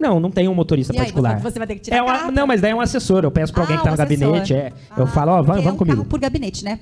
Não, 0.00 0.18
não 0.18 0.30
tem 0.30 0.48
um 0.48 0.54
motorista 0.54 0.94
E 0.94 0.96
aí, 0.96 1.00
particular. 1.00 1.38
você- 1.40 1.50
você 1.52 1.58
vai 1.58 1.66
ter 1.68 1.74
que 1.74 1.80
tirar 1.82 1.96
é 1.98 2.02
uma-? 2.02 2.30
Não, 2.30 2.46
mas 2.46 2.62
daí 2.62 2.70
é 2.70 2.74
um 2.74 2.80
assessor. 2.80 3.22
Eu 3.22 3.30
peço 3.30 3.52
pra 3.52 3.62
alguém 3.64 3.76
Ah, 3.76 3.78
que 3.80 3.84
tá 3.84 3.90
no 3.96 4.02
assessor. 4.02 4.18
gabinete. 4.32 4.54
É. 4.54 4.72
eu 4.96 5.04
Ah, 5.04 5.06
falo, 5.06 5.32
ó, 5.32 5.36
porque 5.36 5.46
vamos, 5.48 5.60
é 5.60 5.64
vamos 5.64 5.74
um 5.74 5.78
comigo. 5.78 5.96
carro 5.98 6.08
por 6.08 6.20
gabinete, 6.20 6.64
né? 6.64 6.80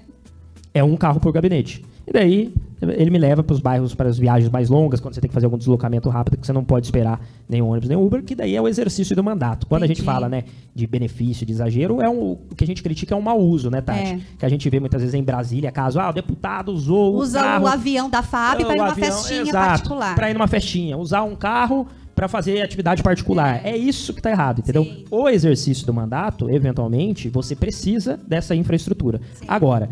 É 0.73 0.83
um 0.85 0.97
carro 0.97 1.19
por 1.21 1.33
gabinete. 1.33 1.85
E 2.07 2.13
daí 2.13 2.53
ele 2.93 3.11
me 3.11 3.19
leva 3.19 3.43
para 3.43 3.55
os 3.55 3.61
bairros, 3.61 3.95
para 3.95 4.09
as 4.09 4.19
viagens 4.19 4.51
mais 4.51 4.69
longas, 4.69 5.01
quando 5.01 5.15
você 5.15 5.21
tem 5.21 5.29
que 5.29 5.35
fazer 5.35 5.47
algum 5.47 5.59
deslocamento 5.59 6.09
rápido, 6.09 6.37
que 6.37 6.47
você 6.47 6.53
não 6.53 6.65
pode 6.65 6.87
esperar 6.87 7.21
nem 7.49 7.63
ônibus 7.63 7.89
nem 7.89 7.99
Uber, 7.99 8.23
que 8.23 8.35
daí 8.35 8.55
é 8.55 8.61
o 8.61 8.69
exercício 8.69 9.15
do 9.15 9.23
mandato. 9.23 9.67
Quando 9.67 9.85
a 9.85 9.87
gente 9.87 10.01
Entendi. 10.01 10.13
fala, 10.13 10.29
né, 10.29 10.45
de 10.75 10.87
benefício, 10.87 11.47
de 11.47 11.53
exagero, 11.53 12.01
é 12.01 12.09
um, 12.09 12.33
o 12.33 12.55
que 12.57 12.65
a 12.65 12.67
gente 12.67 12.83
critica 12.83 13.15
é 13.15 13.17
um 13.17 13.23
mau 13.23 13.41
uso, 13.41 13.71
né, 13.71 13.81
Tati? 13.81 14.01
É. 14.01 14.21
Que 14.39 14.47
a 14.47 14.49
gente 14.49 14.69
vê 14.69 14.81
muitas 14.81 15.01
vezes 15.01 15.15
em 15.15 15.23
Brasília, 15.23 15.71
caso, 15.71 15.99
ah, 16.01 16.11
o 16.11 16.13
deputado 16.13 16.73
usou 16.73 17.15
Usa 17.17 17.41
o 17.41 17.43
carro, 17.43 17.65
o 17.65 17.69
avião 17.69 18.09
da 18.11 18.23
FAB 18.23 18.65
para 18.65 18.75
ir 18.75 18.79
numa 18.79 18.89
avião, 18.91 19.07
festinha 19.07 19.43
exato, 19.43 19.69
particular. 19.69 20.15
Pra 20.15 20.31
ir 20.31 20.35
numa 20.35 20.49
festinha. 20.49 20.97
Usar 20.97 21.23
um 21.23 21.35
carro 21.35 21.87
para 22.15 22.29
fazer 22.29 22.63
atividade 22.63 23.03
particular. 23.03 23.61
É. 23.65 23.77
isso 23.77 24.15
que 24.15 24.23
tá 24.23 24.31
errado, 24.31 24.61
entendeu? 24.61 24.85
Sim. 24.85 25.05
O 25.11 25.29
exercício 25.29 25.87
do 25.87 25.93
mandato, 25.93 26.49
eventualmente, 26.49 27.29
você 27.29 27.57
precisa 27.57 28.19
dessa 28.27 28.55
infraestrutura. 28.55 29.21
Agora, 29.49 29.91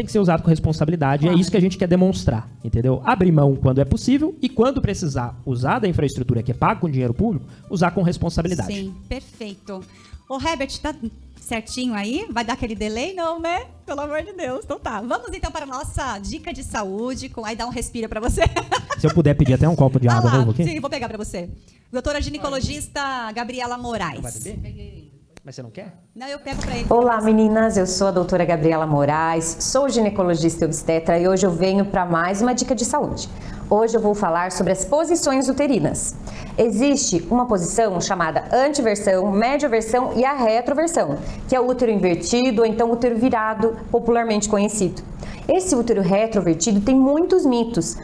tem 0.00 0.06
que 0.06 0.12
ser 0.12 0.18
usado 0.18 0.42
com 0.42 0.48
responsabilidade. 0.48 1.22
Claro. 1.22 1.36
É 1.36 1.40
isso 1.40 1.50
que 1.50 1.56
a 1.56 1.60
gente 1.60 1.76
quer 1.76 1.86
demonstrar, 1.86 2.48
entendeu? 2.64 3.02
Abrir 3.04 3.30
mão 3.30 3.54
quando 3.54 3.80
é 3.80 3.84
possível 3.84 4.34
e 4.40 4.48
quando 4.48 4.80
precisar 4.80 5.38
usar 5.44 5.78
da 5.78 5.86
infraestrutura 5.86 6.42
que 6.42 6.52
é 6.52 6.54
paga 6.54 6.80
com 6.80 6.88
dinheiro 6.88 7.12
público, 7.12 7.44
usar 7.68 7.90
com 7.90 8.02
responsabilidade. 8.02 8.72
Sim, 8.72 8.94
perfeito. 9.06 9.84
Ô, 10.26 10.38
Herbert, 10.40 10.70
tá 10.80 10.94
certinho 11.36 11.92
aí? 11.92 12.26
Vai 12.30 12.44
dar 12.44 12.54
aquele 12.54 12.74
delay? 12.74 13.12
Não, 13.12 13.38
né? 13.38 13.66
Pelo 13.84 14.00
amor 14.00 14.22
de 14.22 14.32
Deus. 14.32 14.64
Então 14.64 14.78
tá. 14.78 15.02
Vamos 15.02 15.28
então 15.34 15.50
para 15.50 15.64
a 15.64 15.68
nossa 15.68 16.18
dica 16.18 16.50
de 16.50 16.62
saúde. 16.62 17.28
Com... 17.28 17.44
Aí 17.44 17.54
dá 17.54 17.66
um 17.66 17.70
respiro 17.70 18.08
para 18.08 18.20
você. 18.20 18.42
Se 18.98 19.06
eu 19.06 19.12
puder 19.12 19.34
pedir 19.34 19.54
até 19.54 19.68
um 19.68 19.76
copo 19.76 20.00
de 20.00 20.08
Ah 20.08 20.16
água 20.16 20.30
lá, 20.30 20.38
novo 20.38 20.52
aqui. 20.52 20.64
Sim, 20.64 20.80
vou 20.80 20.88
pegar 20.88 21.08
para 21.08 21.18
você. 21.18 21.50
Doutora 21.92 22.22
ginecologista 22.22 23.32
Gabriela 23.32 23.76
Moraes. 23.76 24.22
Vai 24.22 24.32
beber? 24.32 25.19
Mas 25.42 25.54
você 25.54 25.62
não 25.62 25.70
quer? 25.70 25.94
Não, 26.14 26.26
eu 26.26 26.38
pego 26.38 26.60
para 26.60 26.76
ele. 26.76 26.86
Olá 26.90 27.18
meninas, 27.22 27.78
eu 27.78 27.86
sou 27.86 28.08
a 28.08 28.10
doutora 28.10 28.44
Gabriela 28.44 28.86
Moraes, 28.86 29.56
sou 29.60 29.88
ginecologista 29.88 30.64
e 30.64 30.66
obstetra 30.66 31.18
e 31.18 31.26
hoje 31.26 31.46
eu 31.46 31.50
venho 31.50 31.86
para 31.86 32.04
mais 32.04 32.42
uma 32.42 32.54
dica 32.54 32.74
de 32.74 32.84
saúde. 32.84 33.26
Hoje 33.70 33.96
eu 33.96 34.02
vou 34.02 34.14
falar 34.14 34.52
sobre 34.52 34.74
as 34.74 34.84
posições 34.84 35.48
uterinas. 35.48 36.14
Existe 36.58 37.26
uma 37.30 37.46
posição 37.46 37.98
chamada 38.02 38.44
antiversão, 38.52 39.30
médioversão 39.32 40.12
e 40.14 40.26
a 40.26 40.34
retroversão, 40.34 41.16
que 41.48 41.56
é 41.56 41.60
o 41.60 41.66
útero 41.66 41.90
invertido 41.90 42.60
ou 42.60 42.66
então 42.66 42.90
útero 42.90 43.16
virado, 43.16 43.78
popularmente 43.90 44.46
conhecido. 44.46 45.02
Esse 45.48 45.74
útero 45.74 46.02
retrovertido 46.02 46.82
tem 46.82 46.94
muitos 46.94 47.46
mitos, 47.46 47.96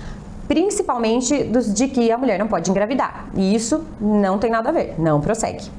principalmente 0.48 1.44
dos 1.44 1.74
de 1.74 1.86
que 1.86 2.10
a 2.10 2.16
mulher 2.16 2.38
não 2.38 2.48
pode 2.48 2.70
engravidar. 2.70 3.28
E 3.34 3.54
isso 3.54 3.84
não 4.00 4.38
tem 4.38 4.50
nada 4.50 4.70
a 4.70 4.72
ver, 4.72 4.94
não 4.98 5.20
prossegue. 5.20 5.70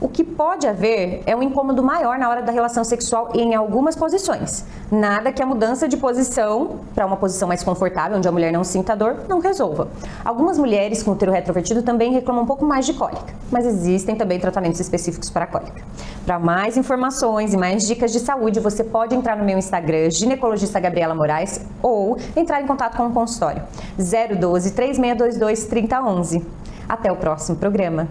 O 0.00 0.08
que 0.08 0.24
pode 0.24 0.66
haver 0.66 1.22
é 1.26 1.36
um 1.36 1.42
incômodo 1.42 1.82
maior 1.82 2.18
na 2.18 2.26
hora 2.30 2.40
da 2.40 2.50
relação 2.50 2.82
sexual 2.82 3.32
em 3.34 3.54
algumas 3.54 3.94
posições. 3.94 4.64
Nada 4.90 5.30
que 5.30 5.42
a 5.42 5.46
mudança 5.46 5.86
de 5.86 5.98
posição 5.98 6.80
para 6.94 7.04
uma 7.04 7.18
posição 7.18 7.46
mais 7.46 7.62
confortável, 7.62 8.16
onde 8.16 8.26
a 8.26 8.32
mulher 8.32 8.50
não 8.50 8.64
sinta 8.64 8.96
dor, 8.96 9.24
não 9.28 9.40
resolva. 9.40 9.88
Algumas 10.24 10.56
mulheres 10.56 11.02
com 11.02 11.10
útero 11.10 11.30
retrovertido 11.30 11.82
também 11.82 12.12
reclamam 12.12 12.44
um 12.44 12.46
pouco 12.46 12.64
mais 12.64 12.86
de 12.86 12.94
cólica, 12.94 13.34
mas 13.52 13.66
existem 13.66 14.16
também 14.16 14.40
tratamentos 14.40 14.80
específicos 14.80 15.28
para 15.28 15.46
cólica. 15.46 15.82
Para 16.24 16.38
mais 16.38 16.78
informações 16.78 17.52
e 17.52 17.58
mais 17.58 17.86
dicas 17.86 18.10
de 18.10 18.20
saúde, 18.20 18.58
você 18.58 18.82
pode 18.82 19.14
entrar 19.14 19.36
no 19.36 19.44
meu 19.44 19.58
Instagram, 19.58 20.08
ginecologista 20.10 20.80
Gabriela 20.80 21.14
Moraes, 21.14 21.60
ou 21.82 22.16
entrar 22.34 22.62
em 22.62 22.66
contato 22.66 22.96
com 22.96 23.06
o 23.06 23.12
consultório 23.12 23.62
012 23.98 24.72
3622 24.72 25.66
3011. 25.66 26.46
Até 26.88 27.12
o 27.12 27.16
próximo 27.16 27.58
programa. 27.58 28.08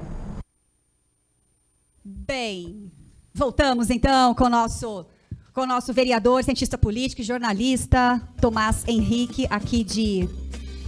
Bem, 2.29 2.91
voltamos 3.33 3.89
então 3.89 4.35
com 4.35 4.43
o 4.43 4.49
nosso, 4.49 5.03
com 5.51 5.61
o 5.61 5.65
nosso 5.65 5.91
vereador, 5.91 6.43
cientista 6.43 6.77
político 6.77 7.21
e 7.21 7.23
jornalista, 7.23 8.21
Tomás 8.39 8.87
Henrique, 8.87 9.47
aqui 9.49 9.83
de, 9.83 10.29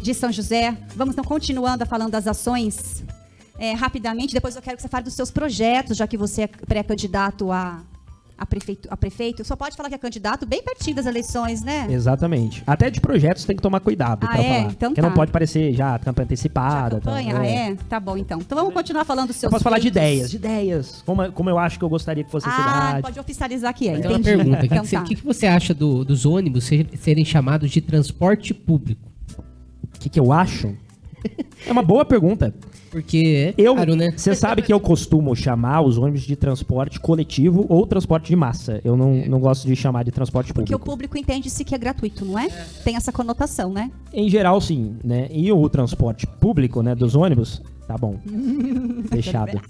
de 0.04 0.14
São 0.14 0.32
José. 0.32 0.78
Vamos 0.96 1.16
então 1.16 1.26
continuando 1.26 1.84
a 1.84 1.88
falando 1.88 2.12
das 2.12 2.28
ações 2.28 3.04
é, 3.58 3.74
rapidamente. 3.74 4.36
Depois 4.36 4.56
eu 4.56 4.62
quero 4.62 4.78
que 4.78 4.84
você 4.84 4.88
fale 4.88 5.04
dos 5.04 5.16
seus 5.16 5.32
projetos, 5.32 5.98
já 5.98 6.06
que 6.06 6.16
você 6.16 6.44
é 6.44 6.48
pré-candidato 6.48 7.52
a, 7.52 7.82
a, 8.42 8.46
prefeito, 8.46 8.88
a 8.92 8.98
prefeito. 8.98 9.46
Só 9.46 9.56
pode 9.56 9.76
falar 9.76 9.88
que 9.90 9.96
é 9.96 9.98
candidato 10.00 10.46
bem 10.48 10.64
pertinho 10.64 10.96
das 10.96 11.06
eleições, 11.06 11.62
né? 11.62 11.86
Exatamente. 11.90 12.64
Até 12.66 12.90
de 12.90 13.00
projetos 13.00 13.46
tem 13.46 13.56
que 13.56 13.62
tomar 13.62 13.80
cuidado 13.80 14.26
Ah, 14.26 14.30
pra 14.32 14.42
é? 14.42 14.48
falar. 14.62 14.72
Então 14.72 14.90
Porque 14.90 15.02
tá. 15.02 15.08
não 15.08 15.14
pode 15.16 15.32
parecer 15.32 15.74
já 15.74 16.00
campanha 16.00 16.26
antecipada. 16.26 17.00
tal. 17.00 17.14
Campanha? 17.14 17.38
Ah, 17.38 17.46
é? 17.46 17.76
Tá 17.88 18.00
bom 18.00 18.18
então. 18.18 18.40
Então 18.40 18.58
vamos 18.58 18.74
continuar 18.74 19.06
falando 19.06 19.28
dos 19.28 19.36
Eu 19.38 19.42
seus 19.42 19.52
posso 19.52 19.64
falar 19.64 19.78
de 19.78 19.84
feitos. 19.92 19.98
ideias, 20.02 20.30
de 20.32 20.38
ideias. 20.38 21.04
Como, 21.06 21.32
como 21.32 21.50
eu 21.50 21.60
acho 21.60 21.78
que 21.78 21.86
eu 21.86 21.90
gostaria 21.90 22.24
que 22.24 22.32
fosse 22.32 22.48
a 22.48 22.52
Ah, 22.52 22.56
cidade. 22.88 23.02
pode 23.04 23.20
oficializar 23.20 23.74
que 23.76 23.88
é. 23.88 23.98
Então, 24.00 24.12
uma 24.12 24.20
pergunta: 24.20 24.58
o 24.58 24.60
que, 24.60 24.66
Então 24.66 24.82
que 24.82 24.88
você- 24.90 24.96
tá. 24.96 25.02
o 25.02 25.06
que 25.06 25.16
que 25.16 25.24
você 25.26 25.46
acha 25.46 25.74
do- 25.74 26.04
dos 26.04 26.26
ônibus 26.26 26.64
ser- 26.64 26.90
serem 26.98 27.24
chamados 27.24 27.70
de 27.70 27.80
transporte 27.80 28.54
público? 28.54 29.02
O 29.96 30.00
que, 30.00 30.10
que 30.10 30.20
eu 30.20 30.32
acho? 30.32 30.76
É 31.66 31.72
uma 31.72 31.84
boa 31.84 32.04
pergunta. 32.04 32.54
Porque 32.90 33.54
é 33.58 33.62
Eu, 33.62 33.76
caro, 33.76 33.96
né? 33.96 34.12
Você 34.18 34.34
sabe 34.36 34.62
que 34.62 34.74
eu 34.74 34.80
costumo 34.80 35.36
chamar 35.36 35.82
os 35.82 35.98
ônibus 35.98 36.24
de 36.24 36.36
transporte 36.36 37.00
coletivo 37.00 37.66
ou 37.70 37.86
transporte 37.86 38.28
de 38.28 38.36
massa. 38.36 38.82
Eu 38.84 38.98
não, 38.98 39.14
não 39.28 39.40
gosto 39.40 39.68
de 39.68 39.76
chamar 39.76 40.04
de 40.04 40.12
transporte 40.12 40.54
Porque 40.54 40.74
o 40.74 40.80
público. 40.80 40.92
público 40.92 41.18
entende-se 41.18 41.64
que 41.64 41.74
é 41.74 41.78
gratuito, 41.78 42.26
não 42.26 42.38
é? 42.38 42.50
Tem 42.84 42.96
essa 42.96 43.12
conotação, 43.12 43.72
né? 43.72 43.92
Em 44.12 44.28
geral, 44.28 44.60
sim, 44.60 44.96
né? 45.04 45.28
E 45.32 45.52
o 45.52 45.70
transporte 45.70 46.26
público, 46.28 46.82
né, 46.82 46.94
dos 46.96 47.16
ônibus, 47.16 47.62
tá 47.88 47.96
bom. 47.98 48.18
Fechado. 49.10 49.62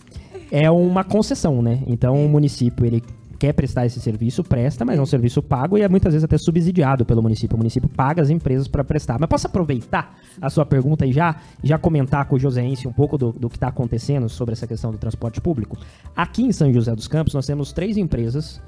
É 0.49 0.71
uma 0.71 1.03
concessão, 1.03 1.61
né? 1.61 1.83
Então 1.85 2.25
o 2.25 2.29
município, 2.29 2.85
ele 2.85 3.03
quer 3.41 3.53
prestar 3.53 3.87
esse 3.87 3.99
serviço, 3.99 4.43
presta, 4.43 4.85
mas 4.85 4.99
é 4.99 5.01
um 5.01 5.05
serviço 5.05 5.41
pago 5.41 5.75
e 5.75 5.81
é 5.81 5.89
muitas 5.89 6.13
vezes 6.13 6.23
até 6.23 6.37
subsidiado 6.37 7.03
pelo 7.03 7.23
município. 7.23 7.55
O 7.55 7.57
município 7.57 7.89
paga 7.89 8.21
as 8.21 8.29
empresas 8.29 8.67
para 8.67 8.83
prestar. 8.83 9.17
Mas 9.19 9.27
posso 9.27 9.47
aproveitar 9.47 10.15
a 10.39 10.47
sua 10.47 10.63
pergunta 10.63 11.07
e 11.07 11.11
já, 11.11 11.35
já 11.63 11.79
comentar 11.79 12.27
com 12.27 12.35
o 12.35 12.39
Joseense 12.39 12.87
um 12.87 12.93
pouco 12.93 13.17
do, 13.17 13.31
do 13.31 13.49
que 13.49 13.57
está 13.57 13.69
acontecendo 13.69 14.29
sobre 14.29 14.53
essa 14.53 14.67
questão 14.67 14.91
do 14.91 14.99
transporte 14.99 15.41
público? 15.41 15.75
Aqui 16.15 16.43
em 16.43 16.51
São 16.51 16.71
José 16.71 16.93
dos 16.93 17.07
Campos, 17.07 17.33
nós 17.33 17.47
temos 17.47 17.73
três 17.73 17.97
empresas 17.97 18.61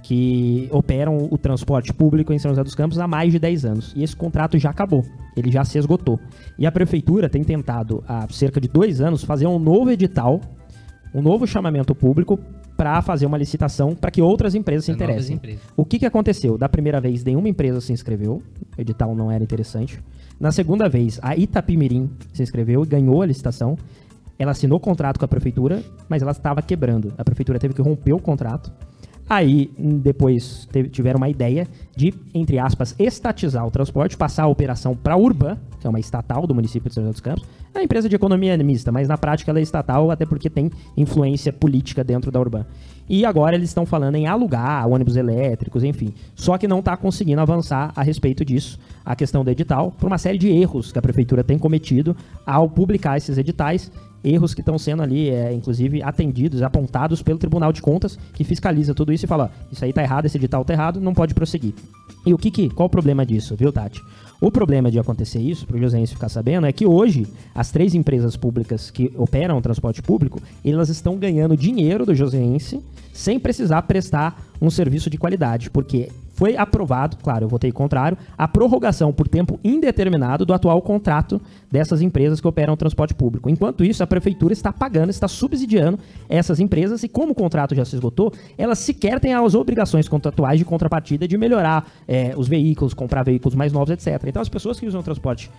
que 0.00 0.68
operam 0.70 1.26
o 1.28 1.36
transporte 1.36 1.92
público 1.92 2.32
em 2.32 2.38
São 2.38 2.52
José 2.52 2.62
dos 2.62 2.76
Campos 2.76 3.00
há 3.00 3.08
mais 3.08 3.32
de 3.32 3.38
10 3.40 3.64
anos. 3.64 3.92
E 3.96 4.04
esse 4.04 4.14
contrato 4.14 4.56
já 4.60 4.70
acabou, 4.70 5.04
ele 5.36 5.50
já 5.50 5.64
se 5.64 5.76
esgotou. 5.76 6.20
E 6.56 6.68
a 6.68 6.70
prefeitura 6.70 7.28
tem 7.28 7.42
tentado, 7.42 8.04
há 8.06 8.28
cerca 8.30 8.60
de 8.60 8.68
dois 8.68 9.00
anos, 9.00 9.24
fazer 9.24 9.48
um 9.48 9.58
novo 9.58 9.90
edital 9.90 10.40
um 11.14 11.20
novo 11.20 11.46
chamamento 11.46 11.94
público 11.94 12.38
para 12.80 13.02
fazer 13.02 13.26
uma 13.26 13.36
licitação 13.36 13.94
para 13.94 14.10
que 14.10 14.22
outras 14.22 14.54
empresas 14.54 14.86
se 14.86 14.90
interessem. 14.90 15.36
empresas. 15.36 15.60
O 15.76 15.84
que, 15.84 15.98
que 15.98 16.06
aconteceu? 16.06 16.56
Da 16.56 16.66
primeira 16.66 16.98
vez, 16.98 17.22
nenhuma 17.22 17.46
empresa 17.46 17.78
se 17.78 17.92
inscreveu, 17.92 18.42
o 18.74 18.80
edital 18.80 19.14
não 19.14 19.30
era 19.30 19.44
interessante. 19.44 20.02
Na 20.40 20.50
segunda 20.50 20.88
vez, 20.88 21.20
a 21.20 21.36
Itapimirim 21.36 22.08
se 22.32 22.42
inscreveu 22.42 22.82
e 22.82 22.86
ganhou 22.86 23.20
a 23.20 23.26
licitação. 23.26 23.76
Ela 24.38 24.52
assinou 24.52 24.80
contrato 24.80 25.18
com 25.18 25.26
a 25.26 25.28
prefeitura, 25.28 25.82
mas 26.08 26.22
ela 26.22 26.30
estava 26.30 26.62
quebrando. 26.62 27.12
A 27.18 27.22
prefeitura 27.22 27.58
teve 27.58 27.74
que 27.74 27.82
romper 27.82 28.14
o 28.14 28.18
contrato. 28.18 28.72
Aí, 29.30 29.70
depois, 29.78 30.68
tiveram 30.90 31.18
uma 31.18 31.28
ideia 31.28 31.68
de, 31.94 32.12
entre 32.34 32.58
aspas, 32.58 32.96
estatizar 32.98 33.64
o 33.64 33.70
transporte, 33.70 34.16
passar 34.16 34.42
a 34.42 34.48
operação 34.48 34.96
para 34.96 35.14
a 35.14 35.16
Urban, 35.16 35.56
que 35.78 35.86
é 35.86 35.90
uma 35.90 36.00
estatal 36.00 36.48
do 36.48 36.54
município 36.54 36.88
de 36.88 36.94
São 36.96 37.04
José 37.04 37.12
dos 37.12 37.20
Campos. 37.20 37.44
É 37.72 37.78
uma 37.78 37.84
empresa 37.84 38.08
de 38.08 38.16
economia 38.16 38.56
mista, 38.58 38.90
mas 38.90 39.06
na 39.06 39.16
prática 39.16 39.52
ela 39.52 39.60
é 39.60 39.62
estatal, 39.62 40.10
até 40.10 40.26
porque 40.26 40.50
tem 40.50 40.68
influência 40.96 41.52
política 41.52 42.02
dentro 42.02 42.32
da 42.32 42.40
Urban. 42.40 42.66
E 43.08 43.24
agora 43.24 43.54
eles 43.54 43.68
estão 43.68 43.86
falando 43.86 44.16
em 44.16 44.26
alugar 44.26 44.88
ônibus 44.88 45.14
elétricos, 45.14 45.84
enfim. 45.84 46.12
Só 46.34 46.58
que 46.58 46.66
não 46.66 46.80
está 46.80 46.96
conseguindo 46.96 47.40
avançar 47.40 47.92
a 47.94 48.02
respeito 48.02 48.44
disso, 48.44 48.80
a 49.04 49.14
questão 49.14 49.44
do 49.44 49.50
edital, 49.50 49.92
por 49.92 50.08
uma 50.08 50.18
série 50.18 50.38
de 50.38 50.48
erros 50.48 50.90
que 50.90 50.98
a 50.98 51.02
prefeitura 51.02 51.44
tem 51.44 51.56
cometido 51.56 52.16
ao 52.44 52.68
publicar 52.68 53.16
esses 53.16 53.38
editais 53.38 53.92
erros 54.22 54.54
que 54.54 54.60
estão 54.60 54.78
sendo 54.78 55.02
ali, 55.02 55.30
é, 55.30 55.52
inclusive, 55.52 56.02
atendidos, 56.02 56.62
apontados 56.62 57.22
pelo 57.22 57.38
Tribunal 57.38 57.72
de 57.72 57.82
Contas, 57.82 58.18
que 58.34 58.44
fiscaliza 58.44 58.94
tudo 58.94 59.12
isso 59.12 59.24
e 59.24 59.28
fala, 59.28 59.50
isso 59.70 59.84
aí 59.84 59.92
tá 59.92 60.02
errado, 60.02 60.26
esse 60.26 60.36
edital 60.36 60.64
tá 60.64 60.72
errado, 60.72 61.00
não 61.00 61.14
pode 61.14 61.34
prosseguir. 61.34 61.74
E 62.26 62.34
o 62.34 62.38
que 62.38 62.50
que, 62.50 62.68
qual 62.70 62.86
o 62.86 62.90
problema 62.90 63.24
disso, 63.24 63.56
viu, 63.56 63.72
Tati? 63.72 64.00
O 64.40 64.50
problema 64.50 64.90
de 64.90 64.98
acontecer 64.98 65.38
isso, 65.38 65.66
para 65.66 65.76
o 65.76 65.80
Joséense 65.80 66.14
ficar 66.14 66.28
sabendo, 66.28 66.66
é 66.66 66.72
que 66.72 66.86
hoje 66.86 67.26
as 67.54 67.70
três 67.70 67.94
empresas 67.94 68.36
públicas 68.36 68.90
que 68.90 69.12
operam 69.16 69.58
o 69.58 69.62
transporte 69.62 70.00
público, 70.02 70.40
elas 70.64 70.88
estão 70.88 71.18
ganhando 71.18 71.56
dinheiro 71.56 72.06
do 72.06 72.14
Joséense 72.14 72.80
sem 73.12 73.38
precisar 73.38 73.82
prestar 73.82 74.42
um 74.60 74.70
serviço 74.70 75.10
de 75.10 75.18
qualidade, 75.18 75.70
porque 75.70 76.10
foi 76.40 76.56
aprovado, 76.56 77.18
claro, 77.18 77.44
eu 77.44 77.48
votei 77.50 77.70
contrário, 77.70 78.16
a 78.38 78.48
prorrogação 78.48 79.12
por 79.12 79.28
tempo 79.28 79.60
indeterminado 79.62 80.46
do 80.46 80.54
atual 80.54 80.80
contrato 80.80 81.38
dessas 81.70 82.00
empresas 82.00 82.40
que 82.40 82.48
operam 82.48 82.72
o 82.72 82.76
transporte 82.78 83.12
público. 83.12 83.50
Enquanto 83.50 83.84
isso, 83.84 84.02
a 84.02 84.06
prefeitura 84.06 84.54
está 84.54 84.72
pagando, 84.72 85.10
está 85.10 85.28
subsidiando 85.28 85.98
essas 86.30 86.58
empresas 86.58 87.02
e 87.02 87.08
como 87.10 87.32
o 87.32 87.34
contrato 87.34 87.74
já 87.74 87.84
se 87.84 87.94
esgotou, 87.94 88.32
elas 88.56 88.78
sequer 88.78 89.20
têm 89.20 89.34
as 89.34 89.54
obrigações 89.54 90.08
contratuais 90.08 90.58
de 90.58 90.64
contrapartida 90.64 91.28
de 91.28 91.36
melhorar 91.36 91.86
eh, 92.08 92.32
os 92.34 92.48
veículos, 92.48 92.94
comprar 92.94 93.22
veículos 93.22 93.54
mais 93.54 93.70
novos, 93.70 93.90
etc. 93.90 94.24
Então, 94.26 94.40
as 94.40 94.48
pessoas 94.48 94.80
que 94.80 94.86
usam 94.86 95.02
o 95.02 95.04
transporte 95.04 95.50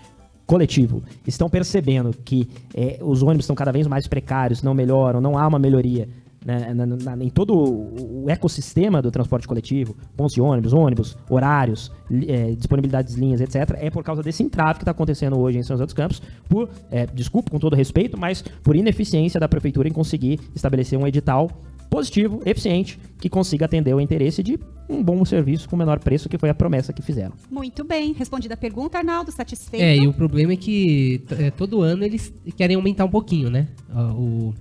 coletivo 0.47 1.03
estão 1.27 1.47
percebendo 1.47 2.11
que 2.25 2.49
eh, 2.73 2.97
os 3.03 3.21
ônibus 3.21 3.43
estão 3.43 3.55
cada 3.55 3.71
vez 3.71 3.85
mais 3.85 4.07
precários, 4.07 4.63
não 4.63 4.73
melhoram, 4.73 5.21
não 5.21 5.37
há 5.37 5.47
uma 5.47 5.59
melhoria 5.59 6.09
né, 6.45 6.73
na- 6.73 6.85
na- 6.85 7.23
em 7.23 7.29
todo 7.29 7.53
o 7.55 8.25
ecossistema 8.27 9.01
do 9.01 9.11
transporte 9.11 9.47
coletivo, 9.47 9.95
pontos 10.17 10.33
de 10.33 10.41
ônibus, 10.41 10.73
ônibus, 10.73 11.17
horários, 11.29 11.91
li- 12.09 12.25
eh, 12.29 12.55
disponibilidade 12.55 13.13
de 13.13 13.19
linhas, 13.19 13.41
etc., 13.41 13.75
é 13.79 13.89
por 13.89 14.03
causa 14.03 14.23
desse 14.23 14.41
entrave 14.41 14.79
que 14.79 14.81
está 14.83 14.91
acontecendo 14.91 15.39
hoje 15.39 15.59
em 15.59 15.63
São 15.63 15.75
José 15.75 15.85
dos 15.85 15.93
Campos, 15.93 16.21
por, 16.49 16.69
eh, 16.91 17.05
desculpa 17.13 17.51
com 17.51 17.59
todo 17.59 17.75
respeito, 17.75 18.19
mas 18.19 18.41
por 18.63 18.75
ineficiência 18.75 19.39
da 19.39 19.47
prefeitura 19.47 19.87
em 19.87 19.91
conseguir 19.91 20.39
estabelecer 20.55 20.97
um 20.97 21.05
edital 21.05 21.49
positivo, 21.89 22.41
eficiente, 22.45 22.97
que 23.19 23.27
consiga 23.29 23.65
atender 23.65 23.93
o 23.93 23.99
interesse 23.99 24.41
de 24.41 24.57
um 24.89 25.03
bom 25.03 25.23
serviço 25.25 25.67
com 25.69 25.75
menor 25.75 25.99
preço, 25.99 26.29
que 26.29 26.37
foi 26.37 26.49
a 26.49 26.53
promessa 26.55 26.93
que 26.93 27.01
fizeram. 27.01 27.33
Muito 27.51 27.83
bem. 27.83 28.13
Respondida 28.13 28.53
a 28.53 28.57
pergunta, 28.57 28.97
Arnaldo, 28.97 29.29
satisfeito? 29.31 29.83
É, 29.83 29.95
e 29.97 30.07
o 30.07 30.13
problema 30.13 30.53
é 30.53 30.55
que 30.55 31.21
é, 31.37 31.51
todo 31.51 31.81
ano 31.81 32.03
eles 32.05 32.33
querem 32.55 32.77
aumentar 32.77 33.03
um 33.05 33.09
pouquinho, 33.09 33.49
né? 33.49 33.67
ó, 33.93 34.11
O, 34.13 34.53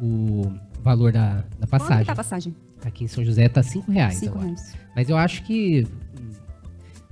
o 0.00 0.52
valor 0.82 1.12
da, 1.12 1.36
da 1.36 1.66
Quanto 1.66 1.68
passagem. 1.70 2.04
tá 2.04 2.12
a 2.12 2.16
passagem? 2.16 2.56
Aqui 2.84 3.04
em 3.04 3.08
São 3.08 3.24
José 3.24 3.48
tá 3.48 3.62
5 3.62 3.90
reais 3.92 4.14
Cinco 4.16 4.32
agora. 4.32 4.46
reais. 4.46 4.74
Mas 4.96 5.08
eu 5.08 5.16
acho 5.16 5.42
que 5.44 5.86
hum, 6.20 6.30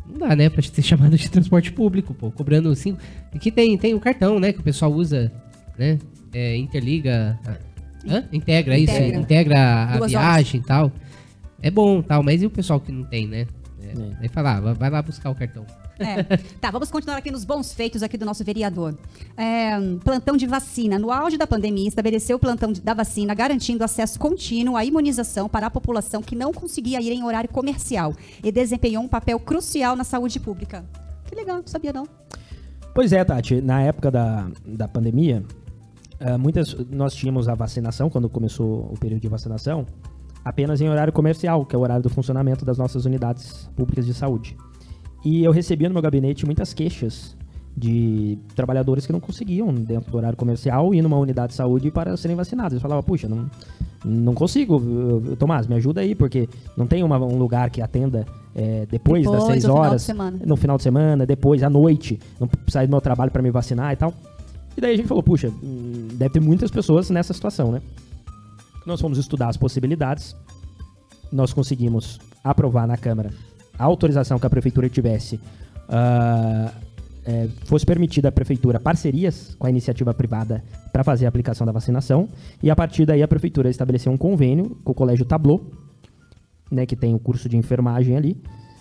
não 0.08 0.18
dá, 0.18 0.34
né, 0.36 0.48
pra 0.50 0.62
ser 0.62 0.82
chamado 0.82 1.16
de 1.16 1.30
transporte 1.30 1.72
público, 1.72 2.12
pô, 2.14 2.30
cobrando 2.30 2.74
5. 2.74 2.98
Aqui 3.34 3.50
tem, 3.50 3.76
tem 3.78 3.94
o 3.94 4.00
cartão, 4.00 4.38
né, 4.40 4.52
que 4.52 4.60
o 4.60 4.62
pessoal 4.62 4.92
usa, 4.92 5.30
né? 5.78 5.98
É, 6.32 6.56
interliga. 6.56 7.38
a- 7.46 7.70
Hã? 8.08 8.24
Integra, 8.32 8.78
isso, 8.78 8.92
Integra. 8.94 9.20
integra 9.20 9.84
a 9.84 9.96
Duas 9.98 10.10
viagem 10.10 10.60
e 10.60 10.64
tal. 10.64 10.90
É 11.62 11.70
bom, 11.70 12.00
tal, 12.00 12.22
mas 12.22 12.42
e 12.42 12.46
o 12.46 12.50
pessoal 12.50 12.80
que 12.80 12.90
não 12.90 13.04
tem, 13.04 13.26
né? 13.28 13.46
É, 13.82 13.88
É. 13.88 14.16
Aí 14.22 14.28
fala, 14.28 14.56
ah, 14.56 14.72
vai 14.72 14.88
lá 14.88 15.02
buscar 15.02 15.28
o 15.30 15.34
cartão. 15.34 15.66
É. 16.00 16.22
Tá, 16.60 16.70
vamos 16.70 16.90
continuar 16.90 17.18
aqui 17.18 17.30
nos 17.30 17.44
bons 17.44 17.72
feitos 17.72 18.02
aqui 18.02 18.16
do 18.16 18.24
nosso 18.24 18.42
vereador. 18.42 18.96
É, 19.36 19.78
plantão 20.02 20.36
de 20.36 20.46
vacina. 20.46 20.98
No 20.98 21.12
auge 21.12 21.36
da 21.36 21.46
pandemia, 21.46 21.86
estabeleceu 21.86 22.36
o 22.36 22.40
plantão 22.40 22.72
de- 22.72 22.80
da 22.80 22.94
vacina, 22.94 23.34
garantindo 23.34 23.84
acesso 23.84 24.18
contínuo 24.18 24.76
à 24.76 24.84
imunização 24.84 25.48
para 25.48 25.66
a 25.66 25.70
população 25.70 26.22
que 26.22 26.34
não 26.34 26.52
conseguia 26.52 27.00
ir 27.00 27.12
em 27.12 27.22
horário 27.22 27.50
comercial 27.50 28.14
e 28.42 28.50
desempenhou 28.50 29.02
um 29.04 29.08
papel 29.08 29.38
crucial 29.38 29.94
na 29.94 30.04
saúde 30.04 30.40
pública. 30.40 30.84
Que 31.26 31.34
legal, 31.34 31.58
não 31.58 31.66
sabia 31.66 31.92
não. 31.92 32.08
Pois 32.94 33.12
é, 33.12 33.22
Tati, 33.22 33.60
na 33.60 33.82
época 33.82 34.10
da, 34.10 34.48
da 34.66 34.88
pandemia, 34.88 35.44
ah, 36.18 36.36
muitas, 36.36 36.74
nós 36.90 37.14
tínhamos 37.14 37.48
a 37.48 37.54
vacinação, 37.54 38.10
quando 38.10 38.28
começou 38.28 38.90
o 38.92 38.98
período 38.98 39.22
de 39.22 39.28
vacinação, 39.28 39.86
apenas 40.44 40.80
em 40.80 40.88
horário 40.88 41.12
comercial, 41.12 41.64
que 41.64 41.76
é 41.76 41.78
o 41.78 41.82
horário 41.82 42.02
do 42.02 42.08
funcionamento 42.10 42.64
das 42.64 42.78
nossas 42.78 43.04
unidades 43.04 43.68
públicas 43.76 44.04
de 44.04 44.12
saúde. 44.14 44.56
E 45.24 45.44
eu 45.44 45.52
recebia 45.52 45.88
no 45.88 45.92
meu 45.94 46.02
gabinete 46.02 46.46
muitas 46.46 46.72
queixas 46.72 47.36
de 47.76 48.36
trabalhadores 48.54 49.06
que 49.06 49.12
não 49.12 49.20
conseguiam, 49.20 49.72
dentro 49.72 50.10
do 50.10 50.16
horário 50.16 50.36
comercial, 50.36 50.94
ir 50.94 51.02
numa 51.02 51.16
unidade 51.18 51.48
de 51.50 51.54
saúde 51.56 51.90
para 51.90 52.16
serem 52.16 52.36
vacinados. 52.36 52.74
Eu 52.74 52.80
falava, 52.80 53.02
puxa, 53.02 53.28
não, 53.28 53.48
não 54.04 54.34
consigo, 54.34 54.80
Tomás, 55.38 55.66
me 55.66 55.76
ajuda 55.76 56.00
aí, 56.00 56.14
porque 56.14 56.48
não 56.76 56.86
tem 56.86 57.02
uma- 57.02 57.18
um 57.18 57.38
lugar 57.38 57.70
que 57.70 57.80
atenda 57.80 58.26
eh, 58.54 58.86
depois, 58.90 59.22
das 59.24 59.32
Depois, 59.32 59.52
seis 59.52 59.64
no 59.64 59.68
final 59.70 59.82
de 59.82 59.88
horas, 59.88 60.02
semana. 60.02 60.38
no 60.44 60.56
final 60.56 60.76
de 60.76 60.82
semana, 60.82 61.24
depois, 61.26 61.62
à 61.62 61.70
noite, 61.70 62.18
não 62.40 62.48
sair 62.68 62.86
do 62.88 62.90
meu 62.90 63.00
trabalho 63.00 63.30
para 63.30 63.40
me 63.40 63.50
vacinar 63.50 63.92
e 63.92 63.96
tal. 63.96 64.12
E 64.76 64.80
daí 64.80 64.94
a 64.94 64.96
gente 64.96 65.06
falou, 65.06 65.22
puxa, 65.22 65.52
hum, 65.62 66.08
deve 66.14 66.34
ter 66.34 66.40
muitas 66.40 66.70
pessoas 66.70 67.08
nessa 67.10 67.32
situação, 67.32 67.70
né? 67.70 67.80
Nós 68.84 69.00
fomos 69.00 69.18
estudar 69.18 69.48
as 69.48 69.56
possibilidades, 69.56 70.34
nós 71.30 71.52
conseguimos 71.52 72.18
aprovar 72.42 72.88
na 72.88 72.96
Câmara 72.96 73.30
a 73.80 73.84
autorização 73.86 74.38
que 74.38 74.46
a 74.46 74.50
Prefeitura 74.50 74.90
tivesse, 74.90 75.40
ah, 75.88 76.70
é, 77.24 77.48
fosse 77.64 77.86
permitida 77.86 78.28
à 78.28 78.32
Prefeitura 78.32 78.78
parcerias 78.78 79.54
com 79.58 79.66
a 79.66 79.70
iniciativa 79.70 80.12
privada 80.12 80.62
para 80.92 81.02
fazer 81.02 81.24
a 81.24 81.30
aplicação 81.30 81.66
da 81.66 81.72
vacinação, 81.72 82.28
e 82.62 82.70
a 82.70 82.76
partir 82.76 83.06
daí 83.06 83.22
a 83.22 83.28
Prefeitura 83.28 83.70
estabeleceu 83.70 84.12
um 84.12 84.18
convênio 84.18 84.76
com 84.84 84.92
o 84.92 84.94
Colégio 84.94 85.24
Tableau, 85.24 85.64
né, 86.70 86.84
que 86.84 86.94
tem 86.94 87.14
o 87.14 87.18
curso 87.18 87.48
de 87.48 87.56
enfermagem 87.56 88.16
ali. 88.16 88.36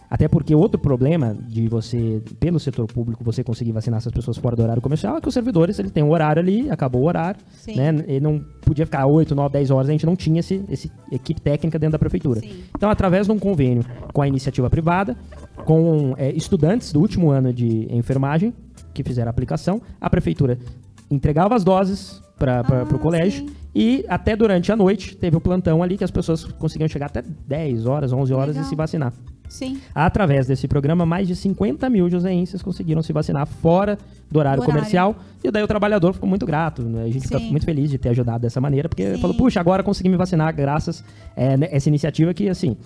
Até 0.10 0.28
porque 0.28 0.56
outro 0.56 0.80
problema 0.80 1.36
de 1.48 1.68
você, 1.68 2.22
pelo 2.40 2.60
setor 2.60 2.88
público, 2.88 3.24
você 3.24 3.44
conseguir 3.44 3.72
vacinar 3.72 4.00
essas 4.00 4.12
pessoas 4.12 4.38
fora 4.38 4.56
do 4.56 4.64
horário 4.64 4.82
comercial 4.82 5.18
é 5.18 5.22
que 5.22 5.28
os 5.28 5.34
servidores, 5.34 5.78
ele 5.78 5.92
tem 5.92 6.04
um 6.04 6.10
horário 6.10 6.42
ali, 6.42 6.70
acabou 6.72 7.04
o 7.04 7.06
horário, 7.06 7.40
Sim. 7.52 7.76
né? 7.76 8.04
Ele 8.08 8.20
não 8.20 8.40
podia 8.62 8.86
ficar 8.86 9.06
8, 9.06 9.36
9, 9.36 9.54
10 9.54 9.70
horas, 9.70 9.88
a 9.88 9.92
gente 9.92 10.06
não 10.08 10.16
tinha 10.16 10.40
esse, 10.40 10.64
esse 10.68 10.92
equipe 11.12 11.40
técnica 11.40 11.78
dentro 11.78 11.92
da 11.92 12.00
prefeitura. 12.00 12.40
Sim. 12.40 12.64
Então, 12.76 12.90
através 12.90 13.28
de 13.28 13.32
um 13.32 13.38
convênio 13.38 13.86
com 14.12 14.22
a 14.24 14.28
iniciativa 14.28 14.68
privada, 14.68 15.16
com 15.64 16.16
é, 16.18 16.32
estudantes 16.32 16.92
do 16.92 17.00
último 17.00 17.30
ano 17.30 17.54
de 17.54 17.88
enfermagem 17.94 18.52
que 18.94 19.04
fizeram 19.04 19.30
a 19.30 19.32
aplicação, 19.32 19.80
a 20.02 20.10
prefeitura 20.10 20.58
entregava 21.12 21.54
as 21.56 21.64
doses 21.64 22.20
para 22.38 22.62
Ah, 22.62 22.84
o 22.96 22.98
colégio 22.98 23.46
sim. 23.48 23.54
e 23.76 24.06
até 24.08 24.36
durante 24.36 24.72
a 24.72 24.76
noite 24.76 25.16
teve 25.16 25.36
o 25.36 25.42
plantão 25.42 25.84
ali 25.84 25.98
que 25.98 26.04
as 26.04 26.12
pessoas 26.12 26.46
conseguiam 26.46 26.88
chegar 26.88 27.08
até 27.08 27.22
10 27.22 27.86
horas, 27.86 28.14
11 28.14 28.34
horas 28.34 28.56
Legal. 28.56 28.64
e 28.64 28.66
se 28.70 28.76
vacinar. 28.76 29.14
Sim. 29.50 29.82
Através 29.94 30.46
desse 30.48 30.68
programa, 30.68 31.06
mais 31.06 31.28
de 31.28 31.36
50 31.36 31.90
mil 31.90 32.10
joseenses 32.10 32.62
conseguiram 32.62 33.02
se 33.02 33.12
vacinar 33.12 33.48
fora 33.48 33.98
do 34.32 34.38
horário 34.40 34.62
Do 34.62 34.64
horário. 34.64 34.66
comercial. 34.66 35.16
E 35.44 35.50
daí 35.52 35.64
o 35.64 35.68
trabalhador 35.68 36.14
ficou 36.14 36.30
muito 36.30 36.46
grato. 36.46 36.84
né? 36.84 37.04
A 37.04 37.08
gente 37.08 37.22
fica 37.28 37.40
Sim. 37.40 37.50
muito 37.50 37.66
feliz 37.66 37.90
de 37.90 37.98
ter 37.98 38.10
ajudado 38.10 38.42
dessa 38.42 38.62
maneira, 38.62 38.88
porque 38.88 39.16
Sim. 39.16 39.22
falou, 39.22 39.36
puxa, 39.36 39.60
agora 39.60 39.82
consegui 39.84 40.08
me 40.08 40.16
vacinar 40.16 40.56
graças 40.56 41.04
a 41.36 41.66
essa 41.76 41.90
iniciativa 41.90 42.34
que, 42.34 42.48
assim... 42.48 42.78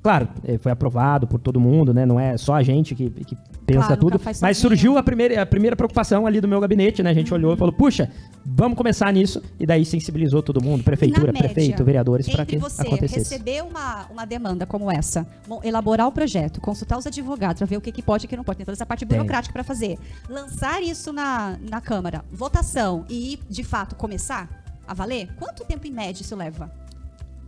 Claro, 0.00 0.28
eh, 0.44 0.56
foi 0.58 0.70
aprovado 0.70 1.26
por 1.26 1.40
todo 1.40 1.58
mundo, 1.60 1.92
né? 1.92 2.06
Não 2.06 2.18
é 2.20 2.36
só 2.36 2.54
a 2.54 2.62
gente 2.62 2.94
que, 2.94 3.10
que 3.10 3.36
pensa 3.68 3.86
Claro, 3.86 4.00
tudo. 4.00 4.20
Mas 4.40 4.56
surgiu 4.56 4.96
a 4.96 5.02
primeira, 5.02 5.42
a 5.42 5.46
primeira 5.46 5.76
preocupação 5.76 6.26
ali 6.26 6.40
do 6.40 6.48
meu 6.48 6.58
gabinete, 6.60 7.02
né? 7.02 7.10
A 7.10 7.14
gente 7.14 7.32
olhou 7.32 7.52
e 7.52 7.56
falou, 7.56 7.72
puxa, 7.72 8.10
vamos 8.44 8.76
começar 8.76 9.12
nisso. 9.12 9.42
E 9.60 9.66
daí 9.66 9.84
sensibilizou 9.84 10.42
todo 10.42 10.62
mundo, 10.62 10.82
prefeitura, 10.82 11.32
média, 11.32 11.48
prefeito, 11.48 11.84
vereadores, 11.84 12.28
para 12.28 12.46
que 12.46 12.56
você 12.56 12.82
acontecesse. 12.82 13.34
receber 13.34 13.62
uma, 13.62 14.06
uma 14.10 14.24
demanda 14.24 14.64
como 14.64 14.90
essa, 14.90 15.26
elaborar 15.62 16.08
o 16.08 16.12
projeto, 16.12 16.60
consultar 16.60 16.96
os 16.98 17.06
advogados 17.06 17.58
para 17.58 17.66
ver 17.66 17.76
o 17.76 17.80
que, 17.80 17.92
que 17.92 18.02
pode 18.02 18.24
e 18.24 18.26
o 18.26 18.28
que 18.28 18.36
não 18.36 18.44
pode, 18.44 18.56
tem 18.56 18.64
toda 18.64 18.74
essa 18.76 18.86
parte 18.86 19.04
burocrática 19.04 19.52
para 19.52 19.62
fazer, 19.62 19.98
lançar 20.28 20.82
isso 20.82 21.12
na, 21.12 21.58
na 21.68 21.80
Câmara, 21.80 22.24
votação 22.32 23.04
e, 23.08 23.38
de 23.48 23.62
fato, 23.62 23.94
começar 23.94 24.48
a 24.86 24.94
valer, 24.94 25.28
quanto 25.38 25.64
tempo 25.64 25.86
em 25.86 25.90
média 25.90 26.22
isso 26.22 26.34
leva? 26.34 26.70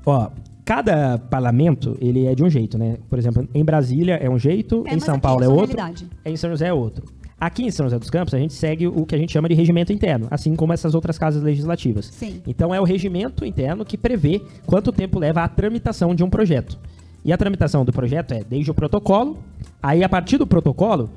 Ó, 0.04 0.30
cada 0.64 1.18
parlamento, 1.18 1.96
ele 2.00 2.26
é 2.26 2.34
de 2.34 2.42
um 2.44 2.50
jeito, 2.50 2.78
né? 2.78 2.96
Por 3.08 3.18
exemplo, 3.18 3.48
em 3.54 3.64
Brasília 3.64 4.14
é 4.14 4.28
um 4.28 4.38
jeito, 4.38 4.84
É, 4.86 4.94
em 4.94 5.00
São 5.00 5.18
Paulo 5.18 5.42
é 5.42 5.46
é 5.46 5.48
outro, 5.48 5.76
em 6.24 6.36
São 6.36 6.50
José 6.50 6.68
é 6.68 6.72
outro. 6.72 7.04
Aqui 7.40 7.64
em 7.64 7.70
São 7.70 7.86
José 7.86 7.98
dos 7.98 8.10
Campos, 8.10 8.34
a 8.34 8.38
gente 8.38 8.52
segue 8.52 8.86
o 8.86 9.06
que 9.06 9.14
a 9.14 9.18
gente 9.18 9.32
chama 9.32 9.48
de 9.48 9.54
regimento 9.54 9.92
interno, 9.92 10.28
assim 10.30 10.54
como 10.54 10.74
essas 10.74 10.94
outras 10.94 11.18
casas 11.18 11.42
legislativas. 11.42 12.06
Sim. 12.06 12.42
Então, 12.46 12.74
é 12.74 12.78
o 12.78 12.84
regimento 12.84 13.46
interno 13.46 13.82
que 13.82 13.96
prevê 13.96 14.42
quanto 14.66 14.92
tempo 14.92 15.18
leva 15.18 15.42
a 15.42 15.48
tramitação 15.48 16.14
de 16.14 16.22
um 16.22 16.28
projeto. 16.28 16.78
E 17.24 17.32
a 17.32 17.38
tramitação 17.38 17.82
do 17.82 17.92
projeto 17.92 18.32
é 18.32 18.44
desde 18.44 18.70
o 18.70 18.74
protocolo, 18.74 19.38
aí 19.82 20.04
a 20.04 20.08
partir 20.08 20.36
do 20.36 20.46
protocolo, 20.46 21.10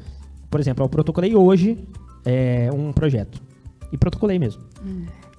por 0.49 0.61
exemplo, 0.61 0.85
eu 0.85 0.89
protocolei 0.89 1.35
hoje 1.35 1.77
é, 2.23 2.69
um 2.73 2.93
projeto. 2.93 3.41
E 3.91 3.97
protocolei 3.97 4.39
mesmo. 4.39 4.61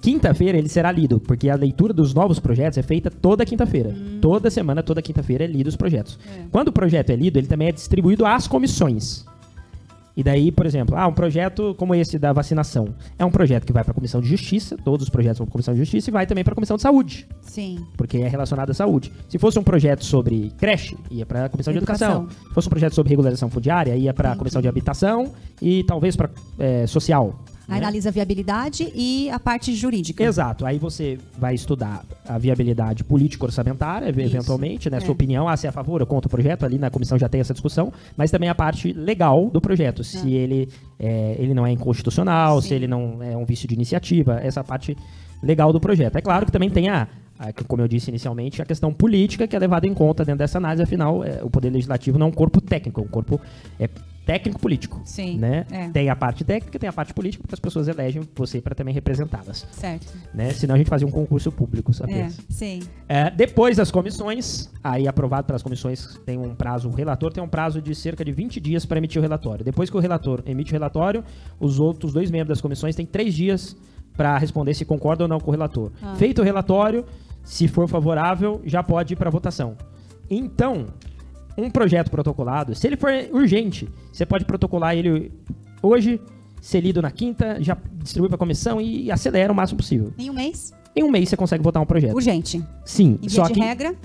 Quinta-feira 0.05 0.55
ele 0.55 0.69
será 0.69 0.91
lido, 0.91 1.19
porque 1.19 1.49
a 1.49 1.55
leitura 1.55 1.91
dos 1.91 2.13
novos 2.13 2.39
projetos 2.39 2.77
é 2.77 2.83
feita 2.83 3.09
toda 3.09 3.43
quinta-feira. 3.43 3.91
Toda 4.21 4.51
semana, 4.51 4.83
toda 4.83 5.01
quinta-feira 5.01 5.45
é 5.45 5.47
lido 5.47 5.65
os 5.65 5.75
projetos. 5.75 6.19
Quando 6.51 6.67
o 6.67 6.71
projeto 6.71 7.09
é 7.09 7.15
lido, 7.15 7.39
ele 7.39 7.47
também 7.47 7.69
é 7.69 7.71
distribuído 7.71 8.23
às 8.23 8.47
comissões. 8.47 9.25
E 10.15 10.21
daí, 10.21 10.51
por 10.51 10.67
exemplo, 10.67 10.95
ah, 10.95 11.07
um 11.07 11.11
projeto 11.11 11.73
como 11.75 11.95
esse 11.95 12.19
da 12.19 12.31
vacinação. 12.31 12.89
É 13.17 13.25
um 13.25 13.31
projeto 13.31 13.65
que 13.65 13.73
vai 13.73 13.83
para 13.83 13.93
a 13.93 13.95
Comissão 13.95 14.21
de 14.21 14.29
Justiça, 14.29 14.77
todos 14.77 15.05
os 15.05 15.09
projetos 15.09 15.39
vão 15.39 15.47
para 15.47 15.53
a 15.53 15.53
Comissão 15.53 15.73
de 15.73 15.79
Justiça 15.79 16.11
e 16.11 16.13
vai 16.13 16.27
também 16.27 16.43
para 16.43 16.53
a 16.53 16.55
Comissão 16.55 16.77
de 16.77 16.83
Saúde, 16.83 17.27
Sim. 17.41 17.83
porque 17.97 18.19
é 18.19 18.27
relacionado 18.27 18.69
à 18.69 18.73
saúde. 18.75 19.11
Se 19.27 19.39
fosse 19.39 19.57
um 19.57 19.63
projeto 19.63 20.05
sobre 20.05 20.51
creche, 20.55 20.95
ia 21.09 21.25
para 21.25 21.45
a 21.45 21.49
Comissão 21.49 21.73
de 21.73 21.79
Educação. 21.79 22.25
Educação. 22.25 22.47
Se 22.47 22.53
fosse 22.53 22.67
um 22.67 22.69
projeto 22.69 22.93
sobre 22.93 23.09
regularização 23.09 23.49
fundiária, 23.49 23.95
ia 23.95 24.13
para 24.13 24.33
a. 24.33 24.35
Comissão 24.35 24.61
de 24.61 24.67
Habitação 24.67 25.33
e 25.59 25.83
talvez 25.83 26.15
para 26.15 26.29
Social. 26.87 27.43
Né? 27.67 27.77
Analisa 27.77 28.09
a 28.09 28.11
viabilidade 28.11 28.91
e 28.95 29.29
a 29.29 29.39
parte 29.39 29.73
jurídica. 29.73 30.23
Exato. 30.23 30.65
Aí 30.65 30.77
você 30.77 31.17
vai 31.37 31.53
estudar 31.53 32.03
a 32.27 32.37
viabilidade 32.37 33.03
político-orçamentária, 33.03 34.07
eventualmente, 34.07 34.89
né? 34.89 34.97
É. 34.97 34.99
Sua 34.99 35.13
opinião, 35.13 35.47
ah, 35.47 35.57
se 35.57 35.65
é 35.65 35.69
a 35.69 35.73
favor 35.73 36.01
ou 36.01 36.07
contra 36.07 36.27
o 36.27 36.31
projeto, 36.31 36.65
ali 36.65 36.77
na 36.77 36.89
comissão 36.89 37.17
já 37.17 37.29
tem 37.29 37.41
essa 37.41 37.53
discussão, 37.53 37.91
mas 38.15 38.31
também 38.31 38.49
a 38.49 38.55
parte 38.55 38.93
legal 38.93 39.49
do 39.49 39.61
projeto, 39.61 40.03
se 40.03 40.33
ele, 40.33 40.69
é, 40.99 41.35
ele 41.39 41.53
não 41.53 41.65
é 41.65 41.71
inconstitucional, 41.71 42.61
Sim. 42.61 42.67
se 42.67 42.73
ele 42.73 42.87
não 42.87 43.21
é 43.21 43.35
um 43.35 43.45
vício 43.45 43.67
de 43.67 43.73
iniciativa, 43.73 44.39
essa 44.41 44.63
parte 44.63 44.95
legal 45.41 45.71
do 45.71 45.79
projeto. 45.79 46.15
É 46.15 46.21
claro 46.21 46.45
que 46.45 46.51
também 46.51 46.69
tem 46.69 46.89
a, 46.89 47.07
como 47.67 47.81
eu 47.81 47.87
disse 47.87 48.09
inicialmente, 48.09 48.61
a 48.61 48.65
questão 48.65 48.93
política 48.93 49.47
que 49.47 49.55
é 49.55 49.59
levada 49.59 49.85
em 49.85 49.93
conta 49.93 50.23
dentro 50.23 50.39
dessa 50.39 50.57
análise, 50.57 50.83
afinal, 50.83 51.23
é, 51.23 51.43
o 51.43 51.49
Poder 51.49 51.69
Legislativo 51.69 52.17
não 52.17 52.27
é 52.27 52.29
um 52.29 52.33
corpo 52.33 52.61
técnico, 52.61 53.01
é 53.01 53.03
um 53.03 53.07
corpo 53.07 53.39
é, 53.79 53.89
técnico-político. 54.25 55.01
Sim, 55.05 55.37
Né? 55.37 55.65
é. 55.71 55.89
Tem 55.89 56.09
a 56.09 56.15
parte 56.15 56.43
técnica, 56.43 56.79
tem 56.79 56.89
a 56.89 56.93
parte 56.93 57.13
política, 57.13 57.41
porque 57.43 57.53
as 57.53 57.59
pessoas 57.59 57.87
elegem 57.87 58.23
você 58.35 58.59
para 58.59 58.73
também 58.75 58.93
representá-las 58.93 59.65
Certo. 59.71 60.13
né? 60.33 60.49
Senão 60.51 60.75
a 60.75 60.77
gente 60.77 60.89
fazia 60.89 61.07
um 61.07 61.11
concurso 61.11 61.51
público, 61.51 61.93
sabe? 61.93 62.13
É, 62.13 62.29
sim. 62.49 62.81
É, 63.07 63.29
depois 63.29 63.77
das 63.77 63.91
comissões, 63.91 64.69
aí 64.83 65.07
aprovado 65.07 65.45
pelas 65.45 65.61
comissões, 65.61 66.19
tem 66.25 66.37
um 66.37 66.55
prazo, 66.55 66.89
o 66.89 66.91
relator 66.91 67.31
tem 67.31 67.43
um 67.43 67.47
prazo 67.47 67.81
de 67.81 67.93
cerca 67.93 68.25
de 68.25 68.31
20 68.31 68.59
dias 68.59 68.85
para 68.85 68.97
emitir 68.97 69.19
o 69.19 69.21
relatório. 69.21 69.63
Depois 69.63 69.89
que 69.89 69.95
o 69.97 69.99
relator 69.99 70.41
emite 70.45 70.71
o 70.71 70.73
relatório, 70.73 71.23
os 71.59 71.79
outros 71.79 72.11
dois 72.13 72.31
membros 72.31 72.49
das 72.57 72.61
comissões 72.61 72.95
têm 72.95 73.05
três 73.05 73.33
dias 73.33 73.75
para 74.17 74.37
responder 74.37 74.73
se 74.73 74.85
concordam 74.85 75.25
ou 75.25 75.29
não 75.29 75.39
com 75.39 75.49
o 75.49 75.51
relator. 75.51 75.91
Ah. 76.01 76.15
Feito 76.15 76.41
o 76.41 76.43
relatório, 76.43 77.05
se 77.43 77.67
for 77.67 77.87
favorável, 77.87 78.61
já 78.65 78.81
pode 78.81 79.13
ir 79.13 79.17
para 79.17 79.29
votação. 79.29 79.75
Então, 80.29 80.87
um 81.57 81.69
projeto 81.69 82.09
protocolado, 82.11 82.75
se 82.75 82.85
ele 82.87 82.97
for 82.97 83.11
urgente, 83.31 83.87
você 84.11 84.25
pode 84.25 84.45
protocolar 84.45 84.95
ele 84.95 85.31
hoje, 85.81 86.19
ser 86.61 86.81
lido 86.81 87.01
na 87.01 87.11
quinta, 87.11 87.57
já 87.61 87.77
distribui 87.95 88.27
para 88.29 88.35
a 88.35 88.39
comissão 88.39 88.81
e 88.81 89.11
acelera 89.11 89.51
o 89.51 89.55
máximo 89.55 89.77
possível. 89.77 90.11
Em 90.17 90.29
um 90.29 90.33
mês, 90.33 90.73
Em 90.95 91.03
um 91.03 91.11
mês 91.11 91.29
você 91.29 91.37
consegue 91.37 91.63
votar 91.63 91.81
um 91.81 91.85
projeto. 91.85 92.13
urgente. 92.15 92.63
Sim, 92.83 93.19
Em 93.21 93.27
via 93.27 93.43
de 93.43 93.53
que 93.53 93.59
regra, 93.59 93.95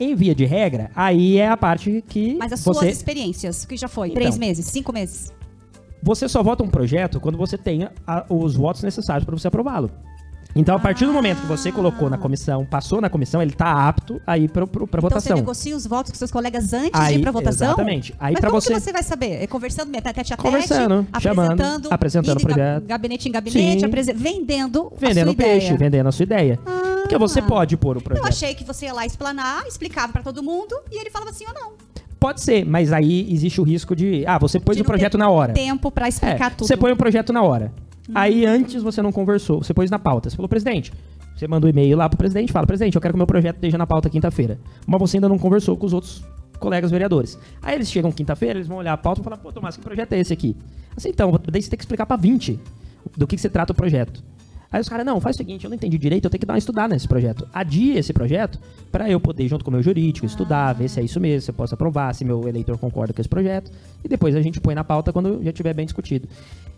em 0.00 0.14
via 0.14 0.34
de 0.34 0.44
regra, 0.46 0.90
aí 0.94 1.36
é 1.38 1.48
a 1.48 1.56
parte 1.56 2.02
que 2.08 2.34
mas 2.36 2.52
as 2.52 2.60
suas 2.60 2.78
você, 2.78 2.88
experiências, 2.88 3.64
o 3.64 3.68
que 3.68 3.76
já 3.76 3.88
foi? 3.88 4.08
Então. 4.08 4.20
Três 4.20 4.38
meses? 4.38 4.66
Cinco 4.66 4.92
meses? 4.92 5.32
você 6.02 6.26
só 6.26 6.42
vota 6.42 6.62
um 6.64 6.68
projeto 6.70 7.20
quando 7.20 7.36
você 7.36 7.58
tenha 7.58 7.92
a- 8.06 8.24
os 8.30 8.54
votos 8.56 8.82
necessários 8.82 9.24
para 9.26 9.36
você 9.36 9.48
aprová-lo. 9.48 9.90
Então, 10.54 10.74
a 10.74 10.78
partir 10.80 11.06
do 11.06 11.12
momento 11.12 11.40
que 11.40 11.46
você 11.46 11.70
colocou 11.70 12.10
na 12.10 12.18
comissão, 12.18 12.64
passou 12.64 13.00
na 13.00 13.08
comissão, 13.08 13.40
ele 13.40 13.52
está 13.52 13.88
apto 13.88 14.20
a 14.26 14.36
ir 14.36 14.48
para 14.50 14.64
Então 14.64 14.86
votação. 15.00 15.20
você 15.20 15.34
negocia 15.34 15.76
os 15.76 15.86
votos 15.86 16.10
com 16.10 16.18
seus 16.18 16.30
colegas 16.30 16.72
antes 16.72 16.90
de 16.90 17.06
Aí, 17.06 17.16
ir 17.16 17.20
pra 17.20 17.30
votação? 17.30 17.68
exatamente. 17.68 18.14
Aí 18.18 18.32
Mas 18.34 18.40
como 18.44 18.60
você- 18.60 18.74
que 18.74 18.80
você 18.80 18.92
vai 18.92 19.02
saber? 19.04 19.42
É 19.42 19.46
conversando 19.46 19.92
tete 19.92 20.08
a 20.08 20.12
tete, 20.12 20.36
Conversando, 20.36 21.06
chamando, 21.20 21.48
apresentando, 21.52 21.88
apresentando 21.92 22.30
indo 22.32 22.36
o 22.44 22.48
de 22.48 22.54
projeto. 22.54 22.84
gabinete 22.84 23.28
em 23.28 23.32
gabinete, 23.32 23.84
apresen- 23.84 24.14
vendendo 24.16 24.92
vendendo 24.98 25.28
a 25.30 25.32
sua 25.32 25.34
peixe, 25.36 25.66
ideia. 25.66 25.78
vendendo 25.78 26.06
a 26.08 26.12
sua 26.12 26.22
ideia. 26.24 26.58
Porque 27.02 27.16
você 27.18 27.40
pode 27.42 27.76
pôr 27.76 27.96
o 27.96 28.00
Eu 28.00 28.02
projeto. 28.04 28.26
achei 28.26 28.54
que 28.54 28.64
você 28.64 28.86
ia 28.86 28.92
lá 28.92 29.06
explanar, 29.06 29.64
explicava 29.66 30.12
pra 30.12 30.22
todo 30.22 30.42
mundo 30.42 30.74
e 30.90 31.00
ele 31.00 31.10
falava 31.10 31.32
sim 31.32 31.44
ou 31.46 31.54
não. 31.54 31.72
Pode 32.18 32.40
ser, 32.42 32.66
mas 32.66 32.92
aí 32.92 33.32
existe 33.32 33.60
o 33.60 33.64
risco 33.64 33.94
de. 33.96 34.24
Ah, 34.26 34.36
você 34.36 34.60
pôs 34.60 34.76
De 34.76 34.82
o 34.82 34.84
projeto 34.84 35.16
na 35.16 35.30
hora. 35.30 35.52
Tempo 35.54 35.90
pra 35.90 36.08
explicar 36.08 36.46
É, 36.48 36.50
tudo. 36.50 36.66
Você 36.66 36.76
põe 36.76 36.92
o 36.92 36.96
projeto 36.96 37.32
na 37.32 37.42
hora. 37.42 37.72
Aí 38.14 38.46
antes 38.46 38.82
você 38.82 39.00
não 39.02 39.12
conversou, 39.12 39.62
você 39.62 39.72
pôs 39.72 39.90
na 39.90 39.98
pauta. 39.98 40.30
Você 40.30 40.36
falou, 40.36 40.48
presidente, 40.48 40.92
você 41.34 41.48
manda 41.48 41.66
um 41.66 41.70
e-mail 41.70 41.96
lá 41.96 42.08
pro 42.08 42.18
presidente, 42.18 42.52
fala, 42.52 42.66
presidente, 42.66 42.94
eu 42.94 43.00
quero 43.00 43.14
que 43.14 43.16
o 43.16 43.18
meu 43.18 43.26
projeto 43.26 43.56
esteja 43.56 43.78
na 43.78 43.86
pauta 43.86 44.10
quinta-feira. 44.10 44.58
Mas 44.86 45.00
você 45.00 45.16
ainda 45.16 45.28
não 45.28 45.38
conversou 45.38 45.76
com 45.76 45.86
os 45.86 45.92
outros 45.92 46.22
colegas 46.58 46.90
vereadores. 46.90 47.38
Aí 47.62 47.74
eles 47.74 47.90
chegam 47.90 48.12
quinta-feira, 48.12 48.58
eles 48.58 48.68
vão 48.68 48.76
olhar 48.76 48.92
a 48.92 48.96
pauta 48.96 49.20
e 49.20 49.24
falar, 49.24 49.38
pô, 49.38 49.50
Tomás, 49.50 49.76
que 49.76 49.82
projeto 49.82 50.12
é 50.12 50.20
esse 50.20 50.32
aqui? 50.32 50.54
Assim, 50.96 51.08
então, 51.08 51.32
daí 51.50 51.62
você 51.62 51.70
tem 51.70 51.76
que 51.78 51.82
explicar 51.82 52.04
pra 52.04 52.16
20 52.16 52.60
do 53.16 53.26
que, 53.26 53.36
que 53.36 53.48
trata 53.48 53.72
o 53.72 53.76
projeto. 53.76 54.22
Aí 54.72 54.80
os 54.80 54.88
caras, 54.88 55.04
não, 55.04 55.20
faz 55.20 55.34
o 55.34 55.38
seguinte, 55.38 55.64
eu 55.64 55.68
não 55.68 55.74
entendi 55.74 55.98
direito, 55.98 56.26
eu 56.26 56.30
tenho 56.30 56.40
que 56.40 56.46
dar 56.46 56.54
uma 56.54 56.58
estudada 56.58 56.94
nesse 56.94 57.08
projeto. 57.08 57.48
Adia 57.52 57.98
esse 57.98 58.12
projeto 58.12 58.58
pra 58.92 59.10
eu 59.10 59.18
poder, 59.18 59.48
junto 59.48 59.64
com 59.64 59.70
o 59.70 59.74
meu 59.74 59.82
jurídico, 59.82 60.24
estudar, 60.24 60.72
ver 60.74 60.88
se 60.88 61.00
é 61.00 61.02
isso 61.02 61.18
mesmo, 61.18 61.40
se 61.42 61.50
eu 61.50 61.54
posso 61.54 61.74
aprovar, 61.74 62.14
se 62.14 62.24
meu 62.24 62.46
eleitor 62.46 62.78
concorda 62.78 63.12
com 63.12 63.20
esse 63.20 63.28
projeto. 63.28 63.72
E 64.04 64.08
depois 64.08 64.36
a 64.36 64.42
gente 64.42 64.60
põe 64.60 64.74
na 64.74 64.84
pauta 64.84 65.12
quando 65.12 65.42
já 65.42 65.52
tiver 65.52 65.74
bem 65.74 65.86
discutido. 65.86 66.28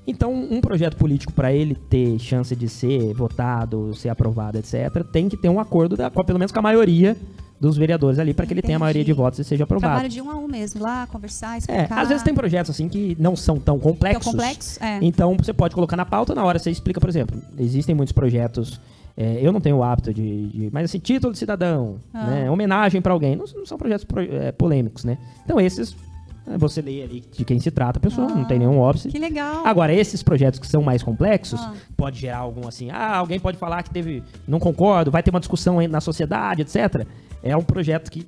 Então, 0.07 0.33
um 0.33 0.61
projeto 0.61 0.97
político, 0.97 1.33
para 1.33 1.53
ele 1.53 1.75
ter 1.75 2.19
chance 2.19 2.57
de 2.57 2.69
ser 2.69 3.13
votado, 3.15 3.95
ser 3.95 4.09
aprovado, 4.09 4.59
etc., 4.59 5.05
tem 5.13 5.29
que 5.29 5.37
ter 5.37 5.49
um 5.49 5.61
acordo, 5.61 5.97
da, 5.97 6.11
pelo 6.11 6.39
menos 6.39 6.51
com 6.51 6.59
a 6.59 6.63
maioria 6.63 7.17
dos 7.63 7.77
vereadores 7.77 8.19
ali, 8.19 8.35
para 8.35 8.45
que 8.45 8.53
ele 8.53 8.61
tenha 8.61 8.77
a 8.77 8.81
maioria 8.81 9.05
de 9.05 9.13
votos 9.13 9.39
e 9.39 9.45
seja 9.45 9.63
aprovado. 9.63 9.93
Trabalho 9.93 10.09
de 10.09 10.21
um 10.21 10.29
a 10.31 10.35
um 10.35 10.49
mesmo, 10.49 10.83
lá, 10.83 11.07
conversar, 11.07 11.55
É, 11.55 11.59
explicar. 11.59 12.01
às 12.01 12.09
vezes 12.09 12.23
tem 12.25 12.35
projetos 12.35 12.71
assim 12.73 12.89
que 12.89 13.17
não 13.21 13.37
são 13.37 13.57
tão 13.61 13.77
é 13.77 13.79
complexos. 13.79 14.25
complexo? 14.33 14.83
É. 14.85 14.99
Então 15.01 15.37
você 15.39 15.53
pode 15.53 15.73
colocar 15.73 15.97
na 15.97 16.05
pauta 16.05 16.35
na 16.35 16.45
hora, 16.45 16.59
você 16.59 16.71
explica, 16.73 17.01
por 17.01 17.09
exemplo, 17.09 17.41
existem 17.57 17.95
muitos 17.95 18.13
projetos. 18.13 18.81
é, 19.17 19.39
eu 19.43 19.53
não 19.53 19.61
tenho 19.61 19.77
o 19.77 19.83
hábito 19.85 20.13
de, 20.13 20.49
de- 20.49 20.71
Mas 20.73 20.87
assim, 20.87 20.99
título 20.99 21.33
de 21.35 21.39
cidadão, 21.39 21.97
Ah. 22.15 22.27
né, 22.27 22.51
homenagem 22.51 23.01
para 23.03 23.13
alguém, 23.13 23.37
não, 23.37 23.45
não 23.55 23.67
são 23.67 23.77
projetos 23.79 24.05
pro- 24.05 24.21
é, 24.23 24.51
polêmicos, 24.53 25.05
né? 25.05 25.19
Então 25.45 25.61
esses, 25.61 25.95
é, 26.51 26.57
você 26.57 26.81
lê 26.81 27.03
ali 27.03 27.23
de 27.31 27.45
quem 27.45 27.61
se 27.61 27.71
trata 27.71 27.99
a 27.99 28.03
pessoa, 28.03 28.27
não 28.29 28.45
tem 28.47 28.59
nenhum 28.59 28.79
óbice. 28.79 29.09
Que 29.09 29.19
legal. 29.19 29.67
Agora, 29.67 29.93
esses 29.93 30.23
projetos 30.23 30.59
que 30.59 30.67
são 30.67 30.81
mais 30.83 31.03
complexos, 31.03 31.61
Ah. 31.61 31.75
pode 31.97 32.19
gerar 32.19 32.39
algum 32.39 32.67
assim, 32.67 32.89
ah, 32.91 33.17
alguém 33.19 33.39
pode 33.39 33.59
falar 33.59 33.83
que 33.83 33.91
teve, 33.91 34.23
não 34.49 34.59
concordo, 34.59 35.11
vai 35.11 35.23
ter 35.23 35.31
uma 35.31 35.41
discussão 35.41 35.87
na 35.87 36.01
sociedade, 36.01 36.63
etc. 36.63 37.07
É 37.43 37.57
um 37.57 37.63
projeto 37.63 38.11
que 38.11 38.27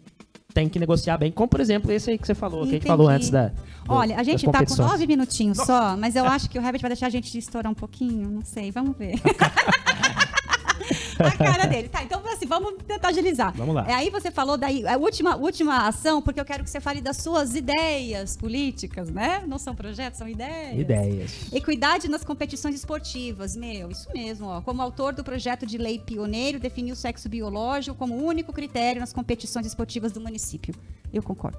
tem 0.53 0.69
que 0.69 0.79
negociar 0.79 1.17
bem, 1.19 1.33
como 1.33 1.49
por 1.49 1.61
exemplo 1.61 1.91
esse 1.91 2.11
aí 2.11 2.19
que 2.19 2.27
você 2.27 2.35
falou, 2.35 2.61
que 2.62 2.69
a 2.69 2.71
gente 2.73 2.77
Entendi. 2.83 2.87
falou 2.89 3.09
antes 3.09 3.29
da. 3.31 3.49
do- 3.49 3.55
Olha, 3.89 4.17
a 4.19 4.23
gente 4.23 4.47
tá 4.51 4.65
com 4.65 4.75
nove 4.77 5.07
minutinhos 5.07 5.59
só, 5.59 5.97
mas 5.97 6.15
eu 6.17 6.25
acho 6.25 6.49
que 6.49 6.59
o 6.59 6.62
Herbert 6.65 6.81
vai 6.81 6.91
deixar 6.91 7.07
a 7.09 7.11
gente 7.11 7.37
estourar 7.37 7.71
um 7.71 7.75
pouquinho, 7.75 8.29
não 8.31 8.45
sei, 8.45 8.71
vamos 8.71 8.97
ver. 8.97 9.15
a 11.18 11.31
cara 11.37 11.66
dele. 11.66 11.89
Tá, 11.89 12.03
então 12.03 12.20
assim, 12.27 12.47
vamos 12.47 12.75
tentar 12.87 13.09
agilizar. 13.09 13.53
Vamos 13.57 13.75
lá. 13.75 13.87
É, 13.89 13.95
aí 13.95 14.11
você 14.11 14.31
falou 14.31 14.57
daí, 14.57 14.87
a 14.87 14.97
última, 14.97 15.37
última 15.37 15.87
ação, 15.87 16.20
porque 16.20 16.41
eu 16.41 16.45
quero 16.45 16.64
que 16.64 16.70
você 16.70 16.81
fale 16.81 17.01
das 17.01 17.16
suas 17.18 17.55
ideias 17.55 18.37
políticas, 18.37 19.09
né? 19.11 19.43
Não 19.47 19.59
são 19.59 19.75
projetos, 19.75 20.18
são 20.18 20.29
ideias. 20.29 20.79
Ideias. 20.79 21.53
Equidade 21.53 22.09
nas 22.09 22.25
competições 22.25 22.75
esportivas, 22.75 23.55
meu, 23.57 23.91
isso 23.91 24.09
mesmo, 24.14 24.47
ó. 24.49 24.61
Como 24.61 24.81
autor 24.83 25.12
do 25.14 25.22
projeto 25.25 25.66
de 25.66 25.79
lei 25.79 25.99
pioneiro, 25.99 26.59
definiu 26.59 26.95
o 26.95 26.97
sexo 26.97 27.29
biológico 27.29 27.97
como 27.97 28.14
único 28.16 28.53
critério 28.53 29.01
nas 29.01 29.12
competições 29.12 29.66
esportivas 29.66 30.12
do 30.12 30.20
município. 30.20 30.75
Eu 31.12 31.22
concordo. 31.22 31.59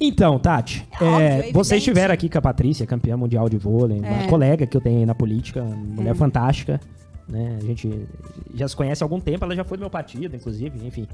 Então, 0.00 0.38
Tati, 0.38 0.86
É 0.92 1.04
óbvio, 1.04 1.18
é, 1.20 1.24
é 1.24 1.32
evidente. 1.34 1.54
você 1.54 1.76
estiver 1.76 2.08
aqui 2.10 2.28
com 2.28 2.38
a 2.38 2.42
Patrícia, 2.42 2.86
campeã 2.86 3.16
mundial 3.16 3.48
de 3.48 3.56
vôlei, 3.58 3.98
uma 3.98 4.22
É. 4.22 4.26
colega 4.28 4.64
que 4.66 4.76
eu 4.76 4.80
tenho 4.80 5.00
aí 5.00 5.06
na 5.06 5.14
política, 5.14 5.62
mulher 5.64 6.14
fantástica, 6.14 6.80
né? 7.28 7.58
A 7.60 7.64
gente 7.64 8.06
já 8.54 8.66
se 8.66 8.74
conhece 8.74 9.02
há 9.02 9.04
algum 9.04 9.20
tempo, 9.20 9.44
ela 9.44 9.54
já 9.54 9.64
foi 9.64 9.76
do 9.76 9.82
meu 9.82 9.90
partido, 9.90 10.34
inclusive, 10.34 10.86
enfim. 10.86 11.06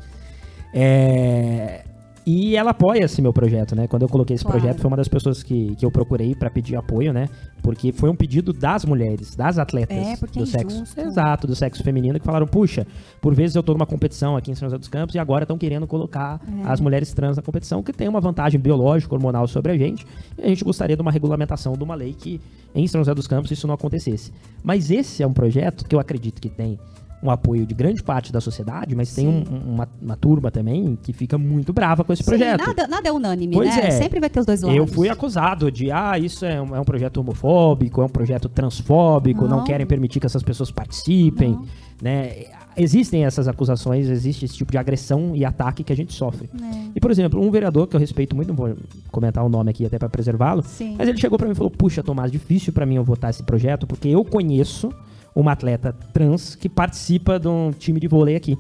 É, 0.73 1.85
E 2.27 2.57
ela 2.57 2.71
apoia 2.71 3.05
esse 3.05 3.21
meu 3.21 3.35
projeto, 3.35 3.77
né? 3.77 3.87
Quando 3.87 4.03
eu 4.03 4.09
coloquei 4.09 4.35
esse 4.35 4.43
Claro. 4.45 4.59
projeto, 4.59 4.81
foi 4.81 4.89
uma 4.89 4.97
das 4.97 5.09
pessoas 5.09 5.43
que, 5.43 5.75
que 5.77 5.85
eu 5.85 5.91
procurei 5.91 6.35
para 6.35 6.49
pedir 6.49 6.75
apoio, 6.75 7.13
né? 7.13 7.29
Porque 7.63 7.93
foi 7.93 8.09
um 8.09 8.17
pedido 8.17 8.51
das 8.51 8.83
mulheres, 8.87 9.37
das 9.37 9.59
atletas 9.59 9.95
É, 9.97 10.17
do 10.17 10.43
é 10.43 10.47
sexo. 10.47 10.77
injusto. 10.77 11.01
Exato, 11.01 11.47
do 11.47 11.55
sexo 11.55 11.83
feminino, 11.83 12.19
que 12.19 12.25
falaram: 12.25 12.47
puxa, 12.47 12.87
por 13.21 13.35
vezes 13.35 13.55
eu 13.55 13.63
tô 13.63 13.75
numa 13.75 13.85
competição 13.85 14.37
aqui 14.39 14.51
em 14.51 14.55
São 14.55 14.67
José 14.69 14.79
dos 14.79 14.89
Campos 14.89 15.15
e 15.15 15.19
agora 15.19 15.45
estão 15.45 15.59
querendo 15.59 15.87
colocar 15.87 16.41
É. 16.65 16.67
as 16.73 16.81
mulheres 16.81 17.13
trans 17.13 17.37
na 17.37 17.43
competição, 17.43 17.83
que 17.83 17.93
tem 17.93 18.09
uma 18.09 18.23
vantagem 18.23 18.59
biológica, 18.59 19.15
hormonal 19.15 19.47
sobre 19.47 19.73
a 19.73 19.77
gente. 19.77 20.07
E 20.39 20.43
a 20.45 20.49
gente 20.49 20.65
gostaria 20.65 20.97
de 20.97 21.03
uma 21.03 21.11
regulamentação 21.13 21.75
de 21.75 21.85
uma 21.85 21.95
lei 21.95 22.15
que 22.15 22.41
em 22.75 22.87
São 22.87 23.03
José 23.03 23.15
dos 23.15 23.27
Campos 23.27 23.51
isso 23.51 23.67
não 23.67 23.75
acontecesse. 23.75 24.33
Mas 24.63 24.91
esse 24.91 25.23
é 25.23 25.27
um 25.27 25.33
projeto 25.35 25.85
que 25.87 25.95
eu 25.95 26.01
acredito 26.01 26.41
que 26.41 26.49
tem 26.49 26.79
um 27.25 27.31
apoio 27.31 27.65
de 27.65 27.75
grande 27.75 28.03
parte 28.03 28.31
da 28.31 28.41
sociedade, 28.41 28.95
mas 28.95 29.15
tem 29.15 29.27
um- 29.27 29.43
um- 29.51 29.75
uma, 29.75 29.89
uma 30.03 30.17
turma 30.17 30.51
também 30.51 30.99
que 31.03 31.13
fica 31.13 31.39
muito 31.39 31.73
brava 31.73 32.05
com 32.05 32.13
esse 32.13 32.23
projeto. 32.23 32.61
Sim, 32.61 32.67
nada, 32.67 32.87
nada 32.87 33.09
é 33.09 33.13
unânime, 33.13 33.55
Pois 33.55 33.75
né? 33.75 33.87
é. 33.87 33.91
Sempre 33.91 34.21
vai 34.21 34.29
ter 34.29 34.41
os 34.41 34.47
dois 34.47 34.61
lados. 34.61 34.77
Eu 34.77 34.87
fui 34.87 35.09
acusado 35.09 35.71
de, 35.73 35.91
ah, 35.91 36.19
isso 36.19 36.45
é 36.45 36.61
um, 36.61 36.77
é 36.77 36.81
um 36.81 36.85
projeto 36.85 37.17
homofóbico, 37.19 38.03
é 38.03 38.05
um 38.05 38.09
projeto 38.09 38.49
transfóbico, 38.49 39.49
não, 39.49 39.59
Não. 39.59 39.65
querem 39.65 39.87
permitir 39.87 40.21
que 40.21 40.27
essas 40.27 40.43
pessoas 40.43 40.71
participem, 40.71 41.53
Não. 41.53 41.65
né? 42.03 42.45
Existem 42.77 43.25
essas 43.25 43.47
acusações, 43.47 44.09
existe 44.09 44.45
esse 44.45 44.57
tipo 44.57 44.73
de 44.73 44.77
agressão 44.79 45.31
e 45.37 45.45
ataque 45.45 45.85
que 45.85 45.93
a 45.93 45.97
gente 45.97 46.13
sofre. 46.13 46.51
É. 46.61 46.91
E, 46.97 47.01
por 47.01 47.09
exemplo, 47.09 47.41
um 47.41 47.49
vereador 47.49 47.87
que 47.87 47.95
eu 47.95 48.01
respeito 48.01 48.35
muito, 48.35 48.49
não 48.49 48.57
vou 48.57 48.75
comentar 49.13 49.45
o 49.45 49.49
nome 49.49 49.71
aqui 49.71 49.87
até 49.87 49.97
para 49.97 50.09
preservá-lo, 50.09 50.61
Sim. 50.65 50.97
mas 50.99 51.09
ele 51.09 51.17
chegou 51.17 51.39
para 51.39 51.47
mim 51.47 51.53
e 51.53 51.55
falou: 51.55 51.71
Puxa, 51.71 52.03
Tomás, 52.03 52.33
difícil 52.33 52.73
para 52.73 52.85
mim 52.85 52.97
eu 52.97 53.05
votar 53.05 53.31
esse 53.31 53.45
projeto, 53.45 53.87
porque 53.87 54.09
eu 54.09 54.25
conheço 54.25 54.91
uma 55.35 55.53
atleta 55.53 55.93
trans 56.13 56.55
que 56.55 56.69
participa 56.69 57.39
de 57.39 57.49
um 57.49 57.73
time 57.73 57.99
de 57.99 58.07
vôlei 58.07 58.37
aqui. 58.37 58.57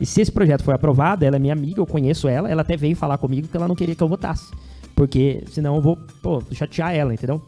E 0.00 0.06
se 0.06 0.20
esse 0.20 0.32
projeto 0.32 0.62
for 0.62 0.74
aprovado, 0.74 1.24
ela 1.24 1.36
é 1.36 1.38
minha 1.38 1.52
amiga, 1.52 1.80
eu 1.80 1.86
conheço 1.86 2.26
ela, 2.28 2.50
ela 2.50 2.62
até 2.62 2.76
veio 2.76 2.96
falar 2.96 3.18
comigo 3.18 3.48
que 3.48 3.56
ela 3.56 3.68
não 3.68 3.74
queria 3.74 3.94
que 3.94 4.02
eu 4.02 4.08
votasse. 4.08 4.50
Porque 4.94 5.44
senão 5.50 5.76
eu 5.76 5.82
vou, 5.82 5.96
pô, 6.22 6.42
chatear 6.52 6.94
ela, 6.94 7.12
entendeu? 7.12 7.42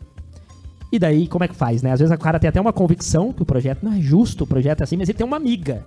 E 0.90 0.98
daí, 0.98 1.26
como 1.26 1.44
é 1.44 1.48
que 1.48 1.54
faz, 1.54 1.82
né? 1.82 1.92
Às 1.92 2.00
vezes 2.00 2.14
o 2.14 2.18
cara 2.18 2.38
tem 2.38 2.48
até 2.48 2.60
uma 2.60 2.72
convicção 2.72 3.32
que 3.32 3.42
o 3.42 3.46
projeto 3.46 3.82
não 3.82 3.94
é 3.94 4.00
justo, 4.00 4.44
o 4.44 4.46
projeto 4.46 4.80
é 4.80 4.84
assim, 4.84 4.96
mas 4.96 5.08
ele 5.08 5.16
tem 5.16 5.26
uma 5.26 5.38
amiga. 5.38 5.86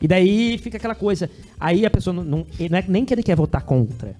E 0.00 0.08
daí 0.08 0.56
fica 0.56 0.78
aquela 0.78 0.94
coisa. 0.94 1.28
Aí 1.58 1.84
a 1.84 1.90
pessoa 1.90 2.14
não, 2.14 2.24
não, 2.24 2.46
não 2.70 2.78
é 2.78 2.84
nem 2.88 3.04
que 3.04 3.12
ele 3.12 3.22
quer 3.22 3.36
votar 3.36 3.62
contra. 3.62 4.16